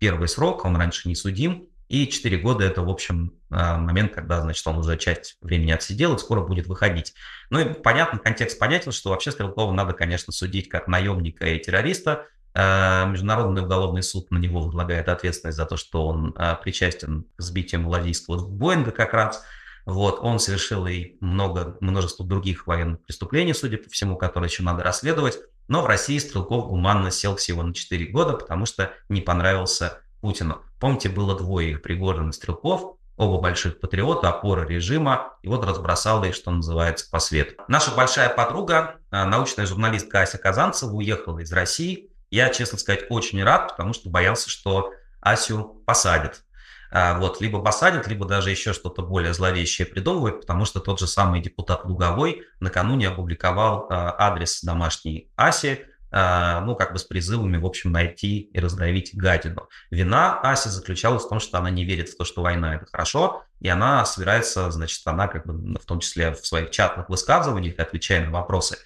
первый 0.02 0.28
срок, 0.28 0.66
он 0.66 0.76
раньше 0.76 1.08
не 1.08 1.16
судим, 1.16 1.68
и 1.88 2.08
4 2.08 2.38
года 2.38 2.66
это, 2.66 2.82
в 2.82 2.89
общем, 2.89 3.34
а, 3.52 3.78
момент, 3.78 4.14
когда, 4.14 4.41
значит, 4.41 4.66
он 4.66 4.80
уже 4.80 4.97
часть 4.97 5.38
времени 5.41 5.72
отсидел 5.72 6.16
и 6.16 6.18
скоро 6.18 6.41
будет 6.41 6.66
выходить. 6.66 7.14
Ну 7.52 7.60
и 7.60 7.66
понятно, 7.66 8.18
контекст 8.18 8.58
понятен, 8.58 8.91
что 8.91 9.12
вообще 9.12 9.30
Стрелкова 9.30 9.72
надо, 9.74 9.93
конечно, 9.93 10.34
судить 10.34 10.70
как 10.70 10.88
наемника 10.88 11.45
и 11.45 11.60
террориста. 11.60 12.26
А, 12.56 13.06
Международный 13.06 13.62
уголовный 13.62 14.02
суд 14.02 14.32
на 14.32 14.39
него 14.39 14.62
возлагает 14.62 15.08
ответственность 15.08 15.58
за 15.58 15.68
то, 15.68 15.78
что 15.78 16.08
он 16.08 16.34
а, 16.36 16.56
причастен 16.56 17.26
к 17.36 17.41
сбитию 17.41 17.82
малазийского 17.82 18.47
Боинга 18.47 18.91
как 18.91 19.14
раз. 19.14 19.43
Вот, 19.86 20.20
он 20.22 20.39
совершил 20.39 20.88
и 20.88 21.18
много, 21.20 21.78
множество 21.80 22.26
других 22.26 22.66
военных 22.66 23.02
преступлений, 23.02 23.54
судя 23.54 23.78
по 23.78 23.89
всему, 23.89 24.18
которые 24.18 24.49
еще 24.49 24.64
надо 24.64 24.82
расследовать. 24.82 25.38
Но 25.72 25.82
в 25.82 25.86
России 25.86 26.17
Стрелков 26.17 26.67
гуманно 26.67 27.11
сел 27.11 27.38
всего 27.38 27.63
на 27.63 27.74
4 27.74 28.07
года, 28.07 28.34
потому 28.34 28.65
что 28.65 28.91
не 29.07 29.22
понравился 29.22 30.01
Путину. 30.19 30.61
Помните, 30.82 31.07
было 31.07 31.34
двое 31.34 31.72
их, 31.72 31.82
Пригожин 31.82 32.30
и 32.30 32.34
Стрелков, 32.34 32.97
оба 33.15 33.39
больших 33.39 33.80
патриота, 33.80 34.28
опора 34.28 34.67
режима, 34.67 35.38
и 35.43 35.47
вот 35.47 35.63
разбросала 35.63 36.26
их, 36.26 36.36
что 36.36 36.51
называется, 36.51 37.09
по 37.09 37.19
свету. 37.19 37.63
Наша 37.69 37.91
большая 37.91 38.28
подруга, 38.28 38.95
а, 39.11 39.26
научная 39.26 39.65
журналистка 39.65 40.24
Ася 40.24 40.38
Казанцева, 40.38 40.91
уехала 40.91 41.39
из 41.39 41.53
России. 41.53 42.09
Я, 42.30 42.49
честно 42.49 42.78
сказать, 42.78 43.05
очень 43.09 43.41
рад, 43.41 43.69
потому 43.69 43.93
что 43.93 44.09
боялся, 44.09 44.49
что 44.49 44.91
Асю 45.22 45.82
посадят. 45.86 46.43
А, 46.92 47.18
вот, 47.18 47.39
либо 47.39 47.62
посадят, 47.62 48.08
либо 48.08 48.26
даже 48.26 48.52
еще 48.52 48.74
что-то 48.74 49.02
более 49.02 49.34
зловещее 49.34 49.86
придумывают, 49.88 50.42
потому 50.42 50.66
что 50.66 50.82
тот 50.82 51.00
же 51.00 51.08
самый 51.08 51.42
депутат 51.42 51.86
Луговой 51.86 52.44
накануне 52.60 53.08
опубликовал 53.08 53.88
а, 53.89 54.14
адрес 54.20 54.62
домашней 54.62 55.32
Аси, 55.38 55.86
а, 56.12 56.60
ну, 56.60 56.76
как 56.76 56.92
бы 56.92 57.00
с 57.00 57.06
призывами, 57.06 57.56
в 57.56 57.66
общем, 57.66 57.94
найти 57.94 58.39
и 58.39 58.60
раздавить 58.60 59.16
гадину. 59.16 59.70
Вина 59.89 60.42
Аси 60.42 60.68
заключалась 60.68 61.24
в 61.24 61.30
том, 61.30 61.39
что 61.39 61.58
она 61.60 61.70
не 61.70 61.86
верит 61.86 62.10
в 62.10 62.18
то, 62.18 62.26
что 62.26 62.42
война– 62.42 62.76
это 62.78 62.86
хорошо, 62.92 63.44
и 63.62 63.70
она 63.70 64.04
собирается, 64.04 64.70
значит, 64.70 65.02
она 65.06 65.30
как 65.30 65.48
бы 65.48 65.80
в 65.80 65.86
том 65.86 66.02
числе 66.02 66.34
в 66.34 66.46
своих 66.46 66.72
чатных 66.72 67.08
высказываниях, 67.08 67.80
отвечая 67.80 68.26
на 68.26 68.32
вопросы 68.32 68.78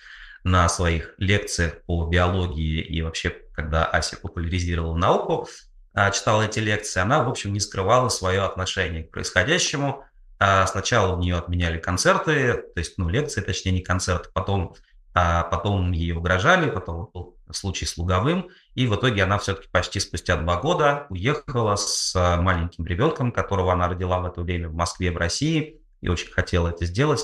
на 0.43 0.69
своих 0.69 1.15
лекциях 1.17 1.81
по 1.87 2.05
биологии 2.05 2.79
и 2.79 3.01
вообще, 3.01 3.35
когда 3.55 3.83
Ася 3.83 4.15
популяризировала 4.15 4.95
науку, 4.95 5.49
читала 6.11 6.43
эти 6.43 6.59
лекции, 6.59 6.99
она, 6.99 7.23
в 7.23 7.29
общем, 7.29 7.53
не 7.53 7.59
скрывала 7.59 8.09
свое 8.09 8.41
отношение 8.41 9.03
к 9.03 9.11
происходящему. 9.11 10.03
А, 10.37 10.67
сначала 10.67 11.15
у 11.15 11.19
нее 11.19 11.37
отменяли 11.37 11.79
концерты, 11.79 12.53
то 12.53 12.79
есть, 12.79 12.97
ну, 12.97 13.07
лекции, 13.07 13.41
точнее, 13.41 13.71
не 13.71 13.81
концерты, 13.81 14.29
потом, 14.33 14.75
а, 15.13 15.43
потом 15.43 15.91
ей 15.93 16.11
угрожали, 16.11 16.69
потом 16.69 17.09
был 17.13 17.37
случай 17.51 17.85
с 17.85 17.97
Луговым, 17.97 18.49
и 18.73 18.87
в 18.87 18.95
итоге 18.95 19.23
она 19.23 19.37
все-таки 19.37 19.69
почти 19.71 20.01
спустя 20.01 20.35
два 20.35 20.59
года 20.59 21.05
уехала 21.09 21.77
с 21.77 22.13
маленьким 22.41 22.85
ребенком, 22.85 23.31
которого 23.31 23.71
она 23.71 23.87
родила 23.87 24.19
в 24.19 24.25
это 24.25 24.41
время 24.41 24.67
в 24.67 24.73
Москве, 24.73 25.11
в 25.11 25.17
России, 25.17 25.79
и 26.01 26.09
очень 26.09 26.31
хотела 26.31 26.69
это 26.69 26.85
сделать. 26.85 27.21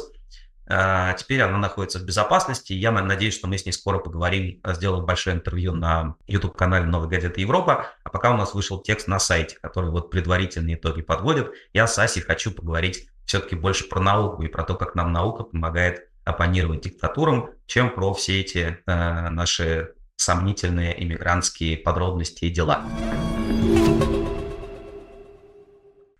А, 0.73 1.13
теперь 1.13 1.41
она 1.41 1.57
находится 1.57 1.99
в 1.99 2.03
безопасности. 2.03 2.71
Я 2.71 2.91
надеюсь, 2.91 3.33
что 3.33 3.47
мы 3.47 3.57
с 3.57 3.65
ней 3.65 3.73
скоро 3.73 3.99
поговорим, 3.99 4.61
а, 4.63 4.73
сделаем 4.73 5.05
большое 5.05 5.35
интервью 5.35 5.73
на 5.73 6.15
YouTube-канале 6.27 6.85
«Новой 6.85 7.09
газеты 7.09 7.41
Европа». 7.41 7.87
А 8.03 8.09
пока 8.09 8.31
у 8.31 8.37
нас 8.37 8.53
вышел 8.53 8.79
текст 8.79 9.09
на 9.09 9.19
сайте, 9.19 9.57
который 9.61 9.91
вот 9.91 10.09
предварительные 10.09 10.77
итоги 10.77 11.01
подводит. 11.01 11.51
Я 11.73 11.87
с 11.87 11.99
Асей 11.99 12.21
хочу 12.21 12.51
поговорить 12.51 13.09
все-таки 13.25 13.55
больше 13.55 13.89
про 13.89 13.99
науку 13.99 14.43
и 14.43 14.47
про 14.47 14.63
то, 14.63 14.75
как 14.75 14.95
нам 14.95 15.11
наука 15.11 15.43
помогает 15.43 16.07
оппонировать 16.23 16.81
диктатурам, 16.81 17.49
чем 17.65 17.93
про 17.93 18.13
все 18.13 18.39
эти 18.39 18.77
э, 18.85 19.29
наши 19.29 19.93
сомнительные 20.15 21.03
иммигрантские 21.03 21.77
подробности 21.77 22.45
и 22.45 22.49
дела. 22.49 22.83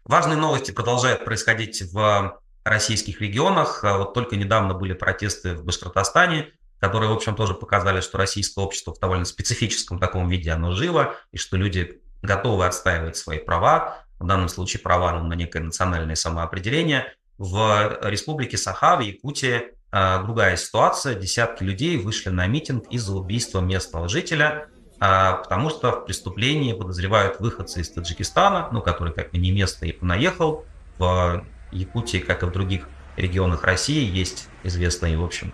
Важные 0.03 0.37
новости 0.37 0.71
продолжают 0.71 1.23
происходить 1.23 1.83
в 1.93 2.40
российских 2.63 3.21
регионах. 3.21 3.83
А 3.83 3.97
вот 3.97 4.13
только 4.13 4.35
недавно 4.35 4.73
были 4.73 4.93
протесты 4.93 5.53
в 5.53 5.63
Башкортостане, 5.63 6.51
которые, 6.79 7.09
в 7.09 7.13
общем, 7.13 7.35
тоже 7.35 7.53
показали, 7.53 8.01
что 8.01 8.17
российское 8.17 8.63
общество 8.63 8.93
в 8.93 8.99
довольно 8.99 9.25
специфическом 9.25 9.99
таком 9.99 10.29
виде, 10.29 10.51
оно 10.51 10.71
живо, 10.71 11.15
и 11.31 11.37
что 11.37 11.57
люди 11.57 12.01
готовы 12.21 12.65
отстаивать 12.65 13.17
свои 13.17 13.39
права, 13.39 14.05
в 14.19 14.27
данном 14.27 14.49
случае 14.49 14.81
права 14.81 15.19
на 15.19 15.33
некое 15.33 15.59
национальное 15.61 16.15
самоопределение. 16.15 17.13
В 17.37 17.99
республике 18.03 18.57
Саха, 18.57 18.95
в 18.97 19.01
Якутии, 19.01 19.73
а, 19.91 20.23
другая 20.23 20.55
ситуация. 20.57 21.15
Десятки 21.15 21.63
людей 21.63 21.97
вышли 21.97 22.29
на 22.29 22.47
митинг 22.47 22.87
из-за 22.89 23.13
убийства 23.13 23.59
местного 23.59 24.07
жителя, 24.07 24.67
а, 24.99 25.33
потому 25.33 25.69
что 25.69 25.91
в 25.91 26.05
преступлении 26.05 26.73
подозревают 26.73 27.39
выходцы 27.39 27.81
из 27.81 27.89
Таджикистана, 27.89 28.69
ну, 28.71 28.81
который 28.81 29.11
как 29.11 29.31
бы 29.31 29.37
не 29.37 29.51
местный 29.51 29.89
и 29.89 29.93
понаехал 29.93 30.65
в 30.97 31.43
Якутии, 31.71 32.17
как 32.17 32.43
и 32.43 32.45
в 32.45 32.51
других 32.51 32.87
регионах 33.17 33.63
России, 33.63 34.09
есть 34.09 34.47
известные, 34.63 35.17
в 35.17 35.23
общем, 35.23 35.53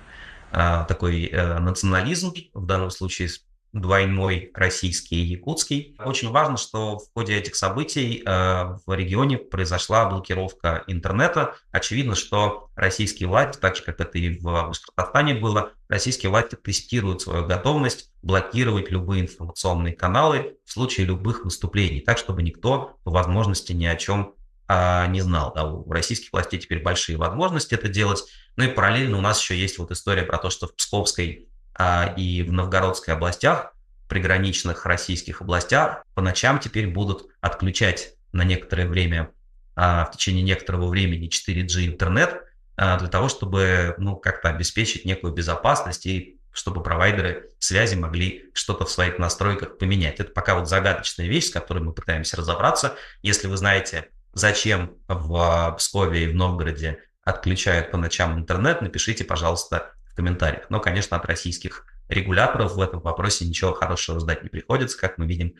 а, 0.52 0.86
такой 0.86 1.26
э, 1.26 1.60
национализм, 1.60 2.34
в 2.54 2.66
данном 2.66 2.90
случае 2.90 3.30
двойной 3.74 4.52
российский 4.54 5.18
и 5.18 5.26
якутский. 5.26 5.96
Очень 6.00 6.32
важно, 6.32 6.58
что 6.58 7.00
в 7.00 7.14
ходе 7.14 7.36
этих 7.36 7.56
событий 7.56 8.24
э, 8.26 8.78
в 8.86 8.96
регионе 8.96 9.38
произошла 9.38 10.10
блокировка 10.10 10.84
интернета. 10.88 11.56
Очевидно, 11.72 12.16
что 12.16 12.70
российские 12.76 13.28
власти, 13.30 13.60
так 13.60 13.76
же 13.76 13.84
как 13.84 14.00
это 14.00 14.18
и 14.18 14.40
в 14.40 14.44
Башкортостане 14.44 15.36
было, 15.36 15.72
российские 15.90 16.30
власти 16.30 16.56
тестируют 16.56 17.22
свою 17.22 17.46
готовность 17.46 18.12
блокировать 18.24 18.90
любые 18.90 19.24
информационные 19.24 19.94
каналы 19.94 20.58
в 20.66 20.72
случае 20.72 21.06
любых 21.06 21.44
выступлений, 21.44 22.02
так 22.02 22.18
чтобы 22.18 22.44
никто 22.44 22.98
по 23.04 23.12
возможности 23.12 23.74
ни 23.74 23.86
о 23.86 23.96
чем 23.96 24.34
а, 24.68 25.08
не 25.08 25.22
знал. 25.22 25.54
Да, 25.56 25.66
у 25.66 25.92
российских 25.92 26.32
властей 26.34 26.60
теперь 26.60 26.82
большие 26.82 27.18
возможности 27.18 27.74
это 27.74 27.88
делать. 27.88 28.24
Ну 28.56 28.66
и 28.66 28.68
параллельно 28.68 29.18
у 29.18 29.22
нас 29.22 29.42
еще 29.42 29.58
есть 29.58 29.78
вот 29.78 29.92
история 29.92 30.24
про 30.24 30.38
то, 30.38 30.50
что 30.50 30.68
в 30.68 30.76
Псковской 30.76 31.48
а, 31.74 32.14
и 32.18 32.44
в 32.44 32.52
Новгородской 32.52 33.14
областях, 33.14 33.74
приграничных 34.10 34.86
российских 34.86 35.42
областях, 35.42 36.04
по 36.16 36.22
ночам 36.22 36.60
теперь 36.60 36.88
будут 36.88 37.28
отключать 37.42 38.14
на 38.32 38.44
некоторое 38.44 38.88
время, 38.88 39.32
а, 39.76 40.06
в 40.06 40.12
течение 40.12 40.44
некоторого 40.44 40.88
времени 40.88 41.30
4G 41.30 41.86
интернет 41.86 42.42
а, 42.76 42.98
для 42.98 43.08
того, 43.08 43.30
чтобы 43.30 43.96
ну, 43.98 44.16
как-то 44.16 44.50
обеспечить 44.50 45.06
некую 45.06 45.34
безопасность 45.34 46.06
и 46.08 46.40
чтобы 46.52 46.82
провайдеры 46.82 47.52
связи 47.60 47.94
могли 47.94 48.50
что-то 48.54 48.86
в 48.86 48.90
своих 48.90 49.20
настройках 49.20 49.78
поменять. 49.78 50.20
Это 50.20 50.32
пока 50.32 50.56
вот 50.56 50.68
загадочная 50.68 51.28
вещь, 51.28 51.46
с 51.46 51.52
которой 51.52 51.84
мы 51.84 51.94
пытаемся 51.94 52.36
разобраться. 52.36 52.96
Если 53.22 53.48
вы 53.48 53.58
знаете, 53.58 54.10
зачем 54.38 54.98
в 55.08 55.76
Пскове 55.78 56.26
и 56.26 56.28
в 56.28 56.36
Новгороде 56.36 57.00
отключают 57.24 57.92
по 57.92 57.98
ночам 57.98 58.38
интернет, 58.38 58.82
напишите, 58.82 59.24
пожалуйста, 59.24 59.94
комментариях. 60.18 60.66
Но, 60.70 60.82
конечно, 60.82 61.16
от 61.16 61.26
российских 61.26 61.86
регуляторов 62.10 62.74
в 62.74 62.82
этом 62.82 63.00
вопросе 63.00 63.46
ничего 63.46 63.74
хорошего 63.74 64.20
ждать 64.20 64.44
не 64.44 64.50
приходится, 64.50 64.98
как 64.98 65.18
мы 65.18 65.28
видим 65.28 65.54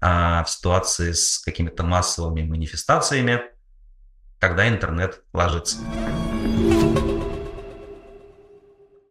а, 0.00 0.42
в 0.44 0.50
ситуации 0.50 1.12
с 1.12 1.38
какими-то 1.38 1.84
массовыми 1.84 2.42
манифестациями, 2.42 3.42
когда 4.38 4.68
интернет 4.68 5.22
ложится. 5.32 5.78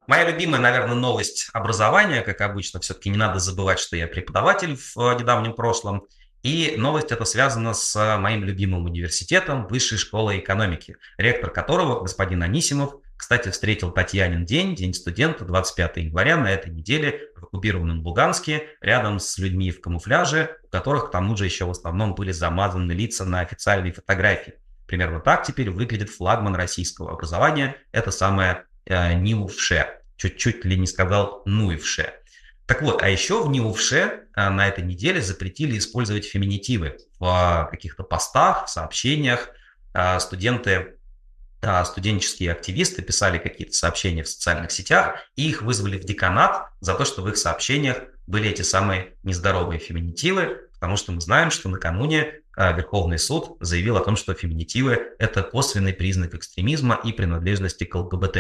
Моя 0.07 0.30
любимая, 0.30 0.59
наверное, 0.59 0.95
новость 0.95 1.49
образования, 1.53 2.22
как 2.22 2.41
обычно, 2.41 2.82
все-таки 2.82 3.09
не 3.09 3.18
надо 3.18 3.39
забывать, 3.39 3.80
что 3.80 3.95
я 3.95 4.07
преподаватель 4.07 4.76
в 4.76 4.97
э, 4.97 5.18
недавнем 5.18 5.53
прошлом. 5.53 6.05
И 6.44 6.74
новость 6.78 7.12
эта 7.12 7.24
связана 7.26 7.74
с 7.74 8.18
моим 8.18 8.44
любимым 8.44 8.86
университетом, 8.86 9.68
Высшей 9.68 9.98
школой 9.98 10.39
экономики, 10.39 10.98
ректор 11.18 11.52
которого, 11.52 12.02
господин 12.02 12.42
Анисимов, 12.42 12.96
кстати, 13.16 13.50
встретил 13.50 13.92
Татьянин 13.92 14.46
день, 14.46 14.76
День 14.76 14.96
студента, 14.96 15.46
25 15.46 15.98
января 15.98 16.38
на 16.38 16.52
этой 16.52 16.72
неделе 16.72 17.30
в 17.36 17.44
оккупированном 17.44 18.04
Луганске, 18.04 18.70
рядом 18.82 19.20
с 19.20 19.38
людьми 19.38 19.70
в 19.70 19.80
камуфляже, 19.80 20.58
у 20.64 20.68
которых 20.70 21.10
к 21.10 21.12
тому 21.12 21.38
же 21.38 21.46
еще 21.46 21.66
в 21.66 21.70
основном 21.70 22.16
были 22.16 22.32
замазаны 22.32 22.94
лица 22.94 23.24
на 23.24 23.42
официальной 23.42 23.92
фотографии. 23.92 24.56
Примерно 24.88 25.20
так 25.20 25.44
теперь 25.44 25.70
выглядит 25.70 26.10
флагман 26.10 26.56
российского 26.56 27.12
образования, 27.12 27.76
это 27.92 28.10
самое 28.10 28.66
э, 28.86 29.14
НИУФШЕ. 29.14 30.02
Чуть-чуть 30.18 30.66
ли 30.66 30.76
не 30.76 30.88
сказал 30.88 31.44
НУИФШЕ. 31.46 32.20
Так 32.72 32.84
вот, 32.84 33.03
а 33.03 33.09
еще 33.09 33.43
в 33.43 33.49
НИУФШЕ 33.49 34.28
э, 34.34 34.49
на 34.49 34.65
этой 34.65 34.86
неделе 34.86 35.22
запретили 35.22 35.78
использовать 35.78 36.24
феминитивы 36.24 36.99
в 37.19 37.67
каких-то 37.69 38.03
постах, 38.03 38.67
в 38.67 38.69
сообщениях. 38.69 39.49
Э, 39.93 40.22
студенты 40.22 40.95
а, 41.61 41.84
студенческие 41.84 42.53
активисты 42.53 43.01
писали 43.01 43.39
какие-то 43.39 43.74
сообщения 43.74 44.24
в 44.24 44.30
социальных 44.30 44.72
сетях, 44.72 45.15
и 45.36 45.49
их 45.49 45.63
вызвали 45.63 45.97
в 45.97 46.05
деканат 46.05 46.69
за 46.80 46.93
то, 46.93 47.03
что 47.03 47.22
в 47.22 47.28
их 47.28 47.36
сообщениях 47.36 48.03
были 48.26 48.49
эти 48.49 48.61
самые 48.61 49.15
нездоровые 49.24 49.78
феминитивы, 49.78 50.69
потому 50.76 50.95
что 50.95 51.11
мы 51.11 51.19
знаем, 51.19 51.51
что 51.51 51.67
накануне 51.67 52.36
Верховный 52.57 53.19
суд 53.19 53.57
заявил 53.59 53.97
о 53.97 54.03
том, 54.03 54.15
что 54.15 54.34
феминитивы– 54.34 55.13
это 55.19 55.43
косвенный 55.43 55.93
признак 55.93 56.36
экстремизма 56.36 56.99
и 57.03 57.11
принадлежности 57.11 57.84
к 57.84 57.93
ЛГБТ 57.95 58.38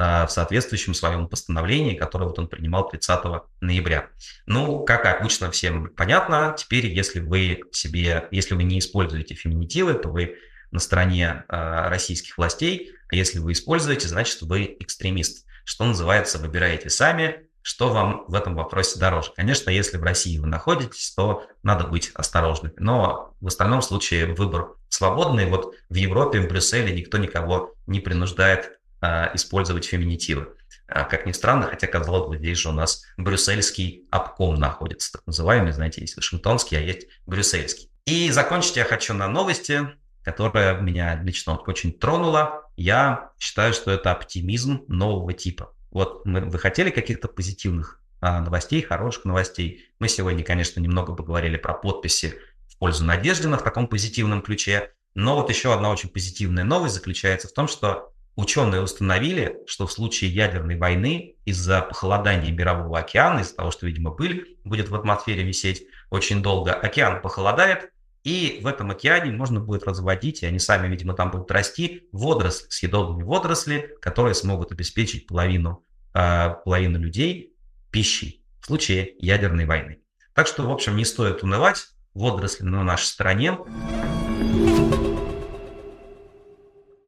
в 0.00 0.28
соответствующем 0.30 0.94
своем 0.94 1.28
постановлении, 1.28 1.94
которое 1.94 2.24
вот 2.26 2.38
он 2.38 2.48
принимал 2.48 2.88
30 2.88 3.20
ноября. 3.60 4.08
Ну, 4.46 4.84
как 4.84 5.04
обычно 5.04 5.50
всем 5.50 5.90
понятно, 5.94 6.54
теперь 6.56 6.86
если 6.86 7.20
вы 7.20 7.64
себе, 7.72 8.26
если 8.30 8.54
вы 8.54 8.62
не 8.62 8.78
используете 8.78 9.34
феминитивы, 9.34 9.94
то 9.94 10.08
вы 10.08 10.38
на 10.70 10.78
стороне 10.78 11.44
э, 11.48 11.88
российских 11.88 12.38
властей. 12.38 12.92
А 13.10 13.16
если 13.16 13.40
вы 13.40 13.52
используете, 13.52 14.08
значит, 14.08 14.40
вы 14.42 14.76
экстремист. 14.80 15.46
Что 15.64 15.84
называется, 15.84 16.38
выбираете 16.38 16.88
сами, 16.88 17.46
что 17.62 17.90
вам 17.90 18.24
в 18.26 18.34
этом 18.34 18.54
вопросе 18.54 18.98
дороже. 18.98 19.32
Конечно, 19.36 19.70
если 19.70 19.98
в 19.98 20.02
России 20.02 20.38
вы 20.38 20.46
находитесь, 20.46 21.12
то 21.14 21.46
надо 21.62 21.86
быть 21.86 22.10
осторожными. 22.14 22.72
Но 22.78 23.34
в 23.40 23.48
остальном 23.48 23.82
случае 23.82 24.32
выбор 24.34 24.76
свободный. 24.88 25.46
Вот 25.46 25.74
в 25.88 25.94
Европе, 25.94 26.40
в 26.40 26.48
Брюсселе 26.48 26.94
никто 26.94 27.18
никого 27.18 27.74
не 27.86 28.00
принуждает 28.00 28.79
использовать 29.02 29.84
феминитивы. 29.84 30.54
А, 30.86 31.04
как 31.04 31.24
ни 31.24 31.32
странно, 31.32 31.66
хотя, 31.68 31.86
казалось 31.86 32.28
бы, 32.28 32.36
здесь 32.36 32.58
же 32.58 32.68
у 32.68 32.72
нас 32.72 33.04
брюссельский 33.16 34.08
обком 34.10 34.56
находится, 34.56 35.12
так 35.12 35.22
называемый, 35.26 35.72
знаете, 35.72 36.00
есть 36.00 36.16
Вашингтонский, 36.16 36.76
а 36.76 36.80
есть 36.80 37.06
брюссельский. 37.26 37.90
И 38.06 38.30
закончить 38.30 38.76
я 38.76 38.84
хочу 38.84 39.14
на 39.14 39.28
новости, 39.28 39.88
которая 40.22 40.80
меня 40.80 41.20
лично 41.22 41.56
очень 41.56 41.92
тронула. 41.92 42.68
Я 42.76 43.30
считаю, 43.38 43.72
что 43.72 43.90
это 43.92 44.10
оптимизм 44.10 44.84
нового 44.88 45.32
типа. 45.32 45.72
Вот 45.90 46.26
мы, 46.26 46.40
вы 46.40 46.58
хотели 46.58 46.90
каких-то 46.90 47.28
позитивных 47.28 48.00
а, 48.20 48.40
новостей, 48.40 48.82
хороших 48.82 49.24
новостей. 49.24 49.86
Мы 49.98 50.08
сегодня, 50.08 50.44
конечно, 50.44 50.80
немного 50.80 51.14
поговорили 51.14 51.56
про 51.56 51.74
подписи 51.74 52.34
в 52.68 52.78
пользу 52.78 53.04
Надеждина 53.04 53.58
в 53.58 53.62
таком 53.62 53.86
позитивном 53.86 54.42
ключе. 54.42 54.92
Но 55.14 55.36
вот 55.36 55.50
еще 55.50 55.72
одна 55.72 55.90
очень 55.90 56.08
позитивная 56.08 56.64
новость 56.64 56.94
заключается 56.94 57.48
в 57.48 57.52
том, 57.52 57.68
что 57.68 58.12
ученые 58.40 58.80
установили, 58.82 59.58
что 59.66 59.86
в 59.86 59.92
случае 59.92 60.30
ядерной 60.30 60.76
войны 60.76 61.36
из-за 61.44 61.82
похолодания 61.82 62.50
Мирового 62.50 62.98
океана, 62.98 63.40
из-за 63.40 63.56
того, 63.56 63.70
что, 63.70 63.86
видимо, 63.86 64.10
пыль 64.10 64.58
будет 64.64 64.88
в 64.88 64.94
атмосфере 64.94 65.42
висеть 65.42 65.84
очень 66.10 66.42
долго, 66.42 66.72
океан 66.72 67.20
похолодает, 67.20 67.90
и 68.24 68.60
в 68.62 68.66
этом 68.66 68.90
океане 68.90 69.32
можно 69.32 69.60
будет 69.60 69.84
разводить, 69.84 70.42
и 70.42 70.46
они 70.46 70.58
сами, 70.58 70.88
видимо, 70.88 71.14
там 71.14 71.30
будут 71.30 71.50
расти, 71.50 72.08
водоросли, 72.12 72.66
съедобные 72.68 73.24
водоросли, 73.24 73.94
которые 74.00 74.34
смогут 74.34 74.72
обеспечить 74.72 75.26
половину, 75.26 75.84
э, 76.14 76.54
половину 76.64 76.98
людей 76.98 77.54
пищей 77.90 78.44
в 78.60 78.66
случае 78.66 79.14
ядерной 79.18 79.64
войны. 79.64 79.98
Так 80.34 80.46
что, 80.46 80.62
в 80.62 80.70
общем, 80.70 80.96
не 80.96 81.04
стоит 81.04 81.42
унывать, 81.42 81.88
водоросли 82.14 82.64
на 82.64 82.84
нашей 82.84 83.06
стороне. 83.06 83.58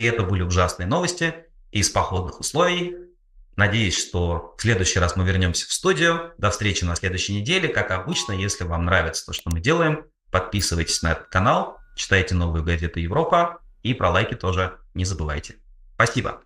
Это 0.03 0.22
были 0.22 0.42
ужасные 0.42 0.86
новости 0.86 1.34
из 1.70 1.90
походных 1.90 2.40
условий. 2.40 2.96
Надеюсь, 3.57 3.98
что 3.98 4.55
в 4.57 4.62
следующий 4.62 4.98
раз 4.98 5.16
мы 5.16 5.24
вернемся 5.24 5.66
в 5.66 5.72
студию. 5.72 6.32
До 6.38 6.50
встречи 6.50 6.84
на 6.84 6.96
следующей 6.96 7.34
неделе. 7.34 7.68
Как 7.68 7.90
обычно, 7.90 8.32
если 8.32 8.64
вам 8.64 8.84
нравится 8.84 9.26
то, 9.26 9.32
что 9.32 9.50
мы 9.50 9.61
делаем, 9.61 10.05
Подписывайтесь 10.32 11.03
на 11.03 11.12
этот 11.12 11.26
канал, 11.26 11.76
читайте 11.94 12.34
новую 12.34 12.64
газету 12.64 12.98
Европа 12.98 13.61
и 13.82 13.92
про 13.92 14.11
лайки 14.11 14.34
тоже 14.34 14.78
не 14.94 15.05
забывайте. 15.05 15.57
Спасибо. 15.94 16.40